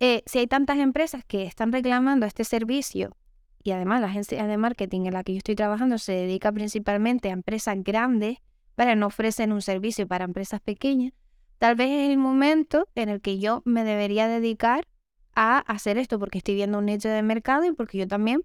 Eh, 0.00 0.22
si 0.26 0.38
hay 0.38 0.46
tantas 0.46 0.78
empresas 0.78 1.24
que 1.24 1.44
están 1.44 1.72
reclamando 1.72 2.26
este 2.26 2.44
servicio 2.44 3.16
y 3.62 3.72
además 3.72 4.00
la 4.00 4.08
agencia 4.08 4.46
de 4.46 4.56
marketing 4.56 5.06
en 5.06 5.14
la 5.14 5.24
que 5.24 5.32
yo 5.32 5.38
estoy 5.38 5.56
trabajando 5.56 5.98
se 5.98 6.12
dedica 6.12 6.52
principalmente 6.52 7.30
a 7.30 7.32
empresas 7.32 7.76
grandes, 7.82 8.38
para 8.76 8.94
no 8.94 9.06
ofrecen 9.06 9.52
un 9.52 9.62
servicio 9.62 10.06
para 10.06 10.24
empresas 10.24 10.60
pequeñas, 10.60 11.12
tal 11.58 11.74
vez 11.74 11.88
es 11.88 12.10
el 12.10 12.18
momento 12.18 12.88
en 12.94 13.08
el 13.08 13.20
que 13.20 13.38
yo 13.38 13.62
me 13.64 13.84
debería 13.84 14.28
dedicar 14.28 14.86
a 15.34 15.58
hacer 15.58 15.98
esto 15.98 16.18
porque 16.18 16.38
estoy 16.38 16.54
viendo 16.54 16.78
un 16.78 16.86
nicho 16.86 17.08
de 17.08 17.22
mercado 17.22 17.64
y 17.64 17.72
porque 17.72 17.98
yo 17.98 18.06
también 18.06 18.42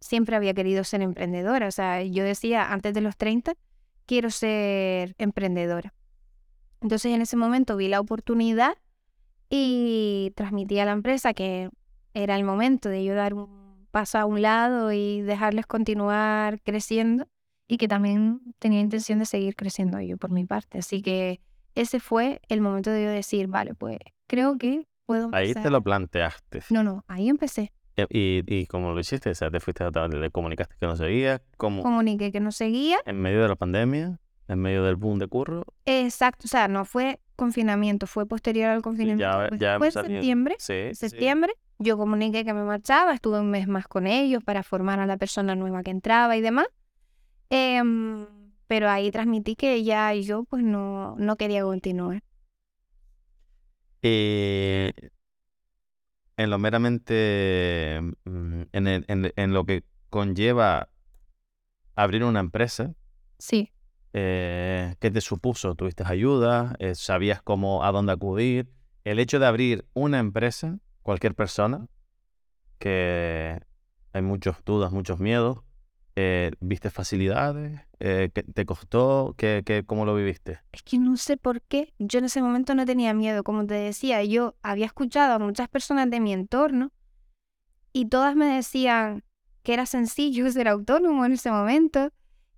siempre 0.00 0.36
había 0.36 0.54
querido 0.54 0.84
ser 0.84 1.02
emprendedora. 1.02 1.68
O 1.68 1.70
sea, 1.70 2.02
yo 2.02 2.24
decía 2.24 2.72
antes 2.72 2.94
de 2.94 3.00
los 3.00 3.16
30, 3.16 3.54
quiero 4.06 4.30
ser 4.30 5.14
emprendedora. 5.18 5.94
Entonces 6.80 7.12
en 7.12 7.20
ese 7.20 7.36
momento 7.36 7.76
vi 7.76 7.88
la 7.88 8.00
oportunidad 8.00 8.76
y 9.50 10.32
transmití 10.36 10.78
a 10.78 10.86
la 10.86 10.92
empresa 10.92 11.34
que 11.34 11.70
era 12.14 12.36
el 12.36 12.44
momento 12.44 12.88
de 12.88 13.04
yo 13.04 13.14
dar 13.14 13.34
un 13.34 13.86
paso 13.90 14.18
a 14.18 14.24
un 14.24 14.42
lado 14.42 14.92
y 14.92 15.20
dejarles 15.20 15.66
continuar 15.66 16.60
creciendo 16.62 17.26
y 17.68 17.76
que 17.76 17.88
también 17.88 18.40
tenía 18.58 18.80
intención 18.80 19.18
de 19.18 19.26
seguir 19.26 19.54
creciendo 19.54 20.00
yo 20.00 20.16
por 20.16 20.30
mi 20.30 20.44
parte. 20.44 20.78
Así 20.78 21.02
que 21.02 21.40
ese 21.74 22.00
fue 22.00 22.40
el 22.48 22.60
momento 22.60 22.90
de 22.90 23.04
yo 23.04 23.10
decir, 23.10 23.46
vale, 23.46 23.74
pues 23.74 23.98
creo 24.26 24.58
que 24.58 24.88
puedo 25.06 25.26
empezar. 25.26 25.44
Ahí 25.44 25.54
te 25.54 25.70
lo 25.70 25.82
planteaste. 25.82 26.62
No, 26.70 26.82
no, 26.82 27.04
ahí 27.06 27.28
empecé. 27.28 27.72
¿Y, 28.08 28.42
y 28.46 28.66
cómo 28.66 28.92
lo 28.92 29.00
hiciste? 29.00 29.30
O 29.30 29.34
sea, 29.34 29.50
te 29.50 29.60
fuiste 29.60 29.84
a 29.84 29.90
le 30.08 30.30
comunicaste 30.30 30.76
que 30.78 30.86
no 30.86 30.96
seguía. 30.96 31.42
¿Cómo? 31.56 31.82
Comuniqué 31.82 32.32
que 32.32 32.40
no 32.40 32.52
seguía. 32.52 32.98
En 33.06 33.20
medio 33.20 33.42
de 33.42 33.48
la 33.48 33.56
pandemia, 33.56 34.18
en 34.48 34.58
medio 34.58 34.84
del 34.84 34.96
boom 34.96 35.18
de 35.18 35.26
curro. 35.26 35.64
Exacto, 35.86 36.46
o 36.46 36.48
sea, 36.48 36.68
no 36.68 36.84
fue 36.84 37.20
confinamiento, 37.36 38.06
fue 38.06 38.26
posterior 38.26 38.70
al 38.70 38.82
confinamiento. 38.82 39.56
Ya, 39.56 39.78
fue 39.78 39.90
septiembre. 39.90 40.56
Sí, 40.58 40.94
septiembre. 40.94 41.54
Yo 41.78 41.96
comuniqué 41.96 42.44
que 42.44 42.52
me 42.52 42.64
marchaba, 42.64 43.14
estuve 43.14 43.40
un 43.40 43.50
mes 43.50 43.66
más 43.66 43.88
con 43.88 44.06
ellos 44.06 44.44
para 44.44 44.62
formar 44.62 45.00
a 45.00 45.06
la 45.06 45.16
persona 45.16 45.54
nueva 45.54 45.82
que 45.82 45.90
entraba 45.90 46.36
y 46.36 46.42
demás. 46.42 46.66
Em, 47.48 48.26
pero 48.66 48.90
ahí 48.90 49.10
transmití 49.10 49.56
que 49.56 49.82
ya 49.82 50.12
yo 50.14 50.44
pues 50.44 50.62
no, 50.62 51.16
no 51.16 51.36
quería 51.36 51.62
continuar. 51.62 52.22
Eh, 54.02 54.92
en 56.40 56.48
lo 56.50 56.58
meramente, 56.58 58.00
mm, 58.24 58.62
en, 58.72 58.86
el- 58.86 59.04
en- 59.08 59.32
en 59.36 59.52
lo 59.52 59.64
que 59.66 59.84
conlleva 60.08 60.88
abrir 61.94 62.24
una 62.24 62.40
empresa, 62.40 62.94
Sí, 63.38 63.70
eh, 64.12 64.96
¿qué 65.00 65.10
te 65.10 65.20
supuso? 65.20 65.74
¿Tuviste 65.74 66.02
ayuda? 66.06 66.76
Eh, 66.78 66.94
¿Sabías 66.94 67.42
cómo, 67.42 67.84
a 67.84 67.92
dónde 67.92 68.12
acudir? 68.12 68.70
El 69.04 69.18
hecho 69.18 69.38
de 69.38 69.46
abrir 69.46 69.86
una 69.94 70.18
empresa, 70.18 70.78
cualquier 71.02 71.34
persona, 71.34 71.86
que 72.78 73.60
hay 74.12 74.22
muchas 74.22 74.56
dudas, 74.64 74.92
muchos 74.92 75.20
miedos, 75.20 75.58
eh, 76.22 76.50
¿viste 76.60 76.90
facilidades? 76.90 77.80
Eh, 77.98 78.30
¿qué 78.34 78.42
te 78.42 78.66
costó? 78.66 79.34
¿Qué, 79.38 79.62
qué- 79.64 79.84
cómo 79.84 80.04
lo 80.04 80.14
viviste? 80.14 80.60
es 80.72 80.82
que 80.82 80.98
no 80.98 81.16
sé 81.16 81.36
por 81.36 81.62
qué. 81.62 81.94
Yo 81.98 82.18
en 82.18 82.26
ese 82.26 82.42
momento 82.42 82.74
no 82.74 82.84
tenía 82.84 83.14
miedo, 83.14 83.42
como 83.42 83.66
te 83.66 83.74
decía, 83.74 84.22
yo 84.24 84.54
había 84.62 84.86
escuchado 84.86 85.32
a 85.34 85.38
muchas 85.38 85.68
personas 85.68 86.10
de 86.10 86.20
mi 86.20 86.32
entorno 86.32 86.92
y 87.92 88.06
todas 88.06 88.36
me 88.36 88.46
decían 88.46 89.24
que 89.62 89.72
era 89.74 89.86
sencillo 89.86 90.50
ser 90.52 90.68
autónomo 90.68 91.24
en 91.24 91.32
ese 91.32 91.50
momento, 91.50 92.10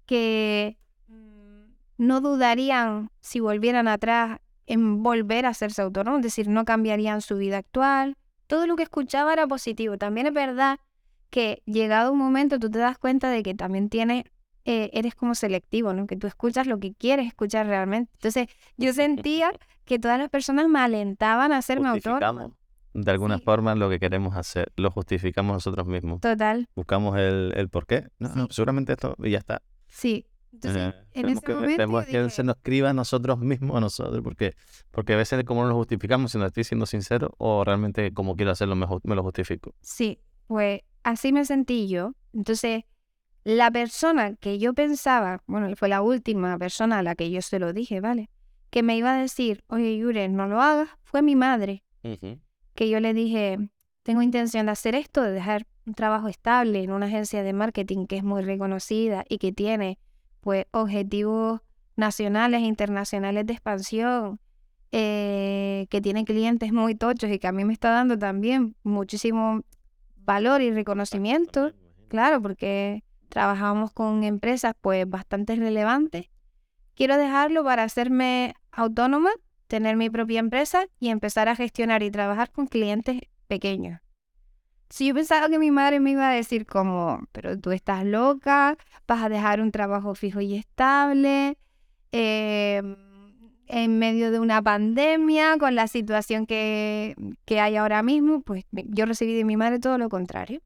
que 0.07 0.77
mm, 1.09 1.73
no 1.99 2.21
dudarían 2.21 3.11
si 3.21 3.41
volvieran 3.41 3.87
atrás 3.89 4.41
en 4.67 5.03
volver 5.03 5.47
a 5.47 5.51
hacerse 5.51 5.83
autónomos, 5.83 6.19
es 6.21 6.25
decir, 6.25 6.49
no 6.49 6.65
cambiarían 6.65 7.21
su 7.21 7.37
vida 7.37 7.59
actual. 7.59 8.17
Todo 8.47 8.67
lo 8.67 8.77
que 8.77 8.83
escuchaba 8.85 9.33
era 9.33 9.47
positivo. 9.47 9.97
También 9.99 10.27
es 10.27 10.33
verdad 10.35 10.79
que 11.33 11.63
llegado 11.67 12.13
un 12.13 12.19
momento 12.19 12.59
tú 12.59 12.71
te 12.71 12.79
das 12.79 12.99
cuenta 12.99 13.31
de 13.31 13.43
que 13.43 13.55
también 13.55 13.89
tienes, 13.89 14.25
eh, 14.67 14.91
eres 14.93 15.15
como 15.15 15.35
selectivo, 15.35 15.95
¿no? 15.95 16.07
Que 16.07 16.17
tú 16.17 16.27
escuchas 16.27 16.67
lo 16.67 16.79
que 16.79 16.93
quieres 16.95 17.27
escuchar 17.27 17.67
realmente. 17.67 18.11
Entonces 18.15 18.49
yo 18.77 18.93
sentía 18.93 19.51
que 19.87 19.99
todas 19.99 20.19
las 20.19 20.29
personas 20.29 20.69
me 20.69 20.79
alentaban 20.79 21.51
a 21.53 21.57
hacerme 21.57 21.89
autónoma. 21.89 22.21
Justificamos 22.21 22.53
de 22.95 23.11
alguna 23.11 23.39
Sí. 23.39 23.45
forma 23.45 23.75
lo 23.75 23.89
que 23.89 23.99
queremos 23.99 24.37
hacer, 24.37 24.71
lo 24.77 24.91
justificamos 24.91 25.55
nosotros 25.55 25.87
mismos. 25.87 26.21
Total, 26.21 26.69
Buscamos 26.77 27.17
el, 27.19 27.55
el 27.57 27.71
por 27.71 27.87
qué. 27.87 28.07
No, 28.19 28.29
no, 28.35 28.49
seguramente 28.51 28.93
esto 28.93 29.17
y 29.19 29.31
ya 29.31 29.39
está. 29.39 29.63
sí. 29.89 30.27
Entonces, 30.53 30.93
Eh, 30.93 31.05
en 31.15 31.29
ese 31.31 31.41
que, 31.41 31.55
momento 31.55 31.77
tenemos 31.77 32.05
yo 32.05 32.13
que 32.13 32.19
dije, 32.19 32.31
se 32.31 32.45
nos 32.45 32.57
escriba 32.57 32.91
a 32.91 32.93
nosotros 32.93 33.39
mismos, 33.39 33.75
a 33.75 33.81
nosotros, 33.81 34.21
porque, 34.23 34.53
porque 34.91 35.15
a 35.15 35.17
veces 35.17 35.43
como 35.45 35.63
no 35.63 35.71
lo 35.71 35.77
justificamos, 35.77 36.31
si 36.31 36.37
no 36.37 36.45
estoy 36.45 36.63
siendo 36.65 36.85
sincero, 36.85 37.35
o 37.39 37.65
realmente 37.65 38.13
como 38.13 38.37
quiero 38.37 38.51
hacerlo, 38.51 38.77
me, 38.77 38.87
me 39.05 39.15
lo 39.15 39.23
justifico. 39.23 39.73
Sí, 39.81 40.19
pues 40.47 40.83
así 41.03 41.33
me 41.33 41.45
sentí 41.45 41.89
yo. 41.89 42.15
Entonces, 42.33 42.85
la 43.45 43.71
persona 43.71 44.37
que 44.37 44.59
yo 44.59 44.73
pensaba, 44.75 45.43
bueno, 45.47 45.75
fue 45.77 45.89
la 45.89 46.03
última 46.03 46.59
persona 46.59 46.99
a 46.99 47.03
la 47.03 47.15
que 47.15 47.31
yo 47.31 47.43
se 47.43 47.59
lo 47.59 47.73
dije, 47.73 48.01
¿vale? 48.01 48.31
Que 48.71 48.83
me 48.83 48.97
iba 48.97 49.15
a 49.15 49.21
decir, 49.21 49.65
oye, 49.67 49.97
Yure, 49.99 50.29
no 50.29 50.47
lo 50.47 50.61
hagas, 50.61 50.89
fue 51.03 51.23
mi 51.23 51.37
madre. 51.37 51.85
Que 52.75 52.89
yo 52.89 53.01
le 53.01 53.15
dije, 53.15 53.59
tengo 54.03 54.23
intención 54.23 54.67
de 54.67 54.73
hacer 54.73 54.95
esto, 54.95 55.23
de 55.23 55.33
dejar 55.33 55.67
un 55.87 55.95
trabajo 55.95 56.29
estable 56.29 56.83
en 56.83 56.93
una 56.93 57.07
agencia 57.07 57.43
de 57.43 57.53
marketing 57.53 58.07
que 58.07 58.17
es 58.17 58.25
muy 58.25 58.43
reconocida 58.43 59.25
y 59.29 59.39
que 59.39 59.53
tiene, 59.53 59.99
pues, 60.41 60.67
objetivos 60.71 61.61
nacionales 61.97 62.63
e 62.63 62.67
internacionales 62.67 63.47
de 63.47 63.53
expansión, 63.53 64.41
eh, 64.93 65.87
que 65.91 66.01
tiene 66.01 66.25
clientes 66.25 66.73
muy 66.73 66.95
tochos 66.95 67.31
y 67.31 67.39
que 67.39 67.47
a 67.47 67.53
mí 67.53 67.65
me 67.65 67.73
está 67.73 67.91
dando 67.91 68.19
también 68.19 68.77
muchísimo 68.83 69.63
valor 70.25 70.63
y 70.63 70.71
reconocimiento, 70.71 71.73
claro, 72.09 72.41
porque 72.41 73.05
trabajamos 73.29 73.93
con 73.93 74.25
empresas 74.25 74.75
pues 74.81 75.09
bastante 75.09 75.57
relevantes. 75.57 76.27
Quiero 76.95 77.17
dejarlo 77.17 77.65
para 77.65 77.85
hacerme 77.85 78.55
autónoma, 78.71 79.31
tener 79.67 79.97
mi 79.97 80.11
propia 80.11 80.41
empresa 80.41 80.87
y 81.01 81.09
empezar 81.09 81.49
a 81.49 81.57
gestionar 81.57 82.03
y 82.03 82.11
trabajar 82.11 82.51
con 82.51 82.67
clientes 82.67 83.21
pequeños. 83.47 84.01
Si 84.91 85.07
yo 85.07 85.15
pensaba 85.15 85.49
que 85.49 85.59
mi 85.59 85.71
madre 85.71 86.01
me 86.01 86.11
iba 86.11 86.29
a 86.29 86.35
decir 86.35 86.67
como, 86.67 87.27
pero 87.33 87.59
tú 87.59 87.71
estás 87.71 88.05
loca, 88.05 88.77
vas 89.09 89.23
a 89.23 89.31
dejar 89.31 89.63
un 89.63 89.73
trabajo 89.73 90.15
fijo 90.15 90.43
y 90.43 90.57
estable, 90.57 91.57
eh, 92.13 92.83
en 93.75 93.99
medio 93.99 94.31
de 94.31 94.39
una 94.39 94.61
pandemia, 94.61 95.57
con 95.59 95.75
la 95.75 95.87
situación 95.89 96.45
que, 96.47 97.17
que 97.47 97.59
hay 97.59 97.77
ahora 97.77 98.03
mismo, 98.03 98.43
pues 98.43 98.67
yo 98.71 99.07
recibí 99.07 99.35
de 99.35 99.45
mi 99.45 99.57
madre 99.57 99.79
todo 99.79 99.97
lo 99.97 100.11
contrario. 100.11 100.61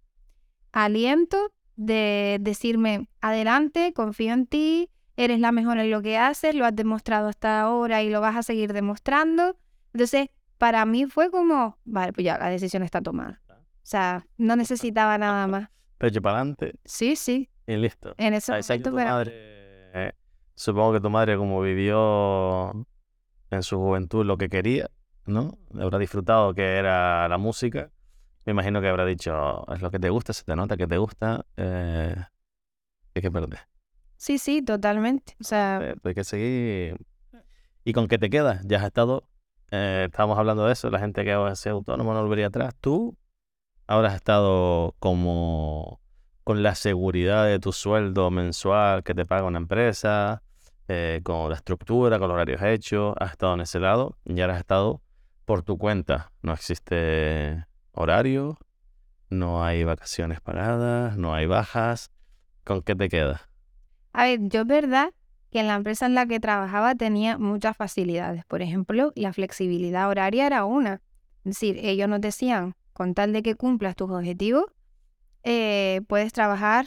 Aliento 0.72 1.52
de 1.76 2.38
decirme, 2.40 3.08
adelante, 3.20 3.92
confío 3.92 4.32
en 4.32 4.46
ti, 4.48 4.90
eres 5.16 5.38
la 5.38 5.52
mejor 5.52 5.78
en 5.78 5.88
lo 5.92 6.02
que 6.02 6.18
haces, 6.18 6.56
lo 6.56 6.66
has 6.66 6.74
demostrado 6.74 7.28
hasta 7.28 7.60
ahora 7.60 8.02
y 8.02 8.10
lo 8.10 8.20
vas 8.20 8.34
a 8.34 8.42
seguir 8.42 8.72
demostrando. 8.72 9.56
Entonces, 9.94 10.28
para 10.58 10.84
mí 10.84 11.06
fue 11.06 11.30
como, 11.30 11.78
vale, 11.84 12.12
pues 12.12 12.24
ya 12.24 12.38
la 12.38 12.48
decisión 12.48 12.82
está 12.82 13.00
tomada. 13.00 13.40
O 13.48 13.54
sea, 13.88 14.26
no 14.36 14.56
necesitaba 14.56 15.16
nada 15.16 15.46
más. 15.46 15.68
Pecho 15.98 16.20
para 16.20 16.38
adelante 16.38 16.74
Sí, 16.84 17.14
sí, 17.14 17.48
y 17.68 17.76
listo. 17.76 18.14
en 18.18 18.34
ese 18.34 18.50
momento, 18.50 18.90
tu 18.90 18.96
pero 18.96 19.08
madre, 19.10 19.32
eh, 19.94 20.12
supongo 20.56 20.94
que 20.94 21.00
tu 21.00 21.08
madre, 21.08 21.36
como 21.36 21.62
vivió 21.62 22.84
en 23.50 23.62
su 23.62 23.78
juventud 23.78 24.24
lo 24.24 24.36
que 24.36 24.48
quería, 24.48 24.90
¿no? 25.26 25.58
Habrá 25.78 25.98
disfrutado 25.98 26.54
que 26.54 26.76
era 26.76 27.28
la 27.28 27.38
música. 27.38 27.90
Me 28.44 28.52
imagino 28.52 28.80
que 28.80 28.88
habrá 28.88 29.04
dicho, 29.04 29.66
es 29.72 29.82
lo 29.82 29.90
que 29.90 29.98
te 29.98 30.10
gusta, 30.10 30.32
se 30.32 30.44
te 30.44 30.54
nota 30.54 30.76
que 30.76 30.86
te 30.86 30.98
gusta, 30.98 31.44
eh, 31.56 32.14
hay 33.14 33.22
que 33.22 33.30
perder. 33.30 33.60
sí, 34.16 34.38
sí, 34.38 34.62
totalmente. 34.62 35.34
O 35.40 35.44
sea, 35.44 35.94
hay 36.02 36.14
que 36.14 36.24
seguir. 36.24 36.96
¿Y 37.84 37.92
con 37.92 38.08
qué 38.08 38.18
te 38.18 38.30
quedas? 38.30 38.62
Ya 38.64 38.78
has 38.78 38.84
estado, 38.84 39.28
eh, 39.70 40.04
estábamos 40.06 40.38
hablando 40.38 40.66
de 40.66 40.72
eso, 40.72 40.90
la 40.90 40.98
gente 40.98 41.24
que 41.24 41.34
va 41.34 41.50
a 41.50 41.56
ser 41.56 41.72
autónomo 41.72 42.14
no 42.14 42.22
volvería 42.22 42.48
atrás. 42.48 42.74
Tú 42.80 43.16
ahora 43.86 44.08
has 44.08 44.14
estado 44.14 44.94
como 44.98 46.00
con 46.44 46.62
la 46.62 46.76
seguridad 46.76 47.46
de 47.46 47.58
tu 47.58 47.72
sueldo 47.72 48.30
mensual 48.30 49.02
que 49.02 49.14
te 49.14 49.24
paga 49.24 49.44
una 49.44 49.58
empresa, 49.58 50.42
eh, 50.88 51.20
con 51.22 51.50
la 51.50 51.56
estructura, 51.56 52.18
con 52.18 52.28
los 52.28 52.34
horarios 52.34 52.62
hechos, 52.62 53.14
has 53.18 53.32
estado 53.32 53.54
en 53.54 53.60
ese 53.60 53.80
lado 53.80 54.16
y 54.24 54.40
ahora 54.40 54.54
has 54.54 54.60
estado 54.60 55.02
por 55.44 55.62
tu 55.62 55.78
cuenta. 55.78 56.32
No 56.42 56.52
existe 56.52 57.64
horario, 57.92 58.58
no 59.30 59.64
hay 59.64 59.84
vacaciones 59.84 60.40
pagadas, 60.40 61.16
no 61.16 61.34
hay 61.34 61.46
bajas. 61.46 62.10
¿Con 62.64 62.82
qué 62.82 62.94
te 62.94 63.08
quedas? 63.08 63.40
A 64.12 64.24
ver, 64.24 64.40
yo 64.42 64.62
es 64.62 64.66
verdad 64.66 65.12
que 65.50 65.60
en 65.60 65.68
la 65.68 65.74
empresa 65.74 66.06
en 66.06 66.14
la 66.14 66.26
que 66.26 66.40
trabajaba 66.40 66.94
tenía 66.94 67.38
muchas 67.38 67.76
facilidades. 67.76 68.44
Por 68.44 68.62
ejemplo, 68.62 69.12
la 69.14 69.32
flexibilidad 69.32 70.08
horaria 70.08 70.46
era 70.46 70.64
una. 70.64 71.02
Es 71.44 71.54
decir, 71.54 71.78
ellos 71.80 72.08
nos 72.08 72.20
decían, 72.20 72.74
con 72.92 73.14
tal 73.14 73.32
de 73.32 73.42
que 73.42 73.54
cumplas 73.54 73.94
tus 73.94 74.10
objetivos, 74.10 74.64
eh, 75.44 76.00
puedes 76.08 76.32
trabajar 76.32 76.86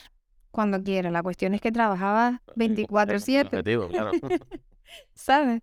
cuando 0.52 0.82
quieras. 0.84 1.12
La 1.12 1.24
cuestión 1.24 1.54
es 1.54 1.62
que 1.62 1.72
trabajaba 1.72 2.42
El 2.56 2.76
24/7, 2.76 3.46
objetivo, 3.46 3.88
claro. 3.88 4.12
¿sabes? 5.14 5.62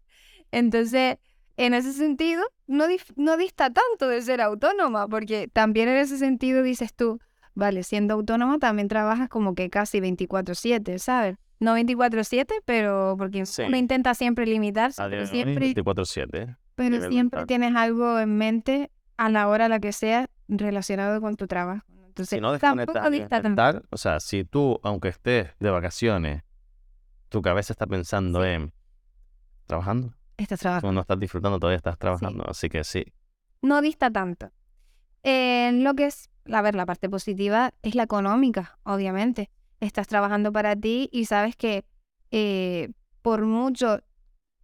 Entonces, 0.52 1.16
en 1.56 1.74
ese 1.74 1.92
sentido, 1.92 2.42
no, 2.66 2.84
no 3.16 3.36
dista 3.36 3.70
tanto 3.72 4.08
de 4.08 4.22
ser 4.22 4.40
autónoma, 4.40 5.08
porque 5.08 5.48
también 5.48 5.88
en 5.88 5.96
ese 5.96 6.18
sentido 6.18 6.62
dices 6.62 6.94
tú, 6.94 7.18
vale, 7.54 7.82
siendo 7.82 8.14
autónoma 8.14 8.58
también 8.58 8.88
trabajas 8.88 9.28
como 9.28 9.54
que 9.54 9.70
casi 9.70 10.00
24/7, 10.00 10.98
¿sabes? 10.98 11.36
No 11.58 11.74
24/7, 11.74 12.54
pero 12.66 13.16
porque 13.18 13.46
Sí. 13.46 13.62
uno 13.62 13.76
intenta 13.78 14.14
siempre 14.14 14.46
limitarse, 14.46 15.02
pero 15.08 15.26
siempre, 15.26 15.72
24/7. 15.74 16.42
¿eh? 16.42 16.56
pero 16.74 17.08
siempre 17.08 17.46
tienes 17.46 17.74
algo 17.74 18.18
en 18.18 18.36
mente 18.36 18.90
a 19.16 19.30
la 19.30 19.48
hora 19.48 19.64
a 19.64 19.68
la 19.70 19.80
que 19.80 19.92
sea 19.92 20.28
relacionado 20.48 21.22
con 21.22 21.36
tu 21.36 21.46
trabajo. 21.46 21.82
Entonces, 22.16 22.38
Si 22.38 22.40
no 22.40 22.58
tanto. 22.58 22.94
mental, 23.42 23.82
o 23.90 23.98
sea, 23.98 24.20
si 24.20 24.44
tú, 24.44 24.80
aunque 24.82 25.08
estés 25.08 25.50
de 25.60 25.68
vacaciones, 25.70 26.44
tu 27.28 27.42
cabeza 27.42 27.74
está 27.74 27.86
pensando 27.86 28.42
en 28.42 28.72
trabajando, 29.66 30.14
Estás 30.38 30.60
trabajando. 30.60 30.88
tú 30.88 30.94
no 30.94 31.00
estás 31.02 31.18
disfrutando, 31.18 31.58
todavía 31.60 31.76
estás 31.76 31.98
trabajando, 31.98 32.44
así 32.48 32.70
que 32.70 32.84
sí. 32.84 33.04
no 33.60 33.82
dista 33.82 34.10
tanto. 34.10 34.50
Eh, 35.24 35.72
lo 35.74 35.92
que 35.94 36.06
es, 36.06 36.30
a 36.50 36.62
ver, 36.62 36.74
la 36.74 36.86
parte 36.86 37.10
positiva 37.10 37.74
es 37.82 37.94
la 37.94 38.04
económica, 38.04 38.78
obviamente. 38.84 39.50
Estás 39.80 40.06
trabajando 40.08 40.52
para 40.52 40.74
ti 40.74 41.10
y 41.12 41.26
sabes 41.26 41.54
que 41.54 41.84
eh, 42.30 42.92
por 43.20 43.44
mucho 43.44 44.00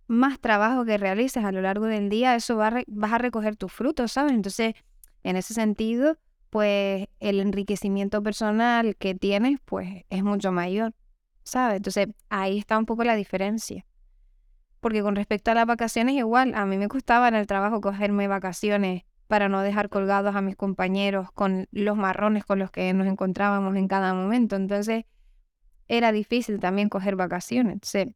más 0.07 0.39
trabajo 0.41 0.87
que 0.87 0.97
realices 0.97 1.45
a 1.45 1.53
lo 1.53 1.61
largo 1.61 1.85
del 1.85 2.09
día, 2.09 2.35
eso 2.35 2.57
va 2.57 2.69
a 2.69 2.83
vas 2.87 3.13
a 3.13 3.19
recoger 3.19 3.57
tus 3.57 3.71
frutos, 3.73 4.13
¿sabes? 4.13 4.33
Entonces, 4.33 4.75
en 5.23 5.37
ese 5.37 5.53
sentido, 5.53 6.17
pues 6.53 7.09
el 7.19 7.41
enriquecimiento 7.41 8.23
personal 8.23 8.95
que 8.97 9.15
tienes, 9.15 9.59
pues 9.65 10.05
es 10.11 10.23
mucho 10.23 10.53
mayor, 10.53 10.93
¿sabes? 11.45 11.79
Entonces, 11.79 12.09
ahí 12.29 12.59
está 12.59 12.77
un 12.77 12.85
poco 12.85 13.05
la 13.05 13.17
diferencia. 13.17 13.87
Porque 14.81 15.01
con 15.01 15.17
respecto 15.17 15.51
a 15.51 15.55
las 15.55 15.65
vacaciones, 15.65 16.15
igual, 16.15 16.55
a 16.55 16.67
mí 16.67 16.77
me 16.77 16.89
costaba 16.89 17.29
en 17.29 17.37
el 17.37 17.47
trabajo 17.47 17.81
cogerme 17.81 18.29
vacaciones 18.29 19.05
para 19.29 19.49
no 19.49 19.63
dejar 19.63 19.89
colgados 19.89 20.37
a 20.37 20.43
mis 20.43 20.55
compañeros 20.55 21.33
con 21.33 21.69
los 21.73 21.97
marrones 21.97 22.45
con 22.45 22.59
los 22.59 22.71
que 22.71 22.93
nos 22.93 23.07
encontrábamos 23.07 23.75
en 23.77 23.89
cada 23.89 24.13
momento. 24.13 24.55
Entonces, 24.55 25.07
era 25.89 26.13
difícil 26.13 26.61
también 26.61 26.91
coger 26.91 27.17
vacaciones. 27.17 27.73
Entonces, 27.73 28.09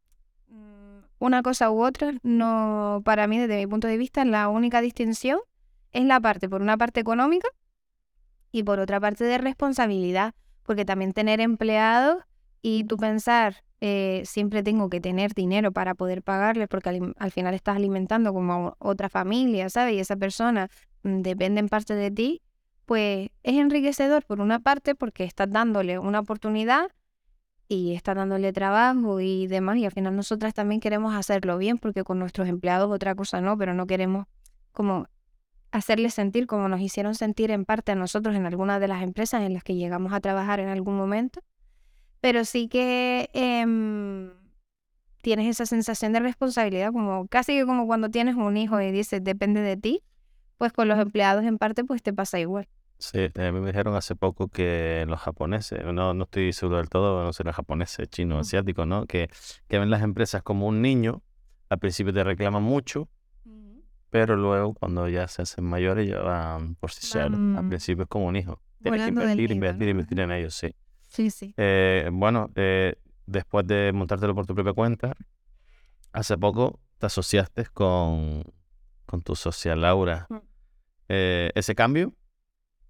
mm, 0.48 0.98
una 1.20 1.40
cosa 1.40 1.70
u 1.70 1.82
otra, 1.82 2.12
no, 2.22 3.00
para 3.02 3.28
mí, 3.28 3.38
desde 3.38 3.56
mi 3.56 3.66
punto 3.66 3.88
de 3.88 3.96
vista, 3.96 4.26
la 4.26 4.50
única 4.50 4.82
distinción 4.82 5.38
es 5.92 6.04
la 6.04 6.20
parte, 6.20 6.50
por 6.50 6.60
una 6.60 6.76
parte 6.76 7.00
económica, 7.00 7.48
y 8.52 8.62
por 8.62 8.80
otra 8.80 9.00
parte 9.00 9.24
de 9.24 9.38
responsabilidad, 9.38 10.34
porque 10.62 10.84
también 10.84 11.12
tener 11.12 11.40
empleados 11.40 12.18
y 12.62 12.84
tú 12.84 12.96
pensar, 12.96 13.62
eh, 13.80 14.22
siempre 14.24 14.62
tengo 14.62 14.88
que 14.88 15.00
tener 15.00 15.34
dinero 15.34 15.70
para 15.70 15.94
poder 15.94 16.22
pagarle, 16.22 16.66
porque 16.66 16.88
al, 17.16 17.30
final 17.30 17.54
estás 17.54 17.76
alimentando 17.76 18.32
como 18.32 18.74
otra 18.78 19.08
familia, 19.08 19.68
¿sabes? 19.68 19.94
Y 19.94 19.98
esa 20.00 20.16
persona 20.16 20.68
mm, 21.02 21.20
depende 21.20 21.60
en 21.60 21.68
parte 21.68 21.94
de 21.94 22.10
ti, 22.10 22.42
pues 22.86 23.30
es 23.42 23.54
enriquecedor 23.54 24.24
por 24.24 24.40
una 24.40 24.60
parte 24.60 24.94
porque 24.94 25.24
estás 25.24 25.50
dándole 25.50 25.98
una 25.98 26.20
oportunidad 26.20 26.90
y 27.68 27.94
estás 27.94 28.16
dándole 28.16 28.52
trabajo 28.52 29.20
y 29.20 29.46
demás, 29.46 29.76
y 29.76 29.84
al 29.84 29.92
final 29.92 30.16
nosotras 30.16 30.54
también 30.54 30.80
queremos 30.80 31.14
hacerlo 31.14 31.58
bien, 31.58 31.78
porque 31.78 32.04
con 32.04 32.18
nuestros 32.18 32.48
empleados 32.48 32.90
otra 32.90 33.14
cosa 33.14 33.40
no, 33.40 33.58
pero 33.58 33.74
no 33.74 33.86
queremos 33.86 34.26
como 34.72 35.06
hacerles 35.76 36.14
sentir 36.14 36.46
como 36.46 36.68
nos 36.68 36.80
hicieron 36.80 37.14
sentir 37.14 37.50
en 37.50 37.64
parte 37.64 37.92
a 37.92 37.94
nosotros 37.94 38.34
en 38.34 38.46
algunas 38.46 38.80
de 38.80 38.88
las 38.88 39.02
empresas 39.02 39.42
en 39.42 39.54
las 39.54 39.64
que 39.64 39.74
llegamos 39.74 40.12
a 40.12 40.20
trabajar 40.20 40.60
en 40.60 40.68
algún 40.68 40.96
momento 40.96 41.42
pero 42.20 42.44
sí 42.44 42.68
que 42.68 43.30
em, 43.34 44.32
tienes 45.22 45.48
esa 45.48 45.66
sensación 45.66 46.12
de 46.12 46.20
responsabilidad, 46.20 46.92
como 46.92 47.28
casi 47.28 47.56
que 47.56 47.64
como 47.64 47.86
cuando 47.86 48.10
tienes 48.10 48.36
un 48.36 48.56
hijo 48.56 48.80
y 48.80 48.90
dices 48.90 49.22
depende 49.22 49.60
de 49.60 49.76
ti, 49.76 50.02
pues 50.58 50.72
con 50.72 50.88
los 50.88 50.98
empleados 50.98 51.44
en 51.44 51.58
parte 51.58 51.84
pues 51.84 52.02
te 52.02 52.12
pasa 52.12 52.40
igual. 52.40 52.68
Sí, 52.98 53.28
eh, 53.32 53.52
me 53.52 53.64
dijeron 53.64 53.94
hace 53.94 54.16
poco 54.16 54.48
que 54.48 55.04
los 55.06 55.20
japoneses, 55.20 55.84
no, 55.84 56.14
no 56.14 56.24
estoy 56.24 56.52
seguro 56.52 56.78
del 56.78 56.88
todo, 56.88 57.22
no 57.22 57.30
los 57.30 57.54
japoneses, 57.54 58.08
chinos, 58.08 58.48
asiáticos, 58.48 58.86
¿no? 58.86 59.06
Que, 59.06 59.28
que 59.68 59.78
ven 59.78 59.90
las 59.90 60.02
empresas 60.02 60.42
como 60.42 60.66
un 60.66 60.80
niño, 60.80 61.22
al 61.68 61.78
principio 61.78 62.12
te 62.14 62.24
reclaman 62.24 62.62
mucho, 62.62 63.08
pero 64.10 64.36
luego 64.36 64.74
cuando 64.74 65.08
ya 65.08 65.28
se 65.28 65.42
hacen 65.42 65.64
mayores 65.64 66.08
ya 66.08 66.20
van 66.20 66.74
por 66.76 66.90
sí 66.90 67.06
solos. 67.06 67.40
Al 67.56 67.68
principio 67.68 68.04
es 68.04 68.08
como 68.08 68.26
un 68.26 68.36
hijo. 68.36 68.60
Tienes 68.82 69.02
que 69.02 69.08
invertir, 69.08 69.50
invertir, 69.50 69.88
invertir 69.88 70.20
en 70.20 70.30
ellos, 70.32 70.54
sí. 70.54 70.74
Sí, 71.08 71.30
sí. 71.30 71.54
Eh, 71.56 72.08
bueno, 72.12 72.50
eh, 72.54 72.96
después 73.26 73.66
de 73.66 73.92
montártelo 73.92 74.34
por 74.34 74.46
tu 74.46 74.54
propia 74.54 74.72
cuenta, 74.72 75.14
hace 76.12 76.36
poco 76.38 76.80
te 76.98 77.06
asociaste 77.06 77.66
con, 77.66 78.44
con 79.06 79.22
tu 79.22 79.34
socia 79.34 79.76
Laura. 79.76 80.26
Mm. 80.28 80.36
Eh, 81.08 81.50
¿Ese 81.54 81.74
cambio 81.74 82.12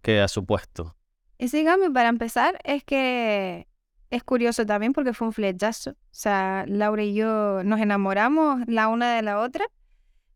qué 0.02 0.20
ha 0.20 0.28
supuesto? 0.28 0.96
Ese 1.38 1.64
cambio, 1.64 1.92
para 1.92 2.08
empezar, 2.08 2.58
es 2.64 2.82
que 2.84 3.68
es 4.10 4.24
curioso 4.24 4.64
también 4.64 4.92
porque 4.92 5.12
fue 5.12 5.26
un 5.26 5.32
flechazo. 5.32 5.90
O 5.90 5.94
sea, 6.10 6.64
Laura 6.66 7.02
y 7.02 7.14
yo 7.14 7.62
nos 7.64 7.80
enamoramos 7.80 8.60
la 8.66 8.88
una 8.88 9.14
de 9.14 9.22
la 9.22 9.40
otra. 9.40 9.66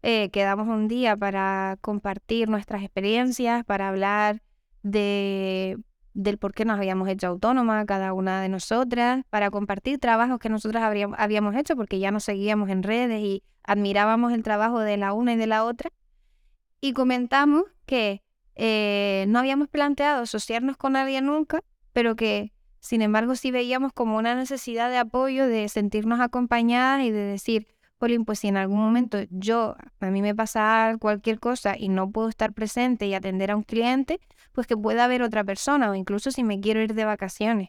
Quedamos 0.02 0.68
un 0.68 0.88
día 0.88 1.16
para 1.16 1.76
compartir 1.80 2.48
nuestras 2.48 2.82
experiencias, 2.82 3.64
para 3.64 3.88
hablar 3.88 4.42
de 4.82 5.78
del 6.14 6.38
por 6.38 6.52
qué 6.52 6.64
nos 6.64 6.78
habíamos 6.78 7.08
hecho 7.08 7.28
autónoma 7.28 7.86
cada 7.86 8.12
una 8.12 8.42
de 8.42 8.48
nosotras, 8.48 9.24
para 9.30 9.50
compartir 9.50 9.98
trabajos 9.98 10.38
que 10.38 10.48
nosotras 10.48 10.82
habíamos 10.82 11.56
hecho, 11.56 11.76
porque 11.76 11.98
ya 11.98 12.10
nos 12.10 12.24
seguíamos 12.24 12.68
en 12.68 12.82
redes 12.82 13.20
y 13.22 13.42
admirábamos 13.62 14.32
el 14.32 14.42
trabajo 14.42 14.80
de 14.80 14.96
la 14.96 15.12
una 15.12 15.34
y 15.34 15.36
de 15.36 15.46
la 15.46 15.64
otra. 15.64 15.90
Y 16.80 16.92
comentamos 16.92 17.64
que 17.86 18.22
eh, 18.56 19.24
no 19.28 19.38
habíamos 19.38 19.68
planteado 19.68 20.22
asociarnos 20.22 20.76
con 20.76 20.96
alguien 20.96 21.26
nunca, 21.26 21.60
pero 21.92 22.16
que 22.16 22.52
sin 22.80 23.02
embargo 23.02 23.36
sí 23.36 23.50
veíamos 23.50 23.92
como 23.92 24.16
una 24.16 24.34
necesidad 24.34 24.90
de 24.90 24.98
apoyo, 24.98 25.46
de 25.46 25.68
sentirnos 25.68 26.20
acompañadas 26.20 27.04
y 27.04 27.10
de 27.10 27.20
decir, 27.20 27.68
Polín, 28.00 28.24
pues 28.24 28.38
si 28.38 28.48
en 28.48 28.56
algún 28.56 28.78
momento 28.78 29.18
yo, 29.28 29.76
a 30.00 30.10
mí 30.10 30.22
me 30.22 30.34
pasa 30.34 30.96
cualquier 30.98 31.38
cosa 31.38 31.76
y 31.78 31.90
no 31.90 32.10
puedo 32.10 32.30
estar 32.30 32.54
presente 32.54 33.06
y 33.06 33.12
atender 33.12 33.50
a 33.50 33.56
un 33.56 33.62
cliente, 33.62 34.20
pues 34.52 34.66
que 34.66 34.74
pueda 34.74 35.04
haber 35.04 35.22
otra 35.22 35.44
persona 35.44 35.90
o 35.90 35.94
incluso 35.94 36.30
si 36.30 36.42
me 36.42 36.60
quiero 36.60 36.80
ir 36.80 36.94
de 36.94 37.04
vacaciones. 37.04 37.68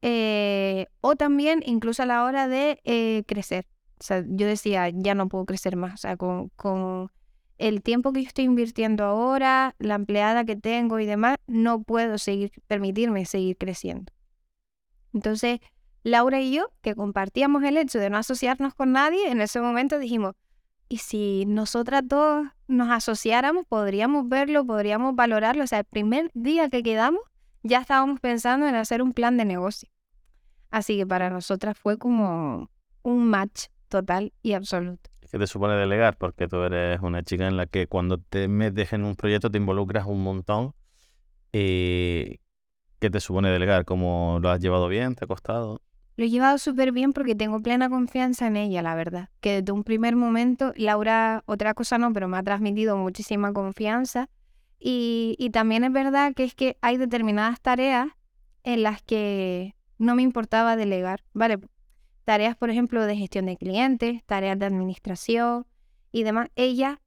Eh, 0.00 0.86
o 1.02 1.14
también 1.14 1.62
incluso 1.66 2.02
a 2.02 2.06
la 2.06 2.24
hora 2.24 2.48
de 2.48 2.80
eh, 2.84 3.22
crecer. 3.26 3.66
O 4.00 4.02
sea, 4.02 4.24
yo 4.26 4.46
decía, 4.46 4.88
ya 4.88 5.14
no 5.14 5.28
puedo 5.28 5.44
crecer 5.44 5.76
más. 5.76 5.92
O 5.92 5.96
sea, 5.98 6.16
con, 6.16 6.48
con 6.56 7.10
el 7.58 7.82
tiempo 7.82 8.14
que 8.14 8.22
yo 8.22 8.28
estoy 8.28 8.46
invirtiendo 8.46 9.04
ahora, 9.04 9.74
la 9.78 9.96
empleada 9.96 10.46
que 10.46 10.56
tengo 10.56 11.00
y 11.00 11.06
demás, 11.06 11.36
no 11.46 11.82
puedo 11.82 12.16
seguir, 12.16 12.50
permitirme 12.66 13.26
seguir 13.26 13.58
creciendo. 13.58 14.10
Entonces, 15.12 15.60
Laura 16.04 16.38
y 16.38 16.52
yo, 16.52 16.70
que 16.82 16.94
compartíamos 16.94 17.64
el 17.64 17.78
hecho 17.78 17.98
de 17.98 18.10
no 18.10 18.18
asociarnos 18.18 18.74
con 18.74 18.92
nadie, 18.92 19.30
en 19.30 19.40
ese 19.40 19.58
momento 19.62 19.98
dijimos, 19.98 20.34
¿y 20.86 20.98
si 20.98 21.46
nosotras 21.46 22.02
dos 22.04 22.46
nos 22.68 22.90
asociáramos, 22.90 23.64
podríamos 23.66 24.28
verlo, 24.28 24.66
podríamos 24.66 25.16
valorarlo? 25.16 25.64
O 25.64 25.66
sea, 25.66 25.78
el 25.78 25.86
primer 25.86 26.30
día 26.34 26.68
que 26.68 26.82
quedamos, 26.82 27.22
ya 27.62 27.80
estábamos 27.80 28.20
pensando 28.20 28.68
en 28.68 28.74
hacer 28.74 29.00
un 29.00 29.14
plan 29.14 29.38
de 29.38 29.46
negocio. 29.46 29.88
Así 30.70 30.98
que 30.98 31.06
para 31.06 31.30
nosotras 31.30 31.78
fue 31.78 31.96
como 31.96 32.70
un 33.02 33.26
match 33.26 33.68
total 33.88 34.34
y 34.42 34.52
absoluto. 34.52 35.10
¿Qué 35.30 35.38
te 35.38 35.46
supone 35.46 35.72
delegar? 35.74 36.18
Porque 36.18 36.48
tú 36.48 36.58
eres 36.64 37.00
una 37.00 37.22
chica 37.22 37.48
en 37.48 37.56
la 37.56 37.64
que 37.64 37.86
cuando 37.86 38.18
te 38.18 38.46
metes 38.46 38.92
en 38.92 39.04
un 39.04 39.16
proyecto 39.16 39.50
te 39.50 39.56
involucras 39.56 40.04
un 40.04 40.22
montón. 40.22 40.74
¿Qué 41.50 42.38
te 42.98 43.20
supone 43.20 43.48
delegar? 43.48 43.86
¿Cómo 43.86 44.38
lo 44.42 44.50
has 44.50 44.60
llevado 44.60 44.86
bien? 44.88 45.14
¿Te 45.14 45.24
ha 45.24 45.28
costado? 45.28 45.80
Lo 46.16 46.24
he 46.24 46.30
llevado 46.30 46.58
súper 46.58 46.92
bien 46.92 47.12
porque 47.12 47.34
tengo 47.34 47.60
plena 47.60 47.88
confianza 47.88 48.46
en 48.46 48.56
ella, 48.56 48.82
la 48.82 48.94
verdad. 48.94 49.30
Que 49.40 49.60
desde 49.60 49.72
un 49.72 49.82
primer 49.82 50.14
momento, 50.14 50.72
Laura, 50.76 51.42
otra 51.46 51.74
cosa 51.74 51.98
no, 51.98 52.12
pero 52.12 52.28
me 52.28 52.36
ha 52.36 52.42
transmitido 52.42 52.96
muchísima 52.96 53.52
confianza. 53.52 54.28
Y, 54.78 55.34
y 55.38 55.50
también 55.50 55.82
es 55.82 55.92
verdad 55.92 56.34
que 56.34 56.44
es 56.44 56.54
que 56.54 56.76
hay 56.82 56.98
determinadas 56.98 57.60
tareas 57.60 58.08
en 58.62 58.82
las 58.82 59.02
que 59.02 59.74
no 59.98 60.14
me 60.14 60.22
importaba 60.22 60.76
delegar, 60.76 61.24
¿vale? 61.32 61.58
Tareas, 62.24 62.56
por 62.56 62.70
ejemplo, 62.70 63.04
de 63.04 63.16
gestión 63.16 63.46
de 63.46 63.56
clientes, 63.56 64.24
tareas 64.24 64.58
de 64.58 64.66
administración 64.66 65.66
y 66.12 66.22
demás. 66.22 66.48
Ella 66.54 67.00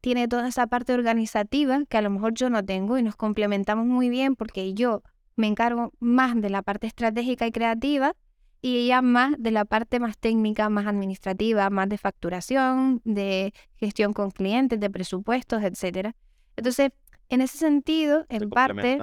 tiene 0.00 0.28
toda 0.28 0.48
esa 0.48 0.66
parte 0.66 0.94
organizativa 0.94 1.84
que 1.88 1.96
a 1.96 2.02
lo 2.02 2.10
mejor 2.10 2.34
yo 2.34 2.50
no 2.50 2.64
tengo 2.64 2.98
y 2.98 3.02
nos 3.02 3.16
complementamos 3.16 3.86
muy 3.86 4.08
bien 4.08 4.34
porque 4.34 4.74
yo 4.74 5.02
me 5.36 5.46
encargo 5.46 5.92
más 6.00 6.40
de 6.40 6.50
la 6.50 6.62
parte 6.62 6.86
estratégica 6.86 7.46
y 7.46 7.52
creativa 7.52 8.14
y 8.62 8.78
ella 8.78 9.02
más 9.02 9.34
de 9.38 9.50
la 9.50 9.64
parte 9.64 9.98
más 9.98 10.16
técnica, 10.16 10.68
más 10.68 10.86
administrativa, 10.86 11.68
más 11.68 11.88
de 11.88 11.98
facturación, 11.98 13.02
de 13.04 13.52
gestión 13.74 14.12
con 14.12 14.30
clientes, 14.30 14.78
de 14.78 14.88
presupuestos, 14.88 15.64
etcétera. 15.64 16.14
Entonces, 16.56 16.92
en 17.28 17.40
ese 17.40 17.58
sentido, 17.58 18.24
en 18.28 18.48
parte 18.50 18.98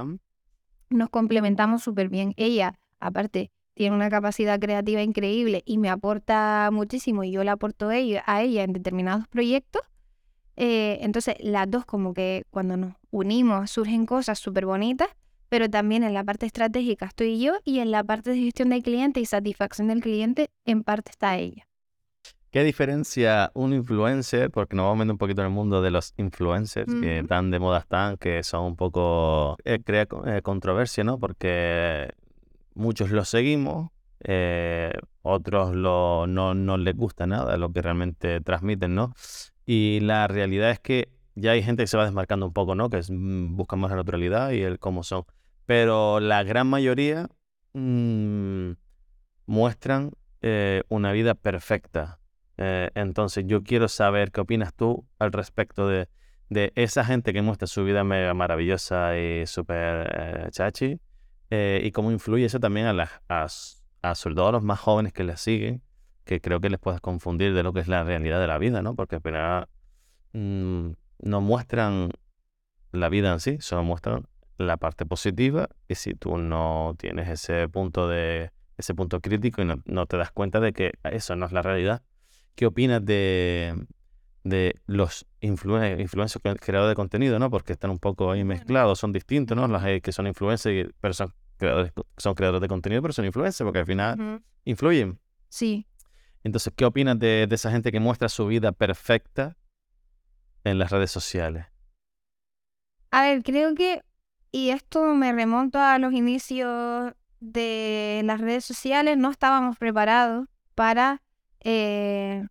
nos 0.89 1.09
complementamos 1.09 1.83
súper 1.83 2.07
bien. 2.07 2.33
Ella, 2.37 2.79
aparte, 3.01 3.51
tiene 3.73 3.95
una 3.95 4.09
capacidad 4.09 4.59
creativa 4.59 5.01
increíble 5.01 5.61
y 5.65 5.77
me 5.77 5.89
aporta 5.89 6.69
muchísimo 6.71 7.25
y 7.25 7.31
yo 7.31 7.43
le 7.43 7.51
aporto 7.51 7.89
a 7.89 7.97
ella, 7.97 8.23
a 8.25 8.41
ella 8.41 8.63
en 8.63 8.71
determinados 8.71 9.27
proyectos. 9.27 9.81
Eh, 10.55 10.99
entonces, 11.01 11.35
las 11.39 11.69
dos 11.69 11.85
como 11.85 12.13
que 12.13 12.45
cuando 12.49 12.77
nos 12.77 12.93
unimos 13.11 13.71
surgen 13.71 14.05
cosas 14.05 14.39
súper 14.39 14.65
bonitas 14.65 15.09
pero 15.49 15.69
también 15.69 16.03
en 16.03 16.13
la 16.13 16.23
parte 16.23 16.45
estratégica 16.45 17.07
estoy 17.07 17.39
yo 17.39 17.53
y 17.65 17.79
en 17.79 17.91
la 17.91 18.03
parte 18.03 18.29
de 18.29 18.37
gestión 18.37 18.69
del 18.69 18.83
cliente 18.83 19.19
y 19.19 19.25
satisfacción 19.25 19.87
del 19.89 20.01
cliente 20.01 20.49
en 20.65 20.83
parte 20.83 21.11
está 21.11 21.37
ella. 21.37 21.67
¿Qué 22.51 22.63
diferencia 22.63 23.51
un 23.53 23.73
influencer, 23.73 24.49
porque 24.49 24.75
nos 24.75 24.85
vamos 24.85 24.95
a 24.95 24.99
meter 24.99 25.11
un 25.11 25.17
poquito 25.19 25.41
en 25.41 25.47
el 25.47 25.53
mundo 25.53 25.83
de 25.83 25.91
los 25.91 26.15
influencers, 26.17 26.91
que 26.95 27.23
tan 27.27 27.51
de 27.51 27.59
moda 27.59 27.79
están, 27.79 28.17
que 28.17 28.41
son 28.41 28.63
un 28.65 28.75
poco, 28.75 29.55
eh, 29.65 29.79
crea 29.83 30.07
eh, 30.25 30.41
controversia, 30.41 31.03
¿no? 31.03 31.19
Porque 31.19 32.11
muchos 32.73 33.11
los 33.11 33.29
seguimos, 33.29 33.91
eh, 34.21 34.93
otros 35.21 35.75
lo, 35.75 36.25
no, 36.25 36.55
no 36.55 36.77
les 36.77 36.95
gusta 36.95 37.27
nada 37.27 37.55
lo 37.57 37.71
que 37.71 37.83
realmente 37.83 38.41
transmiten, 38.41 38.95
¿no? 38.95 39.13
Y 39.67 39.99
la 39.99 40.27
realidad 40.27 40.71
es 40.71 40.79
que 40.79 41.09
ya 41.35 41.51
hay 41.51 41.61
gente 41.61 41.83
que 41.83 41.87
se 41.87 41.97
va 41.97 42.05
desmarcando 42.05 42.47
un 42.47 42.53
poco, 42.53 42.73
¿no? 42.73 42.89
Que 42.89 43.01
mm, 43.07 43.55
buscan 43.55 43.79
más 43.79 43.91
la 43.91 43.97
naturalidad 43.97 44.51
y 44.51 44.61
el 44.61 44.79
cómo 44.79 45.03
son 45.03 45.25
pero 45.69 46.19
la 46.19 46.41
gran 46.41 46.65
mayoría 46.65 47.29
mm, 47.73 48.71
muestran 49.45 50.13
eh, 50.41 50.81
una 50.89 51.11
vida 51.11 51.35
perfecta. 51.35 52.19
Eh, 52.57 52.89
entonces 52.95 53.45
yo 53.45 53.61
quiero 53.61 53.87
saber 53.87 54.31
qué 54.31 54.41
opinas 54.41 54.73
tú 54.73 55.05
al 55.19 55.31
respecto 55.31 55.87
de, 55.87 56.09
esa 56.49 57.05
gente 57.05 57.33
que 57.33 57.43
muestra 57.43 57.67
su 57.67 57.83
vida 57.83 58.03
mega 58.03 58.33
maravillosa 58.33 59.15
y 59.19 59.45
súper 59.45 60.11
eh, 60.11 60.47
chachi 60.49 60.99
y 61.51 61.91
cómo 61.91 62.11
influye 62.11 62.45
eso 62.45 62.59
también 62.59 62.87
a, 62.87 62.93
las, 62.93 63.83
a, 64.01 64.15
sobre 64.15 64.33
los 64.33 64.63
más 64.63 64.79
jóvenes 64.79 65.13
que 65.13 65.23
les 65.23 65.39
siguen, 65.39 65.83
que 66.25 66.41
creo 66.41 66.59
que 66.59 66.71
les 66.71 66.79
puedes 66.79 66.99
confundir 66.99 67.53
de 67.53 67.61
lo 67.61 67.73
que 67.73 67.81
es 67.81 67.87
la 67.87 68.03
realidad 68.03 68.39
de 68.39 68.47
la 68.47 68.57
vida, 68.57 68.81
¿no? 68.81 68.95
Porque 68.95 69.17
al 69.23 69.67
mm, 70.33 70.93
no 71.19 71.41
muestran 71.41 72.09
la 72.91 73.09
vida 73.09 73.31
en 73.31 73.39
sí, 73.39 73.57
solo 73.59 73.83
muestran 73.83 74.25
la 74.59 74.77
parte 74.77 75.05
positiva 75.05 75.69
y 75.87 75.95
si 75.95 76.13
tú 76.13 76.37
no 76.37 76.93
tienes 76.99 77.29
ese 77.29 77.67
punto 77.69 78.07
de 78.09 78.51
ese 78.77 78.93
punto 78.93 79.21
crítico 79.21 79.61
y 79.61 79.65
no, 79.65 80.05
te 80.05 80.17
das 80.17 80.31
cuenta 80.31 80.59
de 80.59 80.73
que 80.73 80.93
eso 81.03 81.35
no 81.35 81.45
es 81.45 81.51
la 81.51 81.61
realidad. 81.61 82.03
¿Qué 82.55 82.65
opinas 82.65 83.03
de, 83.03 83.73
de 84.43 84.75
los 84.85 85.25
influencers 85.39 86.41
creadores 86.59 86.91
de 86.91 86.95
contenido, 86.95 87.39
¿no? 87.39 87.49
Porque 87.49 87.73
están 87.73 87.89
un 87.89 87.99
poco 87.99 88.31
ahí 88.31 88.43
mezclados, 88.43 88.99
son 88.99 89.13
distintos, 89.13 89.57
¿no? 89.57 89.67
Las 89.67 90.01
que 90.01 90.11
son 90.11 90.27
influencers 90.27 90.87
y 90.87 91.13
son 91.13 91.33
creadores, 91.57 91.93
son 92.17 92.35
creadores 92.35 92.61
de 92.61 92.67
contenido, 92.67 93.01
pero 93.01 93.13
son 93.13 93.25
influencers 93.25 93.65
porque 93.65 93.79
al 93.79 93.85
final 93.85 94.41
influyen. 94.65 95.19
Sí. 95.47 95.87
Entonces, 96.43 96.73
¿qué 96.75 96.85
opinas 96.85 97.17
de, 97.17 97.47
de 97.47 97.55
esa 97.55 97.71
gente 97.71 97.91
que 97.91 97.99
muestra 97.99 98.27
su 98.27 98.47
vida 98.47 98.73
perfecta 98.73 99.57
en 100.65 100.79
las 100.79 100.91
redes 100.91 101.11
sociales? 101.11 101.65
A 103.11 103.23
ver, 103.23 103.43
creo 103.43 103.73
que, 103.73 104.03
y 104.51 104.69
esto 104.69 105.03
me 105.13 105.31
remonto 105.31 105.79
a 105.79 105.99
los 105.99 106.13
inicios 106.13 107.13
de 107.39 108.21
las 108.25 108.41
redes 108.41 108.65
sociales, 108.65 109.17
no 109.17 109.31
estábamos 109.31 109.77
preparados 109.77 110.47
para 110.75 111.21
eh, 111.61 112.45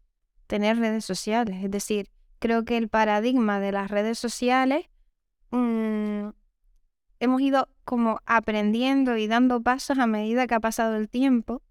tener 0.47 0.79
redes 0.79 1.05
sociales. 1.05 1.65
Es 1.65 1.71
decir, 1.71 2.09
creo 2.39 2.65
que 2.65 2.77
el 2.77 2.89
paradigma 2.89 3.61
de 3.61 3.73
las 3.73 3.91
redes 3.91 4.19
sociales 4.19 4.87
mm, 5.51 6.29
hemos 7.21 7.41
ido 7.41 7.69
como 7.85 8.21
aprendiendo 8.27 9.17
y 9.17 9.27
dando 9.27 9.61
pasos 9.61 9.99
a 9.99 10.07
medida 10.07 10.47
que 10.47 10.55
ha 10.55 10.61
pasado 10.61 10.97
el 10.97 11.09
tiempo 11.09 11.63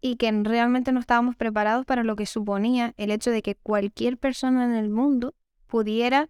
y 0.00 0.16
que 0.16 0.32
realmente 0.32 0.92
no 0.92 1.00
estábamos 1.00 1.36
preparados 1.36 1.84
para 1.84 2.02
lo 2.02 2.16
que 2.16 2.26
suponía 2.26 2.94
el 2.96 3.10
hecho 3.10 3.30
de 3.30 3.42
que 3.42 3.54
cualquier 3.54 4.16
persona 4.18 4.64
en 4.64 4.72
el 4.72 4.88
mundo 4.88 5.34
pudiera 5.66 6.28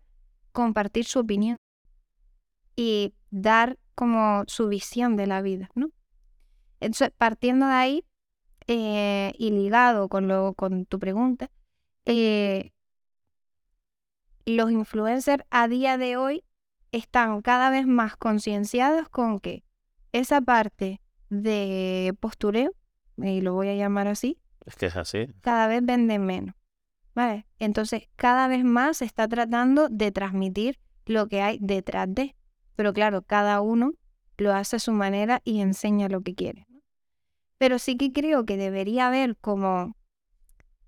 compartir 0.53 1.05
su 1.05 1.21
opinión 1.21 1.57
y 2.75 3.15
dar 3.31 3.79
como 3.95 4.45
su 4.47 4.69
visión 4.69 5.17
de 5.17 5.27
la 5.27 5.43
vida, 5.43 5.71
¿no? 5.75 5.91
Entonces, 6.81 7.11
partiendo 7.17 7.67
de 7.67 7.73
ahí 7.73 8.05
eh, 8.67 9.33
y 9.39 9.51
ligado 9.51 10.09
con, 10.09 10.29
lo, 10.29 10.55
con 10.55 10.87
tu 10.87 10.99
pregunta, 10.99 11.51
eh, 12.07 12.73
los 14.47 14.71
influencers 14.71 15.45
a 15.51 15.69
día 15.69 15.99
de 15.99 16.17
hoy 16.17 16.45
están 16.93 17.43
cada 17.43 17.71
vez 17.71 17.87
más 17.87 18.17
concienciados 18.17 19.09
con 19.09 19.39
que 19.39 19.65
esa 20.13 20.41
parte 20.41 21.01
de 21.29 22.15
postureo, 22.19 22.73
y 23.17 23.43
lo 23.43 23.55
voy 23.55 23.69
a 23.69 23.75
llamar 23.75 24.09
así, 24.09 24.41
es 24.67 24.77
que 24.77 24.87
es 24.87 24.97
así, 24.97 25.29
cada 25.41 25.67
vez 25.67 25.85
vende 25.85 26.19
menos. 26.19 26.55
¿Vale? 27.15 27.47
Entonces, 27.59 28.09
cada 28.17 28.47
vez 28.47 28.65
más 28.65 28.99
se 28.99 29.05
está 29.05 29.27
tratando 29.27 29.89
de 29.89 30.13
transmitir 30.13 30.79
lo 31.07 31.27
que 31.27 31.43
hay 31.43 31.59
detrás 31.61 32.07
de. 32.09 32.37
Pero 32.77 32.93
claro, 32.93 33.23
cada 33.23 33.61
uno 33.61 33.93
lo 34.37 34.53
hace 34.53 34.77
a 34.77 34.81
su 34.81 34.93
manera 34.93 35.41
y 35.45 35.61
enseña 35.61 36.09
lo 36.09 36.23
que 36.23 36.35
quiere. 36.35 36.67
Pero 37.59 37.79
sí 37.79 37.97
que 37.97 38.13
creo 38.13 38.47
que 38.47 38.57
debería 38.57 39.09
haber 39.09 39.37
como 39.37 39.95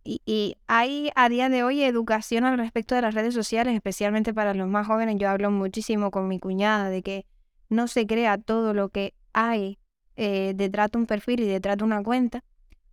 y, 0.04 0.56
hay 0.66 1.10
a 1.14 1.28
día 1.28 1.48
de 1.48 1.62
hoy 1.62 1.82
educación 1.82 2.44
al 2.44 2.58
respecto 2.58 2.94
de 2.94 3.02
las 3.02 3.14
redes 3.14 3.34
sociales, 3.34 3.74
especialmente 3.74 4.34
para 4.34 4.54
los 4.54 4.68
más 4.68 4.86
jóvenes. 4.86 5.16
Yo 5.18 5.28
hablo 5.28 5.50
muchísimo 5.50 6.10
con 6.10 6.28
mi 6.28 6.38
cuñada 6.40 6.88
de 6.88 7.02
que 7.02 7.26
no 7.68 7.86
se 7.88 8.06
crea 8.06 8.38
todo 8.38 8.74
lo 8.74 8.88
que 8.88 9.14
hay 9.32 9.78
eh, 10.16 10.52
detrás 10.56 10.90
de 10.90 10.98
un 10.98 11.06
perfil 11.06 11.40
y 11.40 11.46
detrás 11.46 11.78
de 11.78 11.84
una 11.84 12.02
cuenta, 12.02 12.42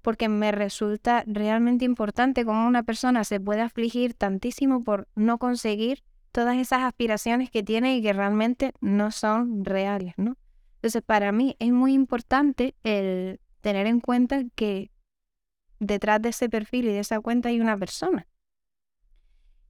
porque 0.02 0.30
me 0.30 0.52
resulta 0.52 1.24
realmente 1.26 1.84
importante 1.84 2.46
cómo 2.46 2.68
una 2.68 2.84
persona 2.84 3.24
se 3.24 3.40
puede 3.40 3.62
afligir 3.62 4.14
tantísimo 4.14 4.84
por 4.84 5.08
no 5.16 5.38
conseguir 5.38 6.04
todas 6.32 6.58
esas 6.58 6.84
aspiraciones 6.84 7.50
que 7.50 7.64
tiene 7.64 7.98
y 7.98 8.02
que 8.02 8.14
realmente 8.14 8.74
no 8.82 9.12
son 9.12 9.66
reales, 9.66 10.14
¿no? 10.18 10.38
Entonces, 10.76 11.02
para 11.02 11.32
mí 11.32 11.56
es 11.60 11.72
muy 11.72 11.94
importante 11.94 12.76
el 12.84 13.40
tener 13.62 13.88
en 13.88 14.00
cuenta 14.00 14.44
que 14.56 14.92
detrás 15.80 16.22
de 16.22 16.30
ese 16.30 16.50
perfil 16.50 16.86
y 16.86 16.94
de 16.94 17.00
esa 17.00 17.20
cuenta 17.20 17.50
hay 17.50 17.60
una 17.60 17.78
persona. 17.78 18.28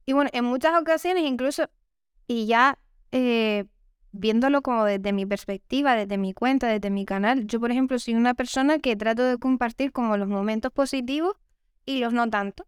Y 0.06 0.12
bueno, 0.12 0.30
en 0.32 0.44
muchas 0.44 0.80
ocasiones 0.80 1.24
incluso, 1.24 1.68
y 2.26 2.46
ya 2.46 2.78
eh, 3.12 3.64
viéndolo 4.12 4.62
como 4.62 4.84
desde 4.84 5.12
mi 5.12 5.26
perspectiva, 5.26 5.94
desde 5.94 6.18
mi 6.18 6.32
cuenta, 6.32 6.68
desde 6.68 6.90
mi 6.90 7.04
canal, 7.04 7.46
yo 7.46 7.60
por 7.60 7.70
ejemplo 7.70 7.98
soy 7.98 8.14
una 8.14 8.34
persona 8.34 8.78
que 8.78 8.96
trato 8.96 9.22
de 9.22 9.38
compartir 9.38 9.92
como 9.92 10.16
los 10.16 10.28
momentos 10.28 10.72
positivos 10.72 11.34
y 11.86 11.98
los 11.98 12.12
no 12.12 12.28
tanto, 12.28 12.66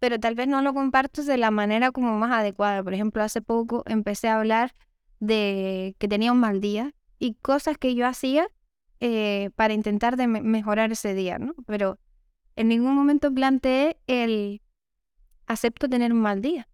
pero 0.00 0.18
tal 0.18 0.34
vez 0.34 0.48
no 0.48 0.62
lo 0.62 0.74
comparto 0.74 1.22
de 1.22 1.36
la 1.36 1.50
manera 1.50 1.92
como 1.92 2.18
más 2.18 2.32
adecuada. 2.32 2.82
Por 2.82 2.94
ejemplo, 2.94 3.22
hace 3.22 3.42
poco 3.42 3.84
empecé 3.86 4.28
a 4.28 4.38
hablar 4.38 4.74
de 5.20 5.94
que 5.98 6.08
tenía 6.08 6.32
un 6.32 6.40
mal 6.40 6.60
día 6.60 6.94
y 7.18 7.34
cosas 7.34 7.76
que 7.76 7.94
yo 7.94 8.06
hacía 8.06 8.48
eh, 9.00 9.50
para 9.54 9.74
intentar 9.74 10.16
de 10.16 10.26
mejorar 10.26 10.90
ese 10.90 11.14
día, 11.14 11.38
¿no? 11.38 11.54
Pero 11.66 11.98
en 12.56 12.68
ningún 12.68 12.94
momento 12.94 13.32
planteé 13.32 13.98
el 14.06 14.62
acepto 15.46 15.88
tener 15.88 16.12
un 16.12 16.20
mal 16.20 16.40
día. 16.40 16.66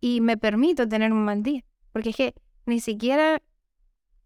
Y 0.00 0.22
me 0.22 0.38
permito 0.38 0.88
tener 0.88 1.12
un 1.12 1.24
mal 1.24 1.42
día. 1.42 1.64
Porque 1.92 2.10
es 2.10 2.16
que 2.16 2.34
ni 2.64 2.80
siquiera 2.80 3.42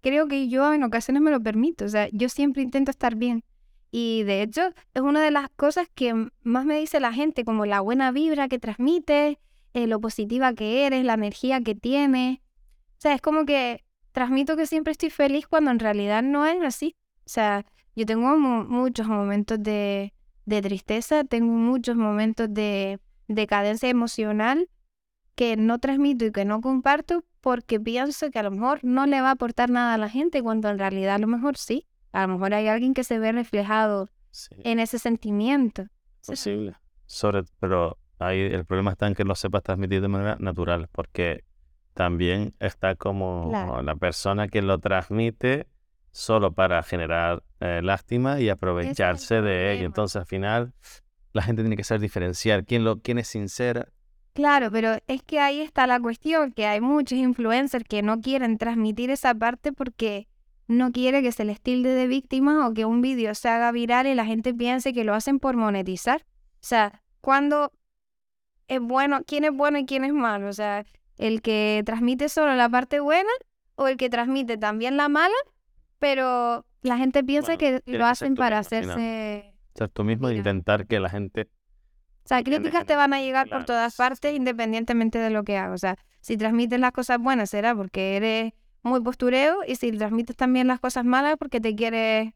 creo 0.00 0.28
que 0.28 0.48
yo 0.48 0.72
en 0.72 0.84
ocasiones 0.84 1.22
me 1.22 1.32
lo 1.32 1.42
permito. 1.42 1.84
O 1.84 1.88
sea, 1.88 2.08
yo 2.12 2.28
siempre 2.28 2.62
intento 2.62 2.92
estar 2.92 3.16
bien. 3.16 3.42
Y 3.90 4.22
de 4.22 4.42
hecho 4.42 4.72
es 4.94 5.02
una 5.02 5.22
de 5.22 5.30
las 5.30 5.48
cosas 5.50 5.88
que 5.94 6.28
más 6.42 6.64
me 6.64 6.78
dice 6.78 7.00
la 7.00 7.12
gente, 7.12 7.44
como 7.44 7.66
la 7.66 7.80
buena 7.80 8.12
vibra 8.12 8.48
que 8.48 8.58
transmite, 8.58 9.38
eh, 9.74 9.86
lo 9.86 10.00
positiva 10.00 10.52
que 10.54 10.86
eres, 10.86 11.04
la 11.04 11.14
energía 11.14 11.60
que 11.60 11.74
tienes. 11.74 12.38
O 12.38 13.00
sea, 13.00 13.14
es 13.14 13.20
como 13.20 13.44
que 13.44 13.84
transmito 14.12 14.56
que 14.56 14.66
siempre 14.66 14.92
estoy 14.92 15.10
feliz 15.10 15.46
cuando 15.46 15.70
en 15.70 15.78
realidad 15.78 16.22
no 16.22 16.46
es 16.46 16.62
así. 16.62 16.96
O 17.26 17.28
sea, 17.28 17.64
yo 17.96 18.06
tengo 18.06 18.36
muchos 18.38 19.08
momentos 19.08 19.62
de, 19.62 20.12
de 20.46 20.62
tristeza, 20.62 21.24
tengo 21.24 21.52
muchos 21.52 21.96
momentos 21.96 22.52
de 22.52 22.98
decadencia 23.28 23.88
emocional 23.88 24.68
que 25.34 25.56
no 25.56 25.78
transmito 25.78 26.26
y 26.26 26.32
que 26.32 26.44
no 26.44 26.60
comparto 26.60 27.24
porque 27.40 27.80
pienso 27.80 28.30
que 28.30 28.38
a 28.38 28.42
lo 28.42 28.50
mejor 28.50 28.80
no 28.82 29.06
le 29.06 29.20
va 29.20 29.28
a 29.28 29.32
aportar 29.32 29.70
nada 29.70 29.94
a 29.94 29.98
la 29.98 30.08
gente 30.08 30.42
cuando 30.42 30.68
en 30.68 30.78
realidad 30.78 31.14
a 31.14 31.18
lo 31.18 31.26
mejor 31.26 31.56
sí. 31.56 31.86
A 32.12 32.22
lo 32.26 32.34
mejor 32.34 32.54
hay 32.54 32.68
alguien 32.68 32.94
que 32.94 33.04
se 33.04 33.18
ve 33.18 33.32
reflejado 33.32 34.08
en 34.64 34.78
ese 34.78 34.98
sentimiento. 34.98 35.86
Posible. 36.26 36.76
Sobre, 37.06 37.44
pero 37.58 37.98
ahí 38.18 38.40
el 38.40 38.64
problema 38.64 38.92
está 38.92 39.06
en 39.06 39.14
que 39.14 39.24
lo 39.24 39.34
sepas 39.34 39.62
transmitir 39.62 40.00
de 40.00 40.08
manera 40.08 40.36
natural, 40.38 40.88
porque 40.92 41.44
también 41.94 42.54
está 42.60 42.94
como 42.94 43.80
la 43.82 43.96
persona 43.96 44.48
que 44.48 44.62
lo 44.62 44.78
transmite 44.78 45.66
solo 46.12 46.52
para 46.52 46.82
generar 46.82 47.42
eh, 47.60 47.80
lástima 47.82 48.40
y 48.40 48.48
aprovecharse 48.48 49.42
de 49.42 49.72
ello. 49.72 49.86
Entonces, 49.86 50.16
al 50.16 50.26
final, 50.26 50.72
la 51.32 51.42
gente 51.42 51.62
tiene 51.62 51.76
que 51.76 51.84
saber 51.84 52.00
diferenciar 52.00 52.64
quién, 52.64 52.84
lo, 52.84 53.00
quién 53.00 53.18
es 53.18 53.28
sincera. 53.28 53.88
Claro, 54.32 54.70
pero 54.70 54.96
es 55.06 55.22
que 55.22 55.40
ahí 55.40 55.60
está 55.60 55.86
la 55.86 56.00
cuestión, 56.00 56.52
que 56.52 56.66
hay 56.66 56.80
muchos 56.80 57.18
influencers 57.18 57.84
que 57.84 58.02
no 58.02 58.20
quieren 58.20 58.58
transmitir 58.58 59.10
esa 59.10 59.34
parte 59.34 59.72
porque 59.72 60.28
no 60.70 60.92
quiere 60.92 61.22
que 61.22 61.32
se 61.32 61.44
les 61.44 61.60
tilde 61.60 61.90
de 61.90 62.06
víctima 62.06 62.66
o 62.66 62.74
que 62.74 62.84
un 62.84 63.00
vídeo 63.02 63.34
se 63.34 63.48
haga 63.48 63.72
viral 63.72 64.06
y 64.06 64.14
la 64.14 64.24
gente 64.24 64.54
piense 64.54 64.92
que 64.92 65.04
lo 65.04 65.14
hacen 65.14 65.38
por 65.38 65.56
monetizar. 65.56 66.22
O 66.54 66.62
sea, 66.62 67.02
cuando 67.20 67.72
es 68.68 68.80
bueno, 68.80 69.20
quién 69.26 69.44
es 69.44 69.52
bueno 69.52 69.78
y 69.78 69.86
quién 69.86 70.04
es 70.04 70.12
malo. 70.12 70.48
O 70.48 70.52
sea, 70.52 70.84
el 71.18 71.42
que 71.42 71.82
transmite 71.84 72.28
solo 72.28 72.54
la 72.54 72.68
parte 72.68 73.00
buena 73.00 73.30
o 73.74 73.88
el 73.88 73.96
que 73.96 74.08
transmite 74.08 74.56
también 74.58 74.96
la 74.96 75.08
mala 75.08 75.34
pero 76.00 76.66
la 76.82 76.96
gente 76.96 77.22
piensa 77.22 77.56
que 77.56 77.82
lo 77.86 78.06
hacen 78.06 78.34
para 78.34 78.58
hacerse... 78.58 79.54
Ser 79.74 79.88
tú 79.90 80.02
mismo 80.02 80.30
intentar 80.30 80.86
que 80.86 80.98
la 80.98 81.08
gente... 81.08 81.48
O 82.24 82.28
sea, 82.30 82.42
críticas 82.42 82.86
te 82.86 82.96
van 82.96 83.12
a 83.12 83.20
llegar 83.20 83.48
por 83.48 83.64
todas 83.64 83.96
partes 83.96 84.34
independientemente 84.34 85.18
de 85.18 85.30
lo 85.30 85.44
que 85.44 85.56
hagas. 85.56 85.74
O 85.74 85.78
sea, 85.78 85.96
si 86.20 86.36
transmites 86.36 86.80
las 86.80 86.92
cosas 86.92 87.18
buenas 87.18 87.50
será 87.50 87.74
porque 87.74 88.16
eres 88.16 88.52
muy 88.82 89.00
postureo 89.02 89.58
y 89.66 89.76
si 89.76 89.92
transmites 89.92 90.36
también 90.36 90.66
las 90.66 90.80
cosas 90.80 91.04
malas 91.04 91.36
porque 91.38 91.60
te 91.60 91.74
quieres 91.74 92.32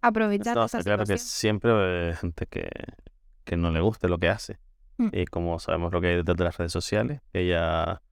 aprovechar 0.00 0.56
no, 0.56 0.64
esa 0.64 0.82
claro 0.82 1.04
que 1.04 1.18
siempre 1.18 2.08
hay 2.08 2.14
gente 2.14 2.46
que, 2.46 2.68
que 3.44 3.56
no 3.56 3.70
le 3.70 3.80
guste 3.80 4.08
lo 4.08 4.18
que 4.18 4.28
hace. 4.28 4.58
Mm. 4.98 5.08
Y 5.12 5.24
como 5.26 5.58
sabemos 5.58 5.92
lo 5.92 6.00
que 6.00 6.08
hay 6.08 6.16
detrás 6.16 6.36
de 6.36 6.44
las 6.44 6.56
redes 6.56 6.72
sociales, 6.72 7.20
que 7.32 7.46
ya 7.46 8.02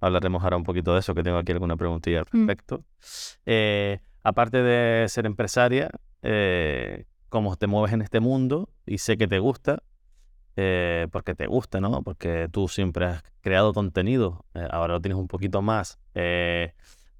hablaremos 0.00 0.42
ahora 0.42 0.56
un 0.56 0.64
poquito 0.64 0.92
de 0.92 1.00
eso, 1.00 1.14
que 1.14 1.22
tengo 1.22 1.38
aquí 1.38 1.52
alguna 1.52 1.76
preguntilla 1.76 2.20
al 2.20 2.26
mm. 2.30 2.46
respecto. 2.46 2.84
Eh, 3.46 4.00
aparte 4.22 4.62
de 4.62 5.08
ser 5.08 5.26
empresaria, 5.26 5.90
eh, 6.22 7.04
cómo 7.28 7.56
te 7.56 7.66
mueves 7.66 7.92
en 7.92 8.02
este 8.02 8.20
mundo 8.20 8.68
y 8.86 8.98
sé 8.98 9.16
que 9.16 9.26
te 9.26 9.38
gusta, 9.38 9.82
eh, 10.56 11.08
porque 11.10 11.34
te 11.34 11.46
gusta, 11.46 11.80
¿no? 11.80 12.02
Porque 12.02 12.48
tú 12.50 12.68
siempre 12.68 13.06
has 13.06 13.22
creado 13.40 13.72
contenido, 13.72 14.44
eh, 14.54 14.66
ahora 14.70 14.94
lo 14.94 15.00
tienes 15.00 15.18
un 15.18 15.28
poquito 15.28 15.62
más, 15.62 15.98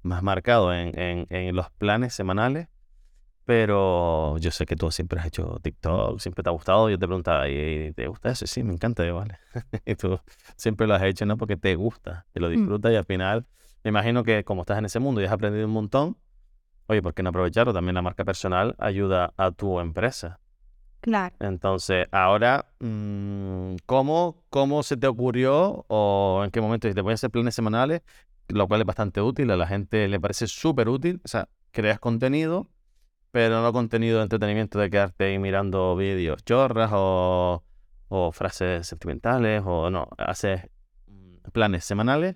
más 0.03 0.23
marcado 0.23 0.73
en, 0.73 0.91
en, 1.29 1.55
los 1.55 1.69
planes 1.71 2.13
semanales, 2.13 2.67
pero 3.45 4.37
yo 4.37 4.51
sé 4.51 4.65
que 4.65 4.75
tú 4.75 4.91
siempre 4.91 5.19
has 5.19 5.25
hecho 5.25 5.59
TikTok, 5.61 6.19
siempre 6.19 6.43
te 6.43 6.49
ha 6.49 6.53
gustado, 6.53 6.89
yo 6.89 6.97
te 6.97 7.07
preguntaba, 7.07 7.49
¿y 7.49 7.91
te 7.93 8.07
gusta 8.07 8.31
eso? 8.31 8.45
Sí, 8.47 8.63
me 8.63 8.73
encanta, 8.73 9.09
vale. 9.11 9.39
y 9.85 9.95
tú 9.95 10.19
siempre 10.55 10.87
lo 10.87 10.95
has 10.95 11.03
hecho, 11.03 11.25
¿no? 11.25 11.37
Porque 11.37 11.57
te 11.57 11.75
gusta, 11.75 12.25
te 12.31 12.39
lo 12.39 12.49
mm. 12.49 12.51
disfrutas 12.51 12.91
y 12.91 12.95
al 12.95 13.05
final, 13.05 13.45
me 13.83 13.89
imagino 13.89 14.23
que 14.23 14.43
como 14.43 14.61
estás 14.61 14.77
en 14.77 14.85
ese 14.85 14.99
mundo 14.99 15.21
y 15.21 15.25
has 15.25 15.31
aprendido 15.31 15.65
un 15.65 15.73
montón, 15.73 16.17
Oye, 16.87 17.01
¿por 17.01 17.13
qué 17.13 17.23
no 17.23 17.29
aprovecharlo? 17.29 17.73
También 17.73 17.95
la 17.95 18.01
marca 18.01 18.25
personal 18.25 18.75
ayuda 18.77 19.33
a 19.37 19.51
tu 19.51 19.79
empresa. 19.79 20.39
Claro. 20.99 21.35
Entonces, 21.39 22.07
ahora, 22.11 22.65
mm, 22.79 23.75
¿cómo, 23.85 24.43
¿cómo 24.49 24.83
se 24.83 24.97
te 24.97 25.07
ocurrió 25.07 25.85
o 25.87 26.41
en 26.43 26.51
qué 26.51 26.61
momento 26.61 26.93
te 26.93 27.01
voy 27.01 27.11
a 27.11 27.13
hacer 27.15 27.29
planes 27.29 27.55
semanales? 27.55 28.01
Lo 28.53 28.67
cual 28.67 28.81
es 28.81 28.87
bastante 28.87 29.19
útil, 29.19 29.49
a 29.49 29.57
la 29.57 29.65
gente 29.65 30.07
le 30.07 30.19
parece 30.19 30.47
súper 30.47 30.87
útil. 30.87 31.21
O 31.25 31.27
sea, 31.27 31.49
creas 31.71 31.99
contenido, 31.99 32.69
pero 33.31 33.61
no 33.63 33.73
contenido 33.73 34.17
de 34.17 34.23
entretenimiento 34.23 34.77
de 34.77 34.91
quedarte 34.91 35.25
ahí 35.25 35.39
mirando 35.39 35.95
vídeos 35.95 36.43
chorras 36.45 36.91
o, 36.93 37.63
o 38.09 38.31
frases 38.31 38.85
sentimentales 38.85 39.63
o 39.65 39.89
no. 39.89 40.07
Haces 40.19 40.69
planes 41.51 41.83
semanales 41.83 42.35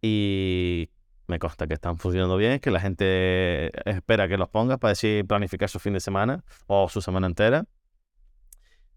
y 0.00 0.90
me 1.28 1.38
consta 1.38 1.68
que 1.68 1.74
están 1.74 1.98
funcionando 1.98 2.36
bien, 2.36 2.58
que 2.58 2.72
la 2.72 2.80
gente 2.80 3.70
espera 3.88 4.26
que 4.26 4.36
los 4.36 4.48
pongas 4.48 4.78
para 4.78 4.90
decir 4.90 5.24
planificar 5.24 5.68
su 5.68 5.78
fin 5.78 5.92
de 5.92 6.00
semana 6.00 6.44
o 6.66 6.88
su 6.88 7.00
semana 7.00 7.28
entera. 7.28 7.64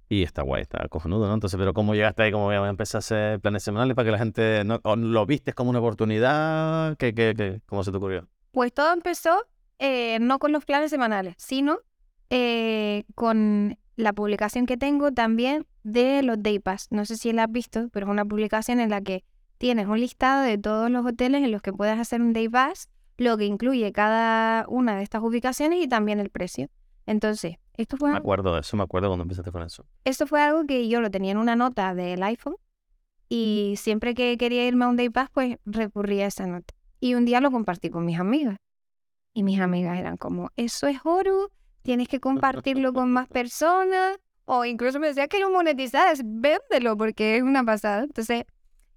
Y 0.07 0.23
está 0.23 0.43
guay, 0.43 0.61
está 0.61 0.87
cojonudo, 0.87 1.27
¿no? 1.27 1.33
Entonces, 1.33 1.57
pero 1.57 1.73
¿cómo 1.73 1.95
llegaste 1.95 2.23
ahí? 2.23 2.31
¿Cómo 2.31 2.51
empezaste 2.51 2.97
a 2.97 2.99
hacer 2.99 3.39
planes 3.39 3.63
semanales 3.63 3.95
para 3.95 4.05
que 4.05 4.11
la 4.11 4.17
gente 4.19 4.63
no, 4.63 4.79
lo 4.95 5.25
viste 5.25 5.53
como 5.53 5.71
una 5.71 5.79
oportunidad? 5.79 6.95
¿Qué, 6.97 7.13
qué, 7.15 7.61
¿Cómo 7.65 7.83
se 7.83 7.91
te 7.91 7.97
ocurrió? 7.97 8.27
Pues 8.51 8.73
todo 8.73 8.93
empezó 8.93 9.45
eh, 9.79 10.19
no 10.19 10.39
con 10.39 10.51
los 10.51 10.63
planes 10.65 10.91
semanales, 10.91 11.35
sino 11.37 11.79
eh, 12.29 13.03
con 13.15 13.77
la 13.95 14.13
publicación 14.13 14.65
que 14.65 14.77
tengo 14.77 15.11
también 15.11 15.65
de 15.83 16.21
los 16.21 16.41
Day 16.41 16.59
Pass. 16.59 16.87
No 16.91 17.05
sé 17.05 17.17
si 17.17 17.33
la 17.33 17.45
has 17.45 17.51
visto, 17.51 17.89
pero 17.91 18.05
es 18.05 18.11
una 18.11 18.25
publicación 18.25 18.79
en 18.79 18.89
la 18.89 19.01
que 19.01 19.23
tienes 19.57 19.87
un 19.87 19.99
listado 19.99 20.43
de 20.43 20.57
todos 20.57 20.89
los 20.89 21.05
hoteles 21.05 21.43
en 21.43 21.51
los 21.51 21.61
que 21.61 21.73
puedes 21.73 21.97
hacer 21.97 22.21
un 22.21 22.33
day 22.33 22.49
pass, 22.49 22.89
lo 23.17 23.37
que 23.37 23.45
incluye 23.45 23.91
cada 23.91 24.65
una 24.67 24.97
de 24.97 25.03
estas 25.03 25.23
ubicaciones 25.23 25.83
y 25.83 25.87
también 25.87 26.19
el 26.19 26.29
precio. 26.29 26.69
Entonces, 27.05 27.57
esto 27.77 27.97
fue... 27.97 28.11
Me 28.11 28.17
acuerdo 28.17 28.53
de 28.53 28.61
eso, 28.61 28.77
me 28.77 28.83
acuerdo 28.83 29.09
cuando 29.09 29.23
empezaste 29.23 29.51
con 29.51 29.63
eso. 29.63 29.85
Esto 30.03 30.27
fue 30.27 30.41
algo 30.41 30.65
que 30.65 30.87
yo 30.87 31.01
lo 31.01 31.11
tenía 31.11 31.31
en 31.31 31.37
una 31.37 31.55
nota 31.55 31.93
del 31.93 32.23
iPhone 32.23 32.55
y 33.29 33.75
siempre 33.77 34.13
que 34.13 34.37
quería 34.37 34.67
irme 34.67 34.85
a 34.85 34.87
un 34.87 34.97
day 34.97 35.09
pass, 35.09 35.29
pues 35.31 35.57
recurría 35.65 36.25
a 36.25 36.27
esa 36.27 36.45
nota. 36.45 36.73
Y 36.99 37.15
un 37.15 37.25
día 37.25 37.41
lo 37.41 37.51
compartí 37.51 37.89
con 37.89 38.05
mis 38.05 38.19
amigas. 38.19 38.57
Y 39.33 39.43
mis 39.43 39.59
amigas 39.59 39.99
eran 39.99 40.17
como, 40.17 40.49
eso 40.55 40.87
es 40.87 40.99
oro, 41.03 41.51
tienes 41.81 42.07
que 42.07 42.19
compartirlo 42.19 42.93
con 42.93 43.11
más 43.11 43.27
personas. 43.29 44.17
O 44.45 44.63
incluso 44.63 44.99
me 44.99 45.07
decía 45.07 45.27
que 45.27 45.39
lo 45.39 45.49
monetizas, 45.49 46.21
véndelo 46.23 46.95
porque 46.95 47.37
es 47.37 47.43
una 47.43 47.63
pasada. 47.63 48.03
Entonces, 48.03 48.43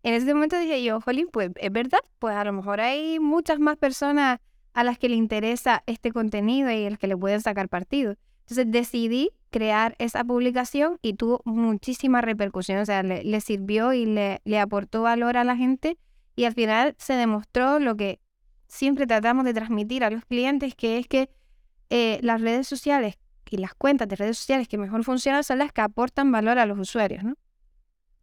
en 0.02 0.14
ese 0.14 0.32
momento 0.34 0.58
dije 0.58 0.82
yo, 0.82 1.00
jolín, 1.00 1.28
pues 1.32 1.50
es 1.56 1.72
verdad, 1.72 2.00
pues 2.18 2.36
a 2.36 2.44
lo 2.44 2.52
mejor 2.52 2.80
hay 2.80 3.18
muchas 3.18 3.58
más 3.58 3.76
personas 3.76 4.40
a 4.74 4.84
las 4.84 4.98
que 4.98 5.08
le 5.08 5.16
interesa 5.16 5.82
este 5.86 6.12
contenido 6.12 6.70
y 6.70 6.86
a 6.86 6.90
las 6.90 6.98
que 6.98 7.08
le 7.08 7.16
pueden 7.16 7.40
sacar 7.40 7.68
partido. 7.68 8.14
Entonces 8.48 8.72
decidí 8.72 9.30
crear 9.50 9.94
esa 9.98 10.24
publicación 10.24 10.98
y 11.02 11.14
tuvo 11.14 11.42
muchísima 11.44 12.22
repercusión, 12.22 12.78
o 12.78 12.86
sea, 12.86 13.02
le, 13.02 13.40
sirvió 13.42 13.92
y 13.92 14.06
le, 14.06 14.58
aportó 14.58 15.02
valor 15.02 15.36
a 15.36 15.44
la 15.44 15.54
gente 15.54 15.98
y 16.34 16.44
al 16.44 16.54
final 16.54 16.94
se 16.98 17.12
demostró 17.12 17.78
lo 17.78 17.94
que 17.94 18.20
siempre 18.66 19.06
tratamos 19.06 19.44
de 19.44 19.52
transmitir 19.52 20.02
a 20.02 20.08
los 20.08 20.24
clientes, 20.24 20.74
que 20.74 20.96
es 20.96 21.06
que 21.06 21.28
eh, 21.90 22.20
las 22.22 22.40
redes 22.40 22.66
sociales 22.66 23.18
y 23.50 23.58
las 23.58 23.74
cuentas 23.74 24.08
de 24.08 24.16
redes 24.16 24.38
sociales 24.38 24.66
que 24.66 24.78
mejor 24.78 25.04
funcionan 25.04 25.44
son 25.44 25.58
las 25.58 25.70
que 25.70 25.82
aportan 25.82 26.32
valor 26.32 26.58
a 26.58 26.64
los 26.64 26.78
usuarios, 26.78 27.24
¿no? 27.24 27.34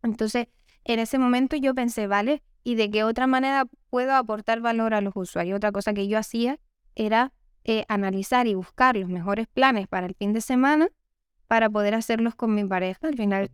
Entonces, 0.02 0.48
en 0.86 0.98
ese 0.98 1.20
momento 1.20 1.56
yo 1.56 1.76
pensé, 1.76 2.08
vale, 2.08 2.42
¿y 2.64 2.74
de 2.74 2.90
qué 2.90 3.04
otra 3.04 3.28
manera 3.28 3.66
puedo 3.92 4.16
aportar 4.16 4.60
valor 4.60 4.96
a 4.96 5.02
los 5.02 5.14
usuarios? 5.16 5.58
Otra 5.58 5.72
cosa 5.72 5.94
que 5.94 6.08
yo 6.08 6.18
hacía 6.18 6.60
era 6.96 7.32
eh, 7.66 7.84
analizar 7.88 8.48
y 8.48 8.54
buscar 8.54 8.96
los 8.96 9.10
mejores 9.10 9.48
planes 9.48 9.88
para 9.88 10.06
el 10.06 10.16
fin 10.16 10.34
de 10.34 10.42
semana 10.42 10.90
para 11.48 11.70
poder 11.70 11.96
hacerlos 11.96 12.36
con 12.36 12.54
mi 12.54 12.64
pareja. 12.64 13.00
Al 13.08 13.16
final 13.16 13.50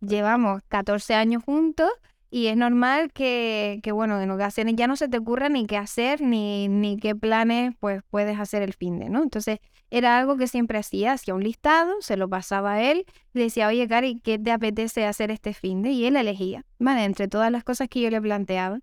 llevamos 0.00 0.62
14 0.68 1.14
años 1.14 1.42
juntos 1.44 1.90
y 2.30 2.46
es 2.46 2.56
normal 2.56 3.12
que, 3.12 3.80
que, 3.82 3.92
bueno, 3.92 4.20
en 4.20 4.30
ocasiones 4.30 4.76
ya 4.76 4.86
no 4.86 4.96
se 4.96 5.08
te 5.08 5.18
ocurra 5.18 5.48
ni 5.48 5.66
qué 5.66 5.76
hacer 5.76 6.22
ni, 6.22 6.68
ni 6.68 6.96
qué 6.96 7.14
planes 7.14 7.74
pues 7.78 8.02
puedes 8.08 8.38
hacer 8.38 8.62
el 8.62 8.72
fin 8.72 8.98
de, 8.98 9.10
¿no? 9.10 9.22
Entonces 9.22 9.58
era 9.90 10.18
algo 10.18 10.38
que 10.38 10.46
siempre 10.46 10.78
hacía, 10.78 11.12
hacía 11.12 11.34
un 11.34 11.42
listado, 11.42 12.00
se 12.00 12.16
lo 12.16 12.28
pasaba 12.28 12.74
a 12.74 12.82
él, 12.82 13.04
le 13.34 13.42
decía, 13.42 13.68
oye, 13.68 13.86
Cari, 13.86 14.20
¿qué 14.20 14.38
te 14.38 14.50
apetece 14.50 15.04
hacer 15.04 15.30
este 15.30 15.52
fin 15.52 15.82
de? 15.82 15.90
Y 15.90 16.06
él 16.06 16.16
elegía, 16.16 16.64
¿vale? 16.78 17.04
Entre 17.04 17.28
todas 17.28 17.52
las 17.52 17.64
cosas 17.64 17.88
que 17.88 18.00
yo 18.00 18.08
le 18.08 18.22
planteaba. 18.22 18.78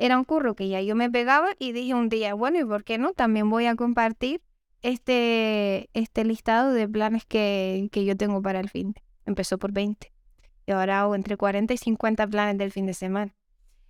Era 0.00 0.16
un 0.16 0.24
curro 0.24 0.54
que 0.54 0.66
ya 0.66 0.80
yo 0.80 0.96
me 0.96 1.10
pegaba 1.10 1.50
y 1.58 1.72
dije 1.72 1.92
un 1.92 2.08
día, 2.08 2.32
bueno, 2.32 2.58
¿y 2.58 2.64
por 2.64 2.84
qué 2.84 2.96
no? 2.96 3.12
También 3.12 3.50
voy 3.50 3.66
a 3.66 3.76
compartir 3.76 4.40
este, 4.80 5.90
este 5.92 6.24
listado 6.24 6.72
de 6.72 6.88
planes 6.88 7.26
que, 7.26 7.90
que 7.92 8.06
yo 8.06 8.16
tengo 8.16 8.40
para 8.40 8.60
el 8.60 8.70
fin 8.70 8.92
de. 8.92 9.02
Empezó 9.26 9.58
por 9.58 9.72
20 9.72 10.10
y 10.66 10.72
ahora 10.72 11.02
hago 11.02 11.14
entre 11.14 11.36
40 11.36 11.74
y 11.74 11.76
50 11.76 12.26
planes 12.28 12.56
del 12.56 12.72
fin 12.72 12.86
de 12.86 12.94
semana. 12.94 13.34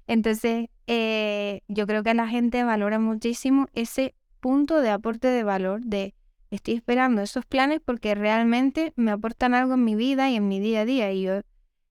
Entonces, 0.09 0.67
eh, 0.89 1.61
yo 1.69 1.87
creo 1.87 2.03
que 2.03 2.13
la 2.13 2.27
gente 2.27 2.65
valora 2.65 2.99
muchísimo 2.99 3.69
ese 3.73 4.17
punto 4.41 4.81
de 4.81 4.91
aporte 4.91 5.29
de 5.29 5.45
valor, 5.45 5.81
de 5.83 6.17
estoy 6.51 6.75
esperando 6.75 7.23
esos 7.23 7.47
planes 7.47 7.81
porque 7.85 8.17
realmente 8.17 8.93
me 8.97 9.13
aportan 9.13 9.55
algo 9.55 9.75
en 9.75 9.85
mi 9.85 9.95
vida 9.95 10.29
y 10.29 10.35
en 10.35 10.49
mi 10.49 10.59
día 10.59 10.81
a 10.81 10.85
día. 10.85 11.13
Y 11.13 11.23
yo, 11.23 11.43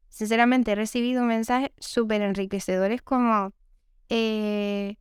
sinceramente, 0.09 0.73
he 0.73 0.75
recibido 0.75 1.23
mensajes 1.23 1.71
súper 1.77 2.21
enriquecedores 2.21 3.01
como 3.01 3.53
eh, 4.09 4.97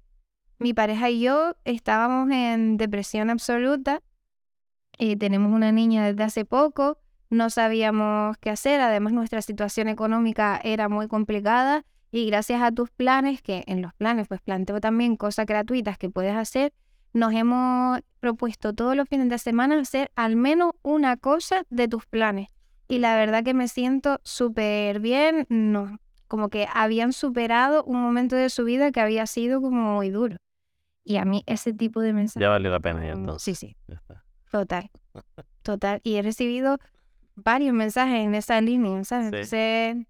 mi 0.59 0.75
pareja 0.75 1.11
y 1.11 1.21
yo 1.21 1.55
estábamos 1.65 2.31
en 2.31 2.77
depresión 2.77 3.31
absoluta, 3.31 4.03
y 4.99 5.17
tenemos 5.17 5.53
una 5.53 5.73
niña 5.73 6.07
desde 6.07 6.25
hace 6.25 6.45
poco, 6.45 6.99
no 7.31 7.51
sabíamos 7.51 8.37
qué 8.39 8.51
hacer, 8.51 8.81
además 8.81 9.13
nuestra 9.13 9.43
situación 9.43 9.89
económica 9.89 10.61
era 10.63 10.89
muy 10.89 11.09
complicada 11.09 11.85
y 12.11 12.27
gracias 12.27 12.63
a 12.63 12.73
tus 12.73 12.91
planes, 12.91 13.43
que 13.43 13.65
en 13.67 13.83
los 13.83 13.95
planes 13.95 14.29
pues 14.29 14.41
planteo 14.41 14.81
también 14.81 15.17
cosas 15.17 15.47
gratuitas 15.47 15.99
que 15.99 16.11
puedes 16.11 16.35
hacer, 16.35 16.73
nos 17.13 17.33
hemos 17.33 18.01
propuesto 18.21 18.73
todos 18.73 18.97
los 18.97 19.09
fines 19.09 19.29
de 19.29 19.39
semana 19.39 19.79
hacer 19.79 20.11
al 20.17 20.37
menos 20.37 20.73
una 20.83 21.17
cosa 21.17 21.65
de 21.71 21.89
tus 21.89 22.07
planes. 22.07 22.49
Y 22.89 22.99
la 22.99 23.15
verdad 23.17 23.45
que 23.45 23.55
me 23.55 23.69
siento 23.69 24.21
súper 24.25 25.01
bien, 25.01 25.47
no, 25.49 25.99
como 26.29 26.51
que 26.51 26.69
habían 26.73 27.13
superado 27.13 27.83
un 27.85 28.01
momento 28.01 28.37
de 28.37 28.51
su 28.51 28.65
vida 28.65 28.93
que 28.93 29.01
había 29.01 29.27
sido 29.27 29.61
como 29.61 29.97
muy 29.97 30.11
duro. 30.11 30.37
Y 31.03 31.17
a 31.17 31.25
mí 31.25 31.43
ese 31.47 31.73
tipo 31.73 32.01
de 32.01 32.13
mensajes... 32.13 32.41
Ya 32.41 32.51
valió 32.51 32.71
la 32.71 32.81
pena 32.81 33.05
ya 33.05 33.13
entonces. 33.13 33.59
Sí, 33.59 33.67
sí. 33.69 33.97
Total. 34.51 34.91
Total. 35.63 36.01
Y 36.05 36.17
he 36.17 36.23
recibido 36.23 36.79
varios 37.35 37.75
mensajes 37.75 38.21
en 38.25 38.35
esa 38.35 38.61
línea, 38.61 39.03
¿sabes? 39.05 39.27
Entonces, 39.27 40.07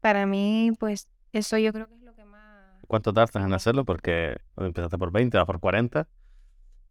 para 0.00 0.26
mí, 0.26 0.70
pues 0.78 1.08
eso 1.32 1.58
yo 1.58 1.72
creo 1.72 1.88
que 1.88 1.94
es 1.94 2.02
lo 2.02 2.14
que 2.14 2.24
más... 2.24 2.80
¿Cuánto 2.86 3.12
tardas 3.12 3.44
en 3.44 3.52
hacerlo? 3.52 3.84
Porque 3.84 4.36
empezaste 4.56 4.96
por 4.98 5.10
20, 5.10 5.36
vas 5.36 5.46
por 5.46 5.58
40. 5.58 6.08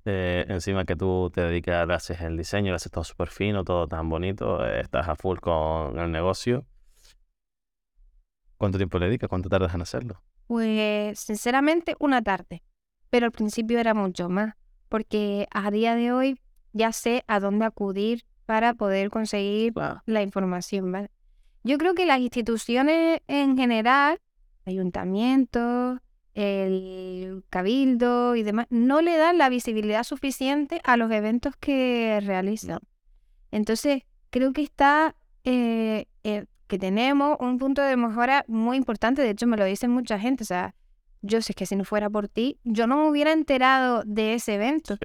Eh, 0.07 0.45
encima 0.49 0.86
que 0.86 0.95
tú 0.95 1.32
te 1.34 1.41
dedicas, 1.41 1.89
haces 1.89 2.21
el 2.21 2.38
diseño, 2.38 2.76
haces 2.76 2.91
todo 2.91 3.03
súper 3.03 3.30
fino, 3.30 3.63
todo 3.63 3.88
tan 3.88 4.07
bonito, 4.07 4.63
eh, 4.65 4.82
estás 4.82 5.07
a 5.07 5.15
full 5.15 5.39
con 5.39 5.97
el 5.97 6.11
negocio. 6.11 6.65
¿Cuánto 8.57 8.77
tiempo 8.77 8.99
le 8.99 9.07
dedicas? 9.07 9.29
¿Cuánto 9.29 9.49
tardas 9.49 9.73
en 9.73 9.81
hacerlo? 9.81 10.21
Pues 10.47 11.19
sinceramente 11.19 11.95
una 11.99 12.21
tarde, 12.21 12.63
pero 13.09 13.25
al 13.25 13.31
principio 13.31 13.79
era 13.79 13.93
mucho 13.93 14.29
más, 14.29 14.55
porque 14.89 15.47
a 15.51 15.71
día 15.71 15.95
de 15.95 16.11
hoy 16.11 16.39
ya 16.73 16.91
sé 16.91 17.23
a 17.27 17.39
dónde 17.39 17.65
acudir 17.65 18.23
para 18.45 18.73
poder 18.73 19.09
conseguir 19.09 19.73
la 20.05 20.21
información. 20.21 20.91
¿vale? 20.91 21.09
Yo 21.63 21.77
creo 21.77 21.95
que 21.95 22.05
las 22.05 22.19
instituciones 22.19 23.21
en 23.27 23.57
general, 23.57 24.19
ayuntamientos, 24.65 25.99
el 26.35 27.43
cabildo 27.49 28.35
y 28.35 28.43
demás, 28.43 28.67
no 28.69 29.01
le 29.01 29.17
dan 29.17 29.37
la 29.37 29.49
visibilidad 29.49 30.03
suficiente 30.03 30.81
a 30.83 30.97
los 30.97 31.11
eventos 31.11 31.55
que 31.55 32.21
realizan. 32.23 32.79
Entonces, 33.51 34.03
creo 34.29 34.51
que 34.51 34.61
está, 34.61 35.15
eh, 35.45 36.07
eh, 36.23 36.45
que 36.68 36.78
tenemos 36.80 37.38
un 37.39 37.57
punto 37.57 37.82
de 37.82 37.95
mejora 37.97 38.45
muy 38.47 38.78
importante, 38.78 39.22
de 39.22 39.30
hecho 39.30 39.47
me 39.47 39.57
lo 39.57 39.66
dicen 39.66 39.91
mucha 39.91 40.20
gente, 40.20 40.43
o 40.43 40.47
sea, 40.47 40.76
yo 41.22 41.41
sé 41.41 41.53
que 41.53 41.66
si 41.66 41.76
no 41.76 41.86
fuera 41.86 42.09
por 42.09 42.28
ti, 42.28 42.59
yo 42.63 42.88
no 42.88 42.97
me 42.97 43.09
hubiera 43.09 43.32
enterado 43.32 44.03
de 44.05 44.36
ese 44.36 44.55
evento 44.55 44.97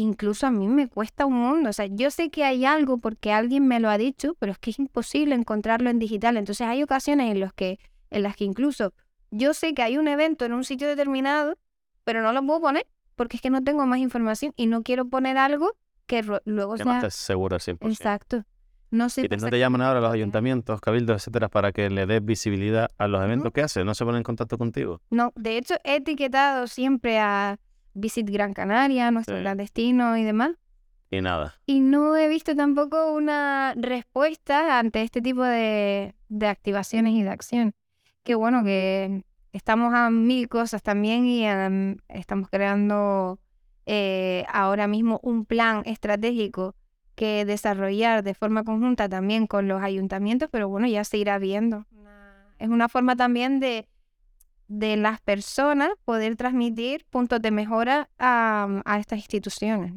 incluso 0.00 0.46
a 0.46 0.50
mí 0.50 0.68
me 0.68 0.88
cuesta 0.88 1.26
un 1.26 1.34
mundo. 1.34 1.70
O 1.70 1.72
sea, 1.72 1.86
yo 1.86 2.10
sé 2.10 2.30
que 2.30 2.44
hay 2.44 2.64
algo 2.64 2.98
porque 2.98 3.32
alguien 3.32 3.66
me 3.66 3.80
lo 3.80 3.90
ha 3.90 3.98
dicho, 3.98 4.34
pero 4.38 4.52
es 4.52 4.58
que 4.58 4.70
es 4.70 4.78
imposible 4.78 5.34
encontrarlo 5.34 5.90
en 5.90 5.98
digital. 5.98 6.36
Entonces 6.36 6.66
hay 6.66 6.82
ocasiones 6.82 7.30
en, 7.30 7.40
los 7.40 7.52
que, 7.52 7.78
en 8.10 8.22
las 8.22 8.36
que 8.36 8.44
incluso 8.44 8.94
yo 9.30 9.54
sé 9.54 9.74
que 9.74 9.82
hay 9.82 9.98
un 9.98 10.08
evento 10.08 10.44
en 10.44 10.52
un 10.52 10.64
sitio 10.64 10.88
determinado, 10.88 11.58
pero 12.04 12.22
no 12.22 12.32
lo 12.32 12.44
puedo 12.46 12.60
poner 12.60 12.86
porque 13.16 13.36
es 13.36 13.42
que 13.42 13.50
no 13.50 13.62
tengo 13.62 13.84
más 13.86 13.98
información 13.98 14.52
y 14.56 14.66
no 14.66 14.82
quiero 14.82 15.08
poner 15.08 15.36
algo 15.36 15.72
que 16.06 16.22
luego 16.44 16.74
que 16.74 16.84
sea... 16.84 16.92
no 16.92 16.98
estés 16.98 17.14
segura 17.14 17.58
100%. 17.58 17.78
Exacto. 17.90 18.44
No 18.90 19.08
sé. 19.10 19.22
Y 19.22 19.28
no 19.36 19.48
te 19.50 19.58
llaman 19.58 19.82
ahora 19.82 20.00
los 20.00 20.12
ayuntamientos, 20.12 20.80
cabildos, 20.80 21.16
etcétera, 21.22 21.48
para 21.48 21.72
que 21.72 21.90
le 21.90 22.06
des 22.06 22.24
visibilidad 22.24 22.90
a 22.96 23.06
los 23.08 23.22
eventos 23.22 23.52
que 23.52 23.62
haces. 23.62 23.84
¿No 23.84 23.94
se 23.94 24.04
ponen 24.04 24.18
en 24.18 24.22
contacto 24.24 24.56
contigo? 24.56 25.00
No, 25.10 25.32
de 25.36 25.58
hecho 25.58 25.74
he 25.84 25.96
etiquetado 25.96 26.66
siempre 26.66 27.18
a 27.18 27.58
Visit 27.94 28.30
Gran 28.30 28.54
Canaria, 28.54 29.10
nuestro 29.10 29.36
gran 29.38 29.56
destino 29.58 30.16
y 30.16 30.24
demás. 30.24 30.52
y 31.10 31.20
nada. 31.20 31.54
Y 31.66 31.80
no 31.80 32.16
he 32.16 32.28
visto 32.28 32.54
tampoco 32.54 33.12
una 33.12 33.74
respuesta 33.76 34.78
ante 34.78 35.02
este 35.02 35.20
tipo 35.20 35.42
de, 35.42 36.14
de 36.28 36.46
activaciones 36.46 37.12
y 37.14 37.22
de 37.22 37.30
acción. 37.30 37.74
Que 38.22 38.34
bueno, 38.34 38.62
que 38.64 39.24
estamos 39.52 39.92
a 39.94 40.10
mil 40.10 40.48
cosas 40.48 40.82
también 40.82 41.26
y 41.26 41.46
em, 41.46 41.96
estamos 42.08 42.48
creando 42.50 43.38
eh, 43.86 44.44
ahora 44.52 44.86
mismo 44.86 45.18
un 45.22 45.44
plan 45.46 45.82
estratégico 45.86 46.74
que 47.18 47.44
desarrollar 47.44 48.22
de 48.22 48.32
forma 48.32 48.62
conjunta 48.62 49.08
también 49.08 49.48
con 49.48 49.66
los 49.66 49.82
ayuntamientos, 49.82 50.48
pero 50.52 50.68
bueno, 50.68 50.86
ya 50.86 51.02
se 51.02 51.18
irá 51.18 51.36
viendo. 51.38 51.84
Es 52.60 52.68
una 52.68 52.88
forma 52.88 53.16
también 53.16 53.58
de, 53.58 53.88
de 54.68 54.96
las 54.96 55.20
personas 55.20 55.90
poder 56.04 56.36
transmitir 56.36 57.04
puntos 57.10 57.42
de 57.42 57.50
mejora 57.50 58.08
a, 58.20 58.82
a 58.84 58.98
estas 59.00 59.18
instituciones. 59.18 59.94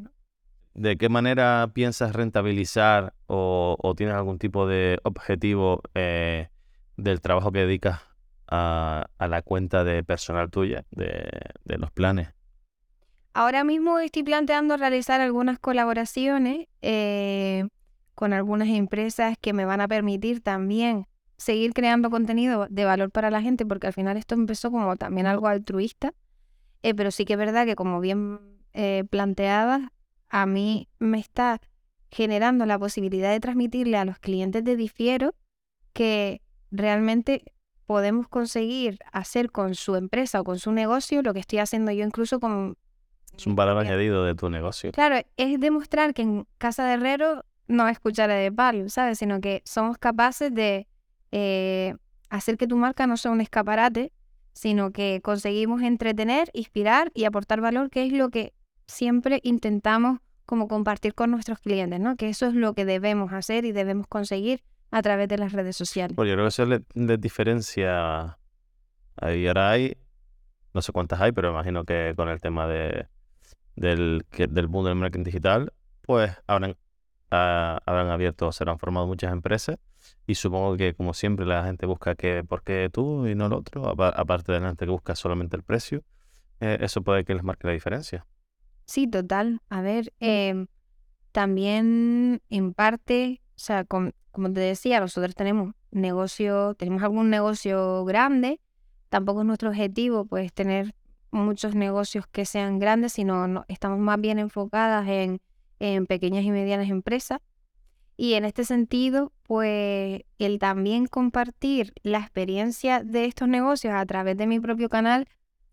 ¿De 0.73 0.97
qué 0.97 1.09
manera 1.09 1.69
piensas 1.75 2.13
rentabilizar 2.13 3.13
o, 3.27 3.77
o 3.79 3.93
tienes 3.93 4.15
algún 4.15 4.39
tipo 4.39 4.65
de 4.65 4.97
objetivo 5.03 5.83
eh, 5.93 6.49
del 6.97 7.21
trabajo 7.21 7.51
que 7.51 7.59
dedicas 7.59 7.99
a, 8.47 9.05
a, 9.19 9.27
la 9.27 9.43
cuenta 9.43 9.83
de 9.83 10.03
personal 10.03 10.49
tuya, 10.49 10.85
de, 10.89 11.29
de 11.65 11.77
los 11.77 11.91
planes? 11.91 12.29
Ahora 13.33 13.63
mismo 13.63 13.99
estoy 13.99 14.23
planteando 14.23 14.75
realizar 14.75 15.21
algunas 15.21 15.57
colaboraciones 15.57 16.67
eh, 16.81 17.65
con 18.13 18.33
algunas 18.33 18.67
empresas 18.67 19.37
que 19.39 19.53
me 19.53 19.63
van 19.63 19.79
a 19.79 19.87
permitir 19.87 20.41
también 20.41 21.07
seguir 21.37 21.73
creando 21.73 22.09
contenido 22.09 22.67
de 22.69 22.85
valor 22.85 23.09
para 23.09 23.31
la 23.31 23.41
gente, 23.41 23.65
porque 23.65 23.87
al 23.87 23.93
final 23.93 24.17
esto 24.17 24.35
empezó 24.35 24.69
como 24.69 24.95
también 24.97 25.27
algo 25.27 25.47
altruista, 25.47 26.13
eh, 26.83 26.93
pero 26.93 27.09
sí 27.09 27.25
que 27.25 27.33
es 27.33 27.39
verdad 27.39 27.65
que 27.65 27.75
como 27.75 27.99
bien 27.99 28.39
eh, 28.73 29.05
planteabas, 29.09 29.81
a 30.29 30.45
mí 30.45 30.89
me 30.99 31.19
está 31.19 31.61
generando 32.09 32.65
la 32.65 32.77
posibilidad 32.77 33.31
de 33.31 33.39
transmitirle 33.39 33.97
a 33.97 34.05
los 34.05 34.19
clientes 34.19 34.63
de 34.63 34.75
Difiero 34.75 35.33
que 35.93 36.41
realmente 36.69 37.43
podemos 37.85 38.27
conseguir 38.27 38.99
hacer 39.11 39.51
con 39.51 39.75
su 39.75 39.95
empresa 39.95 40.41
o 40.41 40.43
con 40.43 40.59
su 40.59 40.71
negocio 40.71 41.21
lo 41.21 41.33
que 41.33 41.39
estoy 41.39 41.59
haciendo 41.59 41.91
yo 41.91 42.05
incluso 42.05 42.39
con 42.39 42.77
es 43.41 43.47
un 43.47 43.55
valor 43.55 43.77
añadido 43.77 44.23
de 44.23 44.35
tu 44.35 44.49
negocio. 44.49 44.91
Claro, 44.91 45.17
es 45.35 45.59
demostrar 45.59 46.13
que 46.13 46.21
en 46.21 46.47
Casa 46.57 46.85
de 46.85 46.93
Herrero 46.93 47.43
no 47.67 47.87
es 47.87 47.99
cuchara 47.99 48.35
de 48.35 48.51
palo, 48.51 48.87
¿sabes? 48.89 49.17
Sino 49.17 49.41
que 49.41 49.61
somos 49.65 49.97
capaces 49.97 50.53
de 50.53 50.87
eh, 51.31 51.95
hacer 52.29 52.57
que 52.57 52.67
tu 52.67 52.77
marca 52.77 53.07
no 53.07 53.17
sea 53.17 53.31
un 53.31 53.41
escaparate, 53.41 54.13
sino 54.53 54.91
que 54.91 55.21
conseguimos 55.23 55.81
entretener, 55.81 56.49
inspirar 56.53 57.11
y 57.13 57.23
aportar 57.25 57.61
valor, 57.61 57.89
que 57.89 58.05
es 58.05 58.13
lo 58.13 58.29
que 58.29 58.53
siempre 58.87 59.39
intentamos 59.43 60.19
como 60.45 60.67
compartir 60.67 61.15
con 61.15 61.31
nuestros 61.31 61.59
clientes, 61.59 61.99
¿no? 61.99 62.15
Que 62.17 62.29
eso 62.29 62.45
es 62.45 62.53
lo 62.53 62.73
que 62.73 62.85
debemos 62.85 63.31
hacer 63.33 63.65
y 63.65 63.71
debemos 63.71 64.05
conseguir 64.07 64.61
a 64.91 65.01
través 65.01 65.29
de 65.29 65.37
las 65.37 65.53
redes 65.53 65.77
sociales. 65.77 66.15
Pues 66.15 66.27
yo 66.27 66.35
creo 66.35 66.45
que 66.45 66.49
eso 66.49 66.65
le, 66.65 66.83
le 66.93 67.17
diferencia. 67.17 68.37
Ahí 69.15 69.47
ahora 69.47 69.71
hay, 69.71 69.95
no 70.73 70.81
sé 70.81 70.91
cuántas 70.91 71.21
hay, 71.21 71.31
pero 71.31 71.51
imagino 71.51 71.85
que 71.85 72.13
con 72.15 72.27
el 72.27 72.41
tema 72.41 72.67
de 72.67 73.07
del, 73.81 74.25
que, 74.29 74.47
del 74.47 74.69
mundo 74.69 74.89
del 74.89 74.97
marketing 74.97 75.23
digital, 75.23 75.73
pues 76.01 76.31
habrán, 76.47 76.71
uh, 76.71 77.77
habrán 77.85 78.09
abierto, 78.09 78.51
se 78.51 78.63
han 78.67 78.79
formado 78.79 79.07
muchas 79.07 79.31
empresas 79.31 79.77
y 80.27 80.35
supongo 80.35 80.77
que 80.77 80.93
como 80.93 81.13
siempre 81.13 81.45
la 81.45 81.63
gente 81.65 81.85
busca 81.85 82.15
que, 82.15 82.43
¿por 82.43 82.63
qué 82.63 82.89
tú 82.91 83.27
y 83.27 83.35
no 83.35 83.47
el 83.47 83.53
otro? 83.53 83.89
Aparte 83.89 84.51
de 84.51 84.59
la 84.59 84.67
gente 84.67 84.85
que 84.85 84.91
busca 84.91 85.15
solamente 85.15 85.57
el 85.57 85.63
precio, 85.63 86.03
eh, 86.59 86.77
eso 86.81 87.01
puede 87.01 87.25
que 87.25 87.33
les 87.33 87.43
marque 87.43 87.67
la 87.67 87.73
diferencia. 87.73 88.25
Sí, 88.85 89.07
total. 89.07 89.61
A 89.69 89.81
ver, 89.81 90.13
eh, 90.19 90.65
también 91.31 92.41
en 92.49 92.73
parte, 92.73 93.41
o 93.55 93.59
sea, 93.59 93.83
com, 93.83 94.11
como 94.31 94.51
te 94.53 94.59
decía, 94.59 94.99
nosotros 94.99 95.33
tenemos 95.33 95.73
negocio, 95.91 96.75
tenemos 96.75 97.01
algún 97.03 97.29
negocio 97.29 98.05
grande, 98.05 98.59
tampoco 99.09 99.41
es 99.41 99.47
nuestro 99.47 99.69
objetivo 99.69 100.25
pues 100.25 100.53
tener 100.53 100.93
muchos 101.31 101.75
negocios 101.75 102.27
que 102.27 102.45
sean 102.45 102.79
grandes, 102.79 103.13
sino 103.13 103.47
no, 103.47 103.65
estamos 103.67 103.99
más 103.99 104.19
bien 104.19 104.39
enfocadas 104.39 105.07
en, 105.07 105.41
en 105.79 106.05
pequeñas 106.05 106.43
y 106.43 106.51
medianas 106.51 106.89
empresas. 106.89 107.39
Y 108.17 108.33
en 108.35 108.45
este 108.45 108.65
sentido, 108.65 109.31
pues 109.43 110.21
el 110.37 110.59
también 110.59 111.07
compartir 111.07 111.93
la 112.03 112.19
experiencia 112.19 113.03
de 113.03 113.25
estos 113.25 113.47
negocios 113.47 113.93
a 113.95 114.05
través 114.05 114.37
de 114.37 114.45
mi 114.45 114.59
propio 114.59 114.89
canal, 114.89 115.27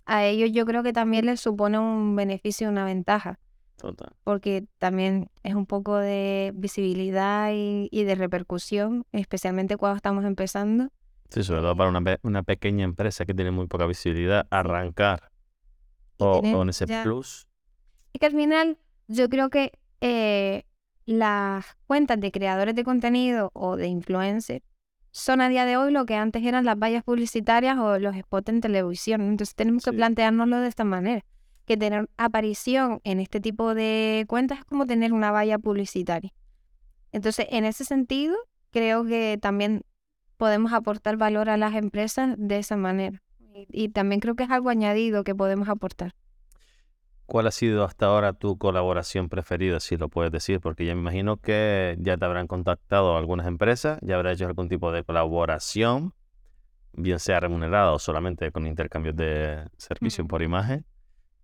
a 0.07 0.25
ellos 0.25 0.51
yo 0.53 0.65
creo 0.65 0.83
que 0.83 0.95
también 0.95 1.27
les 1.27 1.41
supone 1.41 1.79
un 1.79 2.17
beneficio, 2.17 2.69
una 2.69 2.85
ventaja. 2.85 3.39
Total. 3.77 4.13
Porque 4.25 4.65
también 4.79 5.31
es 5.43 5.55
un 5.55 5.67
poco 5.67 5.97
de 5.97 6.53
visibilidad 6.55 7.53
y, 7.53 7.89
y 7.93 8.05
de 8.05 8.15
repercusión, 8.15 9.05
especialmente 9.13 9.77
cuando 9.77 9.97
estamos 9.97 10.25
empezando. 10.25 10.89
Sí, 11.29 11.45
sobre 11.45 11.61
todo 11.61 11.77
para 11.77 11.91
una, 11.91 12.19
una 12.23 12.43
pequeña 12.43 12.85
empresa 12.85 13.27
que 13.27 13.35
tiene 13.35 13.51
muy 13.51 13.67
poca 13.67 13.87
visibilidad, 13.87 14.47
arrancar 14.51 15.31
o 16.19 16.43
con 16.43 16.69
ese 16.69 16.87
ya. 16.87 17.03
plus. 17.03 17.47
Es 18.13 18.21
que 18.21 18.27
al 18.27 18.33
final 18.33 18.79
yo 19.07 19.29
creo 19.29 19.51
que 19.51 19.73
eh, 20.01 20.65
las 21.07 21.77
cuentas 21.87 22.21
de 22.21 22.31
creadores 22.31 22.75
de 22.75 22.85
contenido 22.85 23.51
o 23.55 23.77
de 23.77 23.89
influencers 23.89 24.65
son 25.11 25.41
a 25.41 25.49
día 25.49 25.65
de 25.65 25.77
hoy 25.77 25.93
lo 25.93 26.07
que 26.07 26.15
antes 26.15 26.45
eran 26.45 26.65
las 26.65 26.79
vallas 26.79 27.03
publicitarias 27.03 27.79
o 27.79 27.99
los 27.99 28.15
spots 28.17 28.51
en 28.51 28.61
televisión. 28.61 29.23
Entonces 29.23 29.55
tenemos 29.55 29.85
que 29.85 29.93
planteárnoslo 29.93 30.61
de 30.61 30.69
esta 30.69 30.85
manera. 30.85 31.25
Que 31.65 31.77
tener 31.77 32.09
aparición 32.17 33.01
en 33.05 33.21
este 33.21 33.41
tipo 33.41 33.75
de 33.75 34.25
cuentas 34.29 34.61
es 34.61 34.65
como 34.65 34.87
tener 34.87 35.13
una 35.13 35.31
valla 35.31 35.59
publicitaria. 35.59 36.33
Entonces, 37.13 37.47
en 37.51 37.65
ese 37.65 37.85
sentido, 37.85 38.37
creo 38.71 39.05
que 39.05 39.39
también 39.41 39.83
podemos 40.37 40.73
aportar 40.73 41.17
valor 41.17 41.51
a 41.51 41.57
las 41.57 41.75
empresas 41.75 42.35
de 42.39 42.59
esa 42.59 42.77
manera. 42.77 43.23
Y, 43.69 43.89
también 43.91 44.21
creo 44.21 44.35
que 44.35 44.45
es 44.45 44.51
algo 44.51 44.71
añadido 44.71 45.25
que 45.25 45.35
podemos 45.35 45.69
aportar. 45.69 46.15
¿Cuál 47.27 47.47
ha 47.47 47.51
sido 47.51 47.85
hasta 47.85 48.07
ahora 48.07 48.33
tu 48.33 48.57
colaboración 48.57 49.29
preferida, 49.29 49.81
si 49.81 49.97
lo 49.97 50.09
puedes 50.09 50.33
decir? 50.33 50.61
Porque 50.61 50.87
ya 50.87 50.95
me 50.95 51.01
imagino 51.03 51.37
que 51.37 51.97
ya 52.01 52.17
te 52.17 52.25
habrán 52.25 52.47
contactado 52.47 53.17
algunas 53.19 53.47
empresas, 53.47 53.99
ya 54.01 54.17
habrás 54.17 54.35
hecho 54.37 54.47
algún 54.47 54.69
tipo 54.69 54.93
de 54.93 55.05
colaboración, 55.05 56.15
bien 56.95 57.19
sea 57.19 57.41
remunerada 57.41 57.93
o 57.93 57.99
solamente 57.99 58.51
con 58.51 58.67
intercambios 58.67 59.15
de 59.15 59.69
servicios 59.77 60.27
por 60.27 60.43
imagen. 60.43 60.87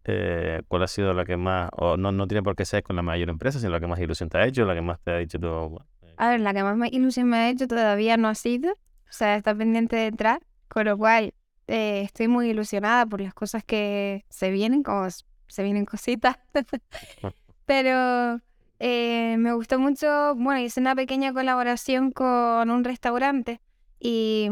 Eh, 0.07 0.63
¿cuál 0.69 0.83
ha 0.83 0.89
sido 0.89 1.15
la 1.15 1.25
que 1.25 1.37
más, 1.37 1.71
o 1.73 1.97
no, 1.97 2.13
no 2.13 2.27
tiene 2.27 2.43
por 2.43 2.57
qué 2.57 2.65
ser 2.65 2.83
con 2.83 2.97
la 2.97 3.03
mayor 3.03 3.31
empresa, 3.31 3.59
sino 3.59 3.73
la 3.73 3.81
que 3.81 3.87
más 3.87 3.99
ilusión 3.99 4.29
te 4.29 4.39
ha 4.39 4.47
hecho, 4.47 4.65
la 4.65 4.75
que 4.75 4.83
más 4.83 5.01
te 5.01 5.11
ha 5.13 5.17
dicho 5.19 5.39
tú? 5.39 5.49
"Bueno, 5.49 5.87
eh, 6.03 6.15
A 6.17 6.29
ver, 6.29 6.41
la 6.41 6.53
que 6.53 6.63
más 6.63 6.93
ilusión 6.93 7.29
me 7.29 7.37
ha 7.39 7.51
hecho 7.51 7.67
todavía 7.67 8.17
no 8.17 8.29
ha 8.29 8.35
sido, 8.35 8.73
o 8.73 9.13
sea, 9.13 9.37
está 9.37 9.55
pendiente 9.55 9.97
de 9.97 10.07
entrar, 10.07 10.43
con 10.69 10.85
lo 10.87 10.97
cual 10.99 11.33
eh, 11.67 12.03
estoy 12.03 12.29
muy 12.29 12.51
ilusionada 12.51 13.07
por 13.07 13.21
las 13.21 13.35
cosas 13.35 13.65
que 13.65 14.25
se 14.29 14.51
vienen, 14.51 14.83
como 14.83 15.07
se 15.11 15.63
vienen 15.63 15.85
cositas. 15.85 16.37
Pero 17.67 18.41
eh, 18.79 19.37
me 19.39 19.53
gustó 19.55 19.79
mucho, 19.79 20.35
bueno, 20.37 20.61
hice 20.61 20.81
una 20.81 20.95
pequeña 20.95 21.33
colaboración 21.33 22.11
con 22.11 22.71
un 22.71 22.85
restaurante 22.85 23.61
y, 23.99 24.51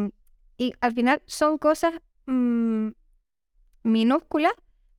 y 0.57 0.73
al 0.81 0.95
final 0.95 1.23
son 1.27 1.59
cosas 1.59 1.95
mm, 2.27 2.89
minúsculas, 3.83 4.53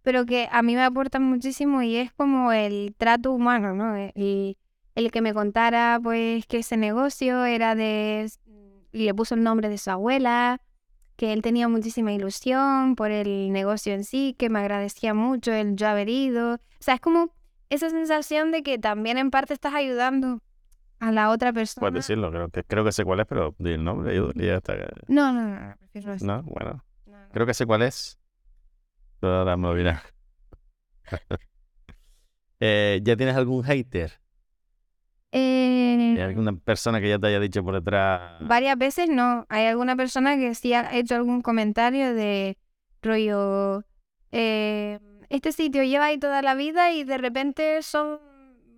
pero 0.03 0.26
que 0.26 0.49
a 0.51 0.61
mí 0.61 0.76
me 0.76 0.84
aportan 0.84 1.24
muchísimo 1.24 1.82
y 1.82 1.95
es 1.95 2.11
como 2.11 2.51
el 2.51 2.93
trato 2.97 3.32
humano, 3.32 3.74
¿no? 3.74 3.95
El, 3.95 4.57
el 4.95 5.11
que 5.11 5.22
me 5.22 5.34
contara 5.34 5.99
pues 6.03 6.45
que 6.45 6.59
ese 6.59 6.78
negocio 6.78 7.45
era 7.45 7.74
de 7.74 8.30
y 8.91 9.05
le 9.05 9.14
puso 9.16 9.34
el 9.34 9.43
nombre 9.43 9.70
de 9.70 9.78
su 9.78 9.89
abuela, 9.89 10.61
que 11.16 11.34
él 11.34 11.41
tenía 11.41 11.68
muchísima 11.68 12.11
ilusión 12.11 12.95
por 12.95 13.11
el 13.11 13.51
negocio 13.51 13.93
en 13.93 14.03
sí, 14.03 14.36
que 14.38 14.49
me 14.49 14.59
agradecía 14.59 15.14
mucho 15.14 15.51
el 15.51 15.76
yo 15.76 15.88
haber 15.88 16.09
ido. 16.09 16.55
O 16.55 16.59
sea, 16.80 16.95
es 16.95 17.01
como 17.01 17.30
esa 17.70 17.89
sensación 17.89 18.51
de 18.51 18.64
que 18.64 18.78
también 18.80 19.18
en 19.18 19.32
parte 19.32 19.53
estás 19.53 19.74
ayudando 19.74 20.39
a 20.99 21.11
la 21.11 21.30
otra 21.30 21.51
persona. 21.53 21.82
puedes 21.82 21.95
decirlo, 22.07 22.32
creo 22.32 22.49
que, 22.49 22.64
creo 22.64 22.84
que 22.84 22.91
sé 22.91 23.03
cuál 23.03 23.20
es, 23.20 23.28
pero 23.28 23.55
di 23.57 23.72
el 23.72 23.84
nombre 23.84 24.16
y 24.16 24.45
ya 24.45 24.55
está. 24.57 24.76
No, 25.07 25.32
no, 25.34 25.41
no, 25.47 25.59
no, 25.70 25.76
prefiero 25.78 26.07
no 26.07 26.14
decir. 26.14 26.28
No, 26.28 26.43
bueno, 26.43 26.84
No, 27.05 27.18
no. 27.18 27.30
creo 27.32 27.45
que 27.45 27.53
sé 27.53 27.66
cuál 27.66 27.82
es. 27.82 28.18
Me 29.22 29.30
lo 29.57 29.74
dirás. 29.76 30.03
Eh, 32.59 33.01
¿ya 33.03 33.16
tienes 33.18 33.36
algún 33.36 33.64
hater? 33.64 34.20
Eh, 35.36 36.13
¿Hay 36.15 36.21
alguna 36.21 36.53
persona 36.53 37.01
que 37.01 37.09
ya 37.09 37.17
te 37.17 37.25
haya 37.25 37.39
dicho 37.39 37.63
por 37.63 37.73
detrás? 37.73 38.38
Varias 38.41 38.77
veces 38.77 39.09
no. 39.09 39.47
Hay 39.49 39.65
alguna 39.65 39.95
persona 39.95 40.38
que 40.38 40.53
sí 40.53 40.73
ha 40.73 40.95
hecho 40.95 41.15
algún 41.15 41.41
comentario 41.41 42.13
de 42.13 42.55
rollo, 43.01 43.84
eh, 44.31 44.99
este 45.29 45.51
sitio 45.51 45.84
lleva 45.84 46.05
ahí 46.05 46.19
toda 46.19 46.43
la 46.43 46.53
vida 46.53 46.91
y 46.91 47.03
de 47.03 47.17
repente 47.17 47.81
son, 47.81 48.19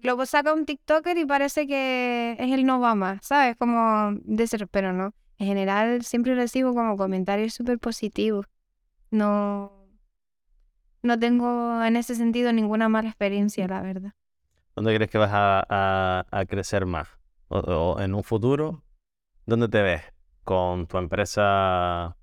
lo 0.02 0.26
saca 0.26 0.54
un 0.54 0.66
TikToker 0.66 1.18
y 1.18 1.26
parece 1.26 1.68
que 1.68 2.38
es 2.40 2.52
el 2.54 2.66
no 2.66 2.80
va 2.80 2.96
más, 2.96 3.26
¿sabes? 3.26 3.58
Como 3.58 4.14
de 4.24 4.48
ser, 4.48 4.70
pero 4.70 4.94
no. 4.94 5.14
En 5.38 5.48
general 5.48 6.04
siempre 6.04 6.36
recibo 6.36 6.74
como 6.74 6.96
comentarios 6.96 7.54
súper 7.54 7.80
positivos. 7.80 8.46
No, 9.12 9.74
no 11.04 11.20
tengo 11.20 11.84
en 11.84 11.98
ese 11.98 12.16
sentido 12.16 12.54
ninguna 12.54 12.88
mala 12.88 13.10
experiencia, 13.10 13.68
la 13.68 13.82
verdad. 13.82 14.14
¿Dónde 14.76 14.94
crees 14.94 15.10
que 15.10 15.18
vas 15.18 15.32
a, 15.34 16.26
a, 16.30 16.46
crecer 16.46 16.86
más? 16.86 17.08
O, 17.48 17.98
en 18.00 18.14
un 18.14 18.24
futuro, 18.24 18.84
¿dónde 19.46 19.70
te 19.70 19.82
ves? 19.82 20.02
Con 20.44 20.86
tu 20.88 20.98
empresa, 20.98 22.18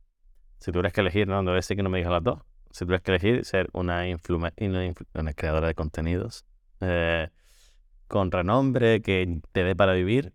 si 0.59 0.71
tuvieras 0.71 0.93
que 0.93 1.01
elegir, 1.01 1.27
no, 1.27 1.43
no 1.43 1.55
decir 1.55 1.79
que 1.79 1.83
no 1.83 1.89
me 1.89 1.99
digas 1.99 2.13
las 2.13 2.23
dos. 2.23 2.41
Si 2.71 2.85
tuvieras 2.85 3.03
que 3.03 3.13
elegir 3.13 3.45
ser 3.47 3.71
una, 3.73 4.05
una, 4.05 5.33
creadora 5.33 5.67
de 5.67 5.75
contenidos 5.75 6.45
eh, 6.81 7.31
con 8.07 8.31
renombre 8.31 9.01
que 9.01 9.41
te 9.53 9.65
dé 9.65 9.75
para 9.75 9.95
vivir 9.95 10.35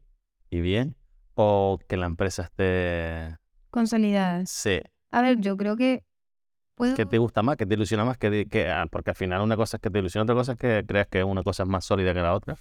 y 0.49 0.61
bien, 0.61 0.95
o 1.35 1.77
que 1.87 1.97
la 1.97 2.07
empresa 2.07 2.43
esté 2.43 3.37
consolidada. 3.69 4.43
Sí. 4.47 4.81
A 5.11 5.21
ver, 5.21 5.39
yo 5.39 5.55
creo 5.55 5.77
que 5.77 6.03
¿Qué 6.95 7.05
te 7.05 7.17
gusta 7.17 7.41
más? 7.41 7.57
¿Qué 7.57 7.65
te 7.65 7.73
ilusiona 7.73 8.05
más? 8.05 8.17
Que, 8.17 8.45
que, 8.45 8.69
ah, 8.69 8.85
porque 8.91 9.11
al 9.11 9.15
final 9.15 9.41
una 9.41 9.55
cosa 9.55 9.77
es 9.77 9.81
que 9.81 9.89
te 9.89 9.99
ilusiona, 9.99 10.23
otra 10.23 10.35
cosa 10.35 10.51
es 10.53 10.57
que 10.59 10.83
creas 10.85 11.07
que 11.07 11.23
una 11.23 11.43
cosa 11.43 11.63
es 11.63 11.69
más 11.69 11.85
sólida 11.85 12.13
que 12.13 12.21
la 12.21 12.33
otra. 12.33 12.57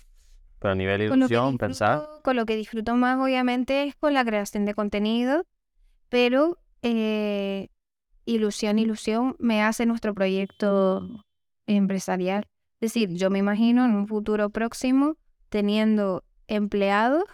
Pero 0.59 0.73
a 0.73 0.75
nivel 0.75 1.03
ilusión, 1.03 1.59
pensar... 1.59 2.09
Con 2.23 2.37
lo 2.37 2.47
que 2.47 2.57
disfruto 2.57 2.95
más, 2.97 3.19
obviamente, 3.19 3.85
es 3.85 3.95
con 3.95 4.15
la 4.15 4.25
creación 4.25 4.65
de 4.65 4.75
contenido, 4.75 5.45
pero 6.09 6.59
eh, 6.83 7.69
ilusión, 8.25 8.79
ilusión 8.79 9.37
me 9.39 9.63
hace 9.63 9.85
nuestro 9.85 10.15
proyecto 10.15 11.25
empresarial. 11.67 12.47
Es 12.81 12.93
decir, 12.93 13.11
yo 13.15 13.29
me 13.31 13.39
imagino 13.39 13.85
en 13.85 13.95
un 13.95 14.09
futuro 14.09 14.49
próximo 14.51 15.17
teniendo 15.51 16.25
empleados 16.47 17.25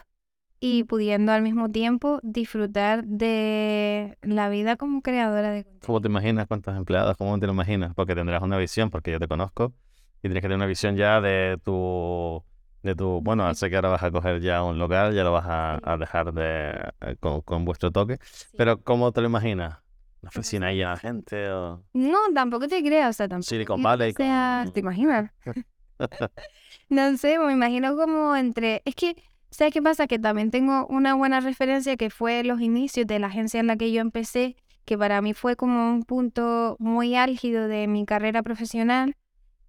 y 0.64 0.84
pudiendo 0.84 1.32
al 1.32 1.42
mismo 1.42 1.70
tiempo 1.70 2.20
disfrutar 2.22 3.04
de 3.04 4.16
la 4.22 4.48
vida 4.48 4.76
como 4.76 5.02
creadora 5.02 5.50
de 5.50 5.64
contenido. 5.64 5.84
¿Cómo 5.84 6.00
te 6.00 6.06
imaginas 6.06 6.46
cuántos 6.46 6.76
empleados? 6.76 7.16
¿Cómo 7.16 7.36
te 7.40 7.46
lo 7.46 7.52
imaginas? 7.52 7.92
Porque 7.96 8.14
tendrás 8.14 8.40
una 8.44 8.56
visión, 8.58 8.88
porque 8.88 9.10
yo 9.10 9.18
te 9.18 9.26
conozco, 9.26 9.72
y 10.18 10.20
tienes 10.20 10.36
que 10.36 10.42
tener 10.42 10.58
una 10.58 10.66
visión 10.66 10.94
ya 10.94 11.20
de 11.20 11.58
tu, 11.64 12.44
de 12.84 12.94
tu, 12.94 13.20
bueno, 13.22 13.52
sé 13.54 13.70
que 13.70 13.74
ahora 13.74 13.88
vas 13.88 14.04
a 14.04 14.12
coger 14.12 14.40
ya 14.40 14.62
un 14.62 14.78
local, 14.78 15.12
ya 15.12 15.24
lo 15.24 15.32
vas 15.32 15.46
a, 15.48 15.96
dejar 15.96 16.32
de, 16.32 16.92
eh, 17.00 17.16
con, 17.18 17.64
vuestro 17.64 17.90
toque, 17.90 18.20
pero 18.56 18.80
¿cómo 18.80 19.10
te 19.10 19.20
lo 19.20 19.26
imaginas? 19.26 19.80
¿Una 20.22 20.28
oficina 20.28 20.68
ahí 20.68 20.80
a 20.80 20.90
la 20.90 20.96
gente? 20.96 21.50
O... 21.50 21.82
No, 21.92 22.18
tampoco 22.32 22.68
te 22.68 22.80
creas, 22.84 23.10
o 23.10 23.12
sea, 23.14 23.26
tampoco. 23.26 23.48
Silicon 23.48 23.82
Valley. 23.82 24.12
O 24.12 24.14
sea, 24.14 24.64
¿te 24.72 24.78
imaginas? 24.78 25.32
no 26.88 27.16
sé, 27.16 27.36
me 27.40 27.52
imagino 27.52 27.96
como 27.96 28.36
entre, 28.36 28.82
es 28.84 28.94
que 28.94 29.16
¿Sabes 29.53 29.74
qué 29.74 29.82
pasa? 29.82 30.07
Que 30.07 30.18
también 30.18 30.50
tengo 30.50 30.86
una 30.86 31.14
buena 31.14 31.40
referencia 31.40 31.98
que 31.98 32.09
fue 32.09 32.42
los 32.42 32.62
inicios 32.62 33.07
de 33.07 33.18
la 33.18 33.26
agencia 33.26 33.61
en 33.61 33.66
la 33.66 33.76
que 33.76 33.92
yo 33.92 34.00
empecé, 34.00 34.57
que 34.86 34.96
para 34.96 35.20
mí 35.20 35.34
fue 35.34 35.57
como 35.57 35.92
un 35.92 36.05
punto 36.05 36.76
muy 36.78 37.16
álgido 37.16 37.68
de 37.68 37.86
mi 37.86 38.07
carrera 38.07 38.42
profesional. 38.42 39.14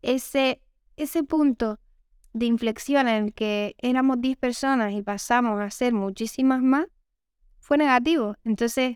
Ese, 0.01 0.61
ese 0.95 1.23
punto 1.23 1.79
de 2.31 2.45
inflexión 2.45 3.09
en 3.09 3.25
el 3.25 3.34
que 3.34 3.75
éramos 3.77 4.21
10 4.21 4.38
personas 4.38 4.93
y 4.93 5.01
pasamos 5.01 5.59
a 5.59 5.69
ser 5.69 5.91
muchísimas 5.91 6.61
más, 6.61 6.88
fue 7.59 7.77
negativo. 7.77 8.38
Entonces, 8.45 8.95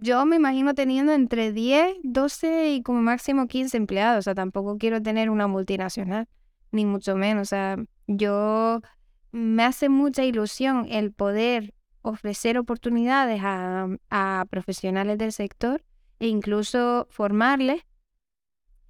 yo 0.00 0.24
me 0.24 0.36
imagino 0.36 0.72
teniendo 0.72 1.12
entre 1.12 1.52
10, 1.52 1.96
12 2.04 2.72
y 2.72 2.82
como 2.82 3.02
máximo 3.02 3.48
15 3.48 3.76
empleados. 3.76 4.20
O 4.20 4.22
sea, 4.22 4.34
tampoco 4.34 4.78
quiero 4.78 5.02
tener 5.02 5.28
una 5.28 5.46
multinacional, 5.46 6.26
ni 6.72 6.86
mucho 6.86 7.16
menos. 7.16 7.42
O 7.42 7.50
sea, 7.50 7.76
yo 8.06 8.80
me 9.34 9.64
hace 9.64 9.88
mucha 9.88 10.24
ilusión 10.24 10.86
el 10.88 11.12
poder 11.12 11.74
ofrecer 12.02 12.56
oportunidades 12.56 13.40
a, 13.42 14.46
profesionales 14.48 15.18
del 15.18 15.32
sector 15.32 15.82
e 16.20 16.28
incluso 16.28 17.08
formarles. 17.10 17.82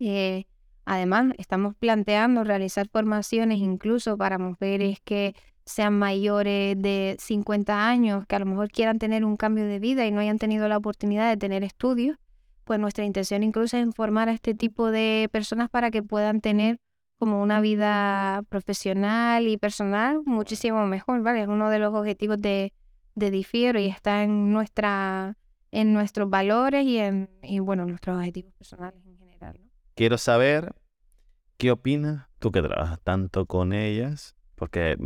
Eh, 0.01 0.45
además, 0.85 1.33
estamos 1.39 1.75
planteando 1.77 2.45
realizar 2.45 2.89
formaciones 2.89 3.59
incluso 3.59 4.19
para 4.19 4.37
mujeres 4.37 4.99
que 5.03 5.35
sean 5.65 5.99
mayores 5.99 6.77
de 6.77 7.17
50 7.19 7.89
años, 7.89 8.27
que 8.27 8.37
a 8.37 8.41
lo 8.41 8.47
mejor 8.47 8.71
quieran 8.71 8.99
tener 8.99 9.25
un 9.25 9.39
cambio 9.39 9.65
de 9.65 9.79
vida 9.79 10.05
y 10.05 10.11
no 10.11 10.21
hayan 10.21 10.39
tenido 10.39 10.69
la 10.69 10.77
oportunidad 10.77 11.31
de 11.31 11.39
tener 11.39 11.65
estudios, 11.65 12.19
pues 12.65 12.79
nuestra 12.79 13.07
intención 13.07 13.43
incluso 13.43 13.79
es 13.79 13.83
informar 13.83 14.29
a 14.29 14.33
este 14.33 14.55
tipo 14.55 14.91
de 14.91 15.31
personas 15.33 15.71
para 15.71 15.91
que 15.91 16.03
puedan 16.03 16.43
tener 16.43 16.81
como 17.19 17.43
una 17.43 17.61
vida 17.61 18.43
profesional 18.49 19.47
y 19.47 19.57
personal 19.57 20.21
muchísimo 20.25 20.87
mejor, 20.87 21.23
¿vale? 21.23 21.43
Es 21.43 21.49
uno 21.49 21.71
de 21.71 21.79
los 21.79 21.95
objetivos 21.95 22.41
de, 22.41 22.73
de 23.15 23.31
Difiero 23.31 23.79
y 23.79 23.87
está 23.87 24.23
en 24.23 24.53
nuestra 24.53 25.37
en 25.71 25.93
nuestros 25.93 26.31
valores 26.31 26.85
y 26.85 26.99
en 26.99 27.29
y 27.43 27.59
bueno, 27.59 27.85
nuestros 27.85 28.17
objetivos 28.17 28.53
personales 28.55 29.01
en 29.07 29.19
general. 29.19 29.61
Quiero 29.95 30.19
saber 30.19 30.75
qué 31.57 31.71
opinas 31.71 32.29
tú 32.39 32.53
que 32.53 32.63
trabajas 32.63 33.01
tanto 33.03 33.47
con 33.47 33.73
ellas, 33.73 34.37
porque 34.55 34.97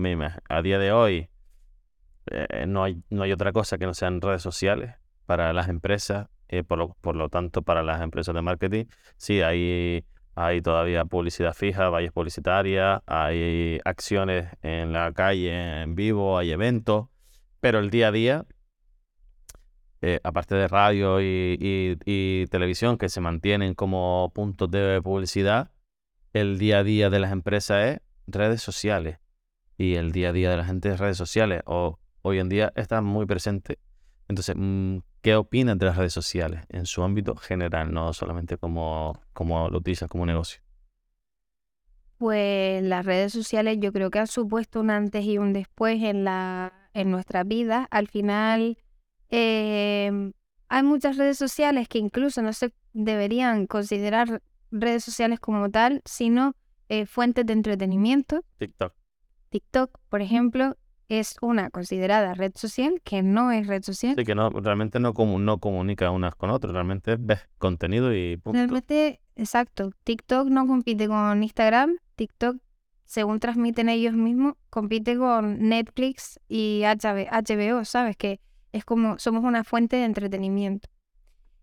a 0.48 0.62
día 0.62 0.78
de 0.78 0.92
hoy 0.92 1.28
eh, 2.30 2.66
no, 2.66 2.84
hay, 2.84 3.02
no 3.10 3.22
hay 3.22 3.32
otra 3.32 3.52
cosa 3.52 3.78
que 3.78 3.86
no 3.86 3.94
sean 3.94 4.20
redes 4.20 4.42
sociales 4.42 4.94
para 5.24 5.52
las 5.52 5.68
empresas, 5.68 6.28
eh, 6.48 6.64
por, 6.64 6.78
lo, 6.78 6.94
por 7.00 7.16
lo 7.16 7.28
tanto 7.28 7.62
para 7.62 7.82
las 7.82 8.02
empresas 8.02 8.34
de 8.34 8.42
marketing. 8.42 8.84
Sí, 9.16 9.40
hay 9.40 10.04
hay 10.40 10.62
todavía 10.62 11.04
publicidad 11.04 11.52
fija, 11.52 11.88
valles 11.88 12.12
publicitarias, 12.12 13.02
hay 13.06 13.80
acciones 13.84 14.46
en 14.62 14.92
la 14.92 15.12
calle, 15.12 15.82
en 15.82 15.96
vivo, 15.96 16.38
hay 16.38 16.52
eventos, 16.52 17.08
pero 17.58 17.80
el 17.80 17.90
día 17.90 18.08
a 18.08 18.12
día, 18.12 18.46
eh, 20.00 20.20
aparte 20.22 20.54
de 20.54 20.68
radio 20.68 21.20
y, 21.20 22.46
televisión 22.52 22.98
que 22.98 23.08
se 23.08 23.20
mantienen 23.20 23.74
como 23.74 24.30
puntos 24.32 24.70
de 24.70 25.00
publicidad, 25.02 25.72
el 26.32 26.58
día 26.58 26.78
a 26.78 26.84
día 26.84 27.10
de 27.10 27.18
las 27.18 27.32
empresas 27.32 27.84
es 27.84 28.00
redes 28.28 28.62
sociales. 28.62 29.18
Y 29.76 29.96
el 29.96 30.12
día 30.12 30.28
a 30.28 30.32
día 30.32 30.50
de 30.50 30.56
la 30.56 30.64
gente 30.64 30.90
es 30.90 31.00
redes 31.00 31.16
sociales. 31.16 31.62
O 31.66 31.98
hoy 32.22 32.38
en 32.38 32.48
día 32.48 32.72
está 32.76 33.00
muy 33.00 33.26
presente. 33.26 33.78
Entonces, 34.28 34.54
mm, 34.56 34.98
¿Qué 35.28 35.36
opinas 35.36 35.76
de 35.76 35.84
las 35.84 35.98
redes 35.98 36.14
sociales 36.14 36.64
en 36.70 36.86
su 36.86 37.02
ámbito 37.02 37.36
general, 37.36 37.92
no 37.92 38.14
solamente 38.14 38.56
como, 38.56 39.20
como 39.34 39.68
lo 39.68 39.76
utilizas 39.76 40.08
como 40.08 40.24
negocio? 40.24 40.62
Pues 42.16 42.82
las 42.82 43.04
redes 43.04 43.34
sociales 43.34 43.76
yo 43.78 43.92
creo 43.92 44.10
que 44.10 44.20
han 44.20 44.26
supuesto 44.26 44.80
un 44.80 44.88
antes 44.88 45.26
y 45.26 45.36
un 45.36 45.52
después 45.52 46.02
en, 46.02 46.24
la, 46.24 46.72
en 46.94 47.10
nuestra 47.10 47.44
vida. 47.44 47.86
Al 47.90 48.08
final 48.08 48.78
em, 49.28 50.32
hay 50.70 50.82
muchas 50.82 51.18
redes 51.18 51.36
sociales 51.36 51.88
que 51.88 51.98
incluso 51.98 52.40
no 52.40 52.54
se 52.54 52.72
deberían 52.94 53.66
considerar 53.66 54.40
redes 54.70 55.04
sociales 55.04 55.40
como 55.40 55.68
tal, 55.70 56.00
sino 56.06 56.54
eh, 56.88 57.04
fuentes 57.04 57.44
de 57.44 57.52
entretenimiento. 57.52 58.46
TikTok. 58.56 58.94
TikTok, 59.50 59.98
por 60.08 60.22
ejemplo, 60.22 60.78
es 61.08 61.36
una 61.40 61.70
considerada 61.70 62.34
red 62.34 62.52
social 62.54 63.00
que 63.02 63.22
no 63.22 63.50
es 63.50 63.66
red 63.66 63.82
social. 63.82 64.14
Sí, 64.16 64.24
que 64.24 64.34
no, 64.34 64.50
realmente 64.50 65.00
no, 65.00 65.12
no 65.12 65.58
comunica 65.58 66.10
unas 66.10 66.34
con 66.34 66.50
otras, 66.50 66.72
realmente 66.72 67.16
ves 67.18 67.40
contenido 67.58 68.14
y 68.14 68.36
punto. 68.36 68.58
Realmente, 68.58 69.20
exacto. 69.34 69.90
TikTok 70.04 70.48
no 70.48 70.66
compite 70.66 71.08
con 71.08 71.42
Instagram, 71.42 71.96
TikTok, 72.16 72.58
según 73.06 73.40
transmiten 73.40 73.88
ellos 73.88 74.12
mismos, 74.12 74.54
compite 74.68 75.16
con 75.16 75.58
Netflix 75.68 76.38
y 76.46 76.82
HBO, 76.84 77.84
¿sabes? 77.86 78.16
Que 78.16 78.40
es 78.72 78.84
como, 78.84 79.18
somos 79.18 79.44
una 79.44 79.64
fuente 79.64 79.96
de 79.96 80.04
entretenimiento. 80.04 80.90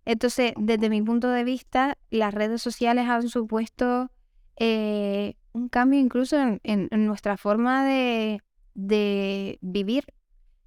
Entonces, 0.05 0.53
desde 0.57 0.89
mi 0.89 1.01
punto 1.03 1.29
de 1.29 1.43
vista, 1.43 1.97
las 2.09 2.33
redes 2.33 2.61
sociales 2.61 3.07
han 3.07 3.29
supuesto 3.29 4.11
eh, 4.55 5.35
un 5.51 5.69
cambio 5.69 5.99
incluso 5.99 6.37
en 6.63 6.89
nuestra 7.05 7.37
forma 7.37 7.85
de 7.85 8.39
de 8.75 9.57
vivir. 9.61 10.05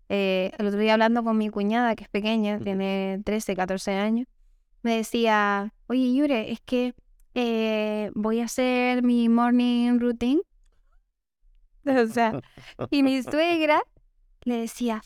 Eh, 0.09 0.53
el 0.59 0.67
otro 0.67 0.81
día 0.81 0.95
hablando 0.95 1.23
con 1.23 1.37
mi 1.37 1.51
cuñada, 1.51 1.95
que 1.95 2.05
es 2.05 2.11
pequeña, 2.11 2.59
tiene 2.59 3.21
13, 3.25 3.55
14 3.55 3.93
años, 3.93 4.27
me 4.83 4.97
decía, 4.97 5.73
oye 5.87 6.15
Yure, 6.15 6.51
es 6.51 6.61
que 6.61 6.95
eh, 7.35 8.11
voy 8.15 8.41
a 8.41 8.47
hacer 8.47 9.03
mi 9.03 9.29
morning 9.29 9.99
routine. 10.01 10.43
O 11.85 12.07
sea, 12.07 12.39
y 12.91 13.03
mi 13.03 13.23
suegra 13.23 13.83
le 14.43 14.57
decía, 14.57 15.03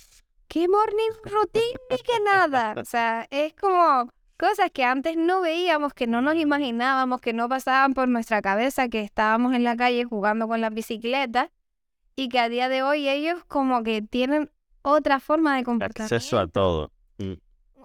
¿qué 0.49 0.67
morning 0.67 1.11
routine? 1.23 1.79
Ni 1.91 1.97
que 1.99 2.19
nada. 2.25 2.75
O 2.77 2.85
sea, 2.85 3.29
es 3.31 3.55
como 3.55 4.11
cosas 4.37 4.73
que 4.73 4.83
antes 4.83 5.17
no 5.17 5.43
veíamos, 5.43 5.95
que 5.95 6.09
no 6.09 6.23
nos 6.23 6.35
imaginábamos, 6.35 7.21
que 7.21 7.33
no 7.33 7.49
pasaban 7.49 7.95
por 7.95 8.09
nuestra 8.09 8.43
cabeza, 8.43 8.89
que 8.89 9.01
estábamos 9.01 9.55
en 9.55 9.63
la 9.63 9.77
calle 9.77 10.05
jugando 10.05 10.49
con 10.49 10.61
las 10.61 10.75
bicicletas 10.75 11.51
y 12.17 12.29
que 12.29 12.39
a 12.39 12.49
día 12.49 12.69
de 12.69 12.83
hoy 12.83 13.09
ellos 13.09 13.45
como 13.47 13.83
que 13.83 14.03
tienen 14.03 14.51
otra 14.83 15.21
forma 15.21 15.57
de 15.57 15.65
comportarse. 15.65 16.17
Acceso 16.17 16.39
a 16.39 16.47
todo. 16.47 16.93
Mm. 17.19 17.35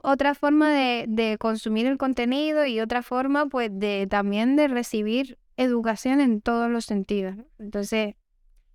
Otra 0.03 0.35
forma 0.35 0.71
de, 0.71 1.05
de, 1.07 1.37
consumir 1.37 1.85
el 1.85 1.97
contenido 1.97 2.65
y 2.65 2.79
otra 2.79 3.01
forma 3.01 3.47
pues 3.47 3.69
de 3.73 4.07
también 4.09 4.55
de 4.55 4.67
recibir 4.67 5.37
educación 5.57 6.21
en 6.21 6.41
todos 6.41 6.69
los 6.69 6.85
sentidos. 6.85 7.35
Entonces, 7.57 8.15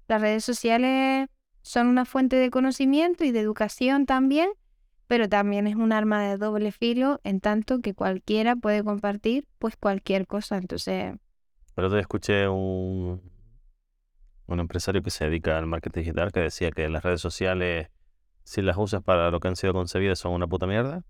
las 0.08 0.20
redes 0.20 0.44
sociales 0.44 1.28
son 1.62 1.86
una 1.86 2.04
fuente 2.04 2.36
de 2.36 2.50
conocimiento 2.50 3.24
y 3.24 3.30
de 3.30 3.40
educación 3.40 4.04
también, 4.04 4.50
pero 5.06 5.28
también 5.28 5.66
es 5.66 5.76
un 5.76 5.92
arma 5.92 6.22
de 6.22 6.36
doble 6.36 6.72
filo 6.72 7.20
en 7.22 7.40
tanto 7.40 7.80
que 7.80 7.94
cualquiera 7.94 8.56
puede 8.56 8.82
compartir 8.82 9.46
pues 9.58 9.76
cualquier 9.76 10.26
cosa. 10.26 10.56
Entonces... 10.58 11.14
Pero 11.74 11.90
te 11.90 12.00
escuché 12.00 12.48
un, 12.48 13.22
un 14.46 14.60
empresario 14.60 15.02
que 15.02 15.10
se 15.10 15.24
dedica 15.24 15.58
al 15.58 15.66
marketing 15.66 16.00
digital, 16.00 16.32
que 16.32 16.40
decía 16.40 16.70
que 16.70 16.88
las 16.88 17.02
redes 17.02 17.20
sociales, 17.20 17.88
si 18.44 18.62
las 18.62 18.76
usas 18.76 19.02
para 19.02 19.30
lo 19.30 19.40
que 19.40 19.48
han 19.48 19.56
sido 19.56 19.72
concebidas, 19.72 20.18
son 20.18 20.32
una 20.32 20.46
puta 20.46 20.66
mierda, 20.66 21.04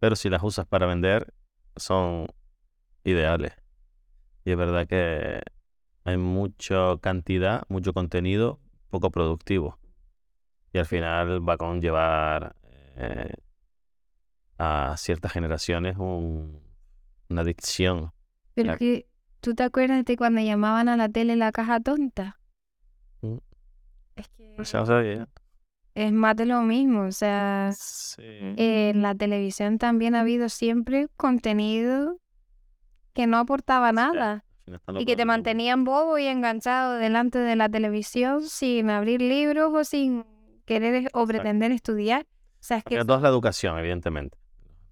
pero 0.00 0.16
si 0.16 0.28
las 0.28 0.42
usas 0.42 0.66
para 0.66 0.86
vender, 0.86 1.32
son 1.76 2.26
ideales. 3.04 3.52
Y 4.44 4.52
es 4.52 4.56
verdad 4.56 4.86
que 4.86 5.42
hay 6.04 6.16
mucha 6.16 6.96
cantidad, 7.00 7.64
mucho 7.68 7.92
contenido 7.92 8.60
poco 8.88 9.10
productivo. 9.10 9.78
Y 10.72 10.78
al 10.78 10.86
final 10.86 11.46
va 11.46 11.54
a 11.54 11.56
conllevar 11.56 12.56
eh, 12.96 13.32
a 14.58 14.94
ciertas 14.96 15.32
generaciones 15.32 15.96
una 15.98 17.40
adicción. 17.40 18.12
Pero 18.54 18.76
que, 18.76 19.06
¿tú 19.40 19.54
te 19.54 19.62
acuerdas 19.64 20.04
de 20.04 20.16
cuando 20.16 20.40
llamaban 20.40 20.88
a 20.88 20.96
la 20.96 21.08
tele 21.08 21.36
la 21.36 21.52
caja 21.52 21.80
tonta? 21.80 22.38
Mm. 23.22 23.36
Es 24.16 24.28
que 24.28 24.52
Pues 24.56 24.72
ya 24.72 24.80
lo 24.80 24.86
sabía. 24.86 25.28
es 25.94 26.12
más 26.12 26.36
de 26.36 26.46
lo 26.46 26.62
mismo, 26.62 27.02
o 27.02 27.12
sea, 27.12 27.70
Sí. 27.74 28.22
en 28.22 29.02
la 29.02 29.14
televisión 29.14 29.78
también 29.78 30.14
ha 30.14 30.20
habido 30.20 30.48
siempre 30.48 31.08
contenido 31.16 32.18
que 33.14 33.26
no 33.26 33.38
aportaba 33.38 33.92
nada. 33.92 34.44
Y 34.98 35.06
que 35.06 35.16
te 35.16 35.24
mantenían 35.24 35.84
bobo 35.84 36.18
y 36.18 36.26
enganchado 36.26 36.94
delante 36.96 37.38
de 37.38 37.56
la 37.56 37.70
televisión 37.70 38.42
sin 38.42 38.90
abrir 38.90 39.22
libros 39.22 39.72
o 39.74 39.82
sin 39.82 40.24
querer 40.66 41.08
o 41.14 41.26
pretender 41.26 41.72
estudiar. 41.72 42.26
O 42.60 42.62
sea, 42.62 42.76
es 42.78 42.84
que 42.84 42.98
todo 43.04 43.16
es 43.16 43.22
la 43.22 43.30
educación, 43.30 43.78
evidentemente. 43.78 44.36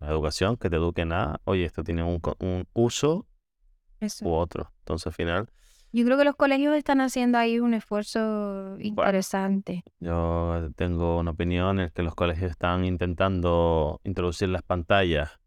La 0.01 0.09
educación, 0.09 0.57
que 0.57 0.71
te 0.71 0.77
eduquen 0.77 1.13
a, 1.13 1.41
oye, 1.45 1.65
esto 1.67 1.85
tiene 1.85 2.03
un, 2.05 2.21
un 2.39 2.67
uso 2.73 3.27
eso. 4.01 4.27
u 4.27 4.33
otro. 4.33 4.73
Entonces, 4.81 5.07
al 5.09 5.13
final, 5.13 5.49
Yo 5.93 6.05
creo 6.05 6.19
que 6.19 6.25
los 6.25 6.37
colegios 6.37 6.75
están 6.77 7.01
haciendo 7.01 7.39
ahí 7.39 7.59
un 7.59 7.73
esfuerzo 7.75 8.77
interesante. 8.81 9.83
yo 10.01 10.69
tengo 10.77 11.19
una 11.19 11.31
opinión 11.31 11.81
en 11.81 11.91
que 11.91 12.03
los 12.03 12.15
colegios 12.15 12.51
están 12.51 12.85
intentando 12.85 14.01
introducir 14.05 14.49
las 14.51 14.63
pantallas 14.63 15.39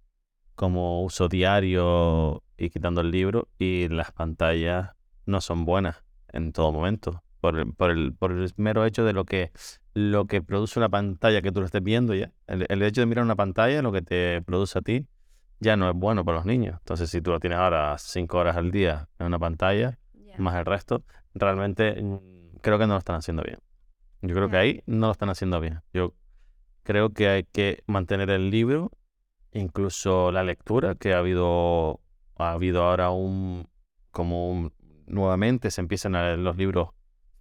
como 0.56 1.04
uso 1.04 1.28
diario 1.30 2.43
y 2.58 2.70
quitando 2.70 3.02
el 3.02 3.12
libro, 3.12 3.47
y 3.58 3.88
las 3.89 4.12
pantallas 4.12 4.91
no 5.26 5.39
son 5.39 5.64
buenas 5.66 6.04
en 6.34 6.52
todo 6.52 6.72
momento. 6.72 7.24
Por 7.39 7.58
el, 7.58 7.74
por 7.74 7.91
el, 7.91 8.14
por 8.14 8.32
el 8.34 8.52
mero 8.58 8.84
hecho 8.86 9.06
de 9.06 9.14
lo 9.14 9.24
que, 9.24 9.52
lo 9.93 10.26
que 10.26 10.41
produce 10.41 10.78
una 10.78 10.89
pantalla 10.89 11.41
que 11.41 11.54
tú 11.54 11.62
lo 11.62 11.66
estés 11.68 11.82
viendo 11.82 12.14
ya. 12.14 12.34
El, 12.47 12.66
el 12.68 12.82
hecho 12.84 13.00
de 13.00 13.06
mirar 13.08 13.24
una 13.24 13.38
pantalla, 13.38 13.82
lo 13.82 13.93
que 13.93 14.02
te 14.02 14.41
produce 14.41 14.80
a 14.80 14.82
ti, 14.82 15.06
ya 15.60 15.76
no 15.78 15.89
es 15.89 15.95
bueno 15.95 16.24
para 16.26 16.38
los 16.38 16.45
niños. 16.45 16.78
Entonces, 16.80 17.10
si 17.10 17.22
tú 17.22 17.32
lo 17.32 17.39
tienes 17.39 17.60
ahora 17.60 17.97
cinco 17.97 18.38
horas 18.38 18.55
al 18.57 18.72
día 18.72 19.07
en 19.20 19.28
una 19.28 19.39
pantalla, 19.39 19.97
más 20.38 20.55
el 20.55 20.66
resto, 20.66 21.03
realmente 21.34 22.01
mm, 22.01 22.57
creo 22.62 22.78
que 22.80 22.88
no 22.88 22.93
lo 22.93 22.99
están 22.99 23.18
haciendo 23.18 23.43
bien. 23.43 23.60
Yo 24.22 24.36
creo 24.36 24.49
que 24.49 24.57
ahí 24.57 24.84
no 24.86 25.07
lo 25.07 25.12
están 25.12 25.30
haciendo 25.30 25.60
bien. 25.60 25.82
Yo 25.93 26.14
creo 26.84 27.10
que 27.12 27.30
hay 27.30 27.43
que 27.43 27.84
mantener 27.88 28.30
el 28.30 28.49
libro, 28.49 28.91
incluso 29.51 30.32
la 30.32 30.43
lectura, 30.43 30.95
que 30.95 31.14
ha 31.14 31.20
habido, 31.20 31.99
ha 32.38 32.51
habido 32.51 32.84
ahora 32.84 33.10
un, 33.12 33.68
como 34.12 34.49
un- 34.51 34.74
nuevamente 35.07 35.72
se 35.72 35.82
empiezan 35.82 36.16
a 36.16 36.24
leer 36.24 36.39
los 36.39 36.57
libros 36.57 36.89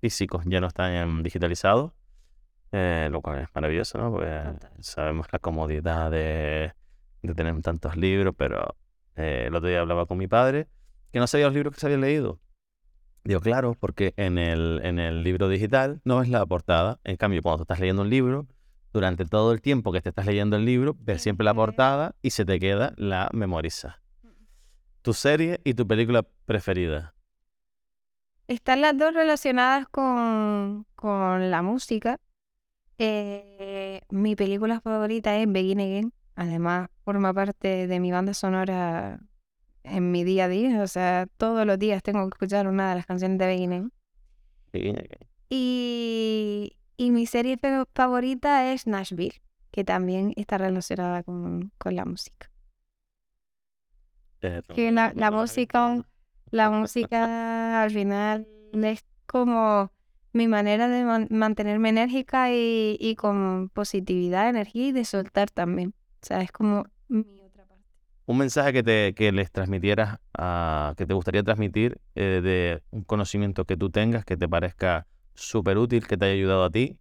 físicos, 0.00 0.44
ya 0.46 0.60
no 0.60 0.66
están 0.68 1.22
digitalizados, 1.22 1.92
eh, 2.72 3.08
lo 3.10 3.20
cual 3.22 3.40
es 3.40 3.48
maravilloso, 3.54 3.98
¿no? 3.98 4.12
Porque 4.12 4.30
sabemos 4.80 5.26
la 5.32 5.38
comodidad 5.38 6.10
de, 6.10 6.72
de 7.22 7.34
tener 7.34 7.60
tantos 7.62 7.96
libros, 7.96 8.34
pero 8.36 8.76
eh, 9.16 9.44
el 9.48 9.54
otro 9.54 9.68
día 9.68 9.80
hablaba 9.80 10.06
con 10.06 10.18
mi 10.18 10.26
padre 10.26 10.68
que 11.12 11.18
no 11.18 11.26
sabía 11.26 11.46
los 11.46 11.54
libros 11.54 11.74
que 11.74 11.80
se 11.80 11.86
había 11.86 11.98
leído. 11.98 12.40
Digo, 13.24 13.40
claro, 13.40 13.74
porque 13.78 14.14
en 14.16 14.38
el, 14.38 14.80
en 14.84 14.98
el 14.98 15.22
libro 15.22 15.48
digital 15.48 16.00
no 16.04 16.18
ves 16.18 16.28
la 16.28 16.44
portada. 16.46 17.00
En 17.04 17.16
cambio, 17.16 17.42
cuando 17.42 17.58
tú 17.58 17.62
estás 17.64 17.80
leyendo 17.80 18.02
un 18.02 18.10
libro, 18.10 18.46
durante 18.92 19.24
todo 19.26 19.52
el 19.52 19.60
tiempo 19.60 19.92
que 19.92 20.00
te 20.00 20.10
estás 20.10 20.26
leyendo 20.26 20.56
el 20.56 20.64
libro, 20.64 20.96
ves 21.00 21.22
siempre 21.22 21.44
la 21.44 21.54
portada 21.54 22.14
y 22.22 22.30
se 22.30 22.44
te 22.44 22.58
queda 22.58 22.94
la 22.96 23.28
memoriza. 23.32 24.00
Tu 25.02 25.12
serie 25.12 25.60
y 25.64 25.74
tu 25.74 25.86
película 25.86 26.24
preferida. 26.46 27.14
Están 28.46 28.80
las 28.80 28.96
dos 28.96 29.12
relacionadas 29.12 29.86
con, 29.88 30.86
con 30.94 31.50
la 31.50 31.60
música. 31.60 32.18
Eh, 32.96 34.00
mi 34.08 34.36
película 34.36 34.80
favorita 34.80 35.36
es 35.36 35.50
Begin 35.52 35.80
Again. 35.80 36.12
Además, 36.40 36.88
forma 37.04 37.34
parte 37.34 37.88
de 37.88 37.98
mi 37.98 38.12
banda 38.12 38.32
sonora 38.32 39.18
en 39.82 40.12
mi 40.12 40.22
día 40.22 40.44
a 40.44 40.48
día. 40.48 40.82
O 40.82 40.86
sea, 40.86 41.26
todos 41.36 41.66
los 41.66 41.80
días 41.80 42.00
tengo 42.00 42.20
que 42.28 42.34
escuchar 42.34 42.68
una 42.68 42.90
de 42.90 42.94
las 42.94 43.06
canciones 43.06 43.38
de 43.38 43.46
Begin 43.46 43.72
Again. 43.72 43.92
Y, 45.50 46.76
y 46.96 47.10
mi 47.10 47.26
serie 47.26 47.56
fa- 47.56 47.86
favorita 47.92 48.72
es 48.72 48.86
Nashville, 48.86 49.42
que 49.72 49.82
también 49.82 50.32
está 50.36 50.58
relacionada 50.58 51.24
con, 51.24 51.72
con 51.76 51.96
la 51.96 52.04
música. 52.04 52.50
Eh, 54.42 54.62
Que 54.74 54.92
la, 54.92 55.12
la 55.16 55.30
música, 55.32 56.06
la 56.52 56.70
música 56.70 57.82
al 57.82 57.90
final 57.90 58.46
es 58.74 59.04
como 59.26 59.90
mi 60.32 60.46
manera 60.46 60.86
de 60.86 61.04
man- 61.04 61.26
mantenerme 61.30 61.88
enérgica 61.88 62.52
y, 62.52 62.96
y 63.00 63.16
con 63.16 63.70
positividad, 63.70 64.48
energía 64.48 64.86
y 64.88 64.92
de 64.92 65.04
soltar 65.04 65.50
también. 65.50 65.94
O 66.22 66.26
sea, 66.26 66.42
es 66.42 66.52
como 66.52 66.84
mi 67.08 67.40
otra 67.40 67.64
parte. 67.66 67.84
Un 68.26 68.38
mensaje 68.38 68.72
que, 68.72 68.82
te, 68.82 69.14
que 69.14 69.32
les 69.32 69.50
transmitieras, 69.50 70.18
a, 70.36 70.94
que 70.96 71.06
te 71.06 71.14
gustaría 71.14 71.42
transmitir 71.42 72.00
eh, 72.14 72.40
de 72.42 72.82
un 72.90 73.04
conocimiento 73.04 73.64
que 73.64 73.76
tú 73.76 73.90
tengas 73.90 74.24
que 74.24 74.36
te 74.36 74.48
parezca 74.48 75.06
súper 75.34 75.78
útil, 75.78 76.06
que 76.06 76.16
te 76.16 76.26
haya 76.26 76.34
ayudado 76.34 76.64
a 76.64 76.70
ti 76.70 76.98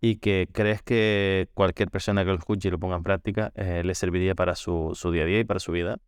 y 0.00 0.16
que 0.16 0.48
crees 0.52 0.82
que 0.82 1.48
cualquier 1.54 1.90
persona 1.90 2.24
que 2.24 2.30
lo 2.30 2.36
escuche 2.36 2.68
y 2.68 2.70
lo 2.70 2.78
ponga 2.78 2.96
en 2.96 3.02
práctica 3.02 3.52
eh, 3.54 3.82
le 3.84 3.94
serviría 3.94 4.34
para 4.34 4.54
su, 4.54 4.92
su 4.94 5.10
día 5.10 5.22
a 5.22 5.26
día 5.26 5.40
y 5.40 5.44
para 5.44 5.60
su 5.60 5.72
vida. 5.72 5.98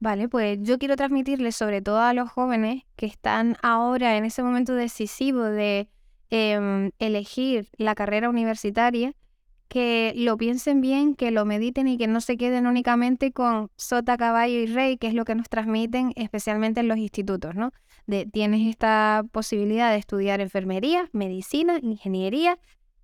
Vale, 0.00 0.28
pues 0.28 0.58
yo 0.60 0.78
quiero 0.78 0.96
transmitirles 0.96 1.56
sobre 1.56 1.80
todo 1.80 2.00
a 2.00 2.12
los 2.12 2.28
jóvenes 2.28 2.82
que 2.96 3.06
están 3.06 3.56
ahora 3.62 4.18
en 4.18 4.26
ese 4.26 4.42
momento 4.42 4.74
decisivo 4.74 5.44
de 5.44 5.88
em, 6.28 6.90
elegir 6.98 7.68
la 7.78 7.94
carrera 7.94 8.28
universitaria, 8.28 9.14
que 9.74 10.12
lo 10.14 10.36
piensen 10.36 10.80
bien, 10.80 11.16
que 11.16 11.32
lo 11.32 11.44
mediten 11.44 11.88
y 11.88 11.98
que 11.98 12.06
no 12.06 12.20
se 12.20 12.36
queden 12.36 12.68
únicamente 12.68 13.32
con 13.32 13.72
sota, 13.76 14.16
caballo 14.16 14.54
y 14.60 14.66
rey, 14.66 14.98
que 14.98 15.08
es 15.08 15.14
lo 15.14 15.24
que 15.24 15.34
nos 15.34 15.48
transmiten 15.48 16.12
especialmente 16.14 16.78
en 16.78 16.86
los 16.86 16.96
institutos, 16.96 17.56
¿no? 17.56 17.72
De 18.06 18.24
tienes 18.24 18.68
esta 18.68 19.24
posibilidad 19.32 19.90
de 19.90 19.96
estudiar 19.96 20.40
enfermería, 20.40 21.10
medicina, 21.12 21.80
ingeniería, 21.82 22.56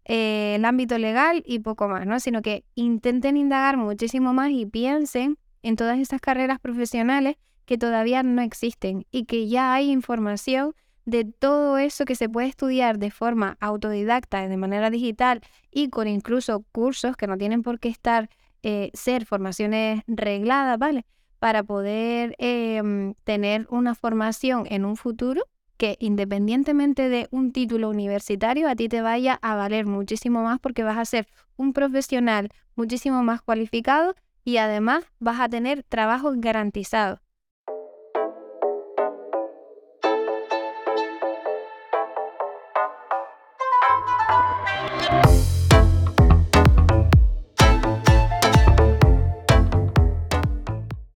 eh, 0.05 0.55
el 0.55 0.65
ámbito 0.65 0.97
legal 0.97 1.43
y 1.44 1.59
poco 1.59 1.89
más, 1.89 2.07
¿no? 2.07 2.20
Sino 2.20 2.40
que 2.40 2.62
intenten 2.77 3.36
indagar 3.36 3.77
muchísimo 3.77 4.32
más 4.32 4.53
y 4.53 4.65
piensen 4.65 5.39
en 5.62 5.74
todas 5.74 5.99
esas 5.99 6.20
carreras 6.20 6.61
profesionales 6.61 7.35
que 7.65 7.78
todavía 7.78 8.23
no 8.23 8.43
existen 8.43 9.07
y 9.11 9.24
que 9.24 9.49
ya 9.49 9.74
hay 9.74 9.90
información 9.90 10.77
de 11.05 11.24
todo 11.24 11.78
eso 11.78 12.05
que 12.05 12.14
se 12.14 12.28
puede 12.28 12.48
estudiar 12.48 12.98
de 12.98 13.10
forma 13.10 13.56
autodidacta, 13.60 14.48
de 14.48 14.56
manera 14.56 14.90
digital 14.90 15.40
y 15.70 15.89
con 15.89 16.09
incluso 16.09 16.64
cursos 16.72 17.16
que 17.16 17.27
no 17.27 17.36
tienen 17.39 17.62
por 17.62 17.81
qué 17.81 17.89
estar, 17.89 18.28
eh, 18.62 18.90
ser 18.94 19.27
formaciones 19.27 20.02
regladas, 20.06 20.78
¿vale? 20.78 21.06
Para 21.39 21.62
poder 21.62 22.35
em, 22.39 23.14
tener 23.24 23.66
una 23.70 23.94
formación 23.94 24.66
en 24.68 24.85
un 24.85 24.97
futuro 24.97 25.44
que 25.78 25.97
independientemente 25.98 27.09
de 27.09 27.27
un 27.31 27.52
título 27.52 27.89
universitario, 27.89 28.68
a 28.68 28.77
ti 28.77 28.89
te 28.89 29.01
vaya 29.01 29.39
a 29.40 29.55
valer 29.55 29.86
muchísimo 29.86 30.43
más 30.43 30.60
porque 30.60 30.82
vas 30.82 30.98
a 30.98 31.06
ser 31.06 31.27
un 31.56 31.72
profesional 31.72 32.51
muchísimo 32.77 33.22
más 33.22 33.40
cualificado 33.40 34.14
y 34.44 34.59
además 34.59 35.05
vas 35.20 35.40
a 35.40 35.48
tener 35.48 35.82
trabajo 35.85 36.32
garantizado. 36.36 37.20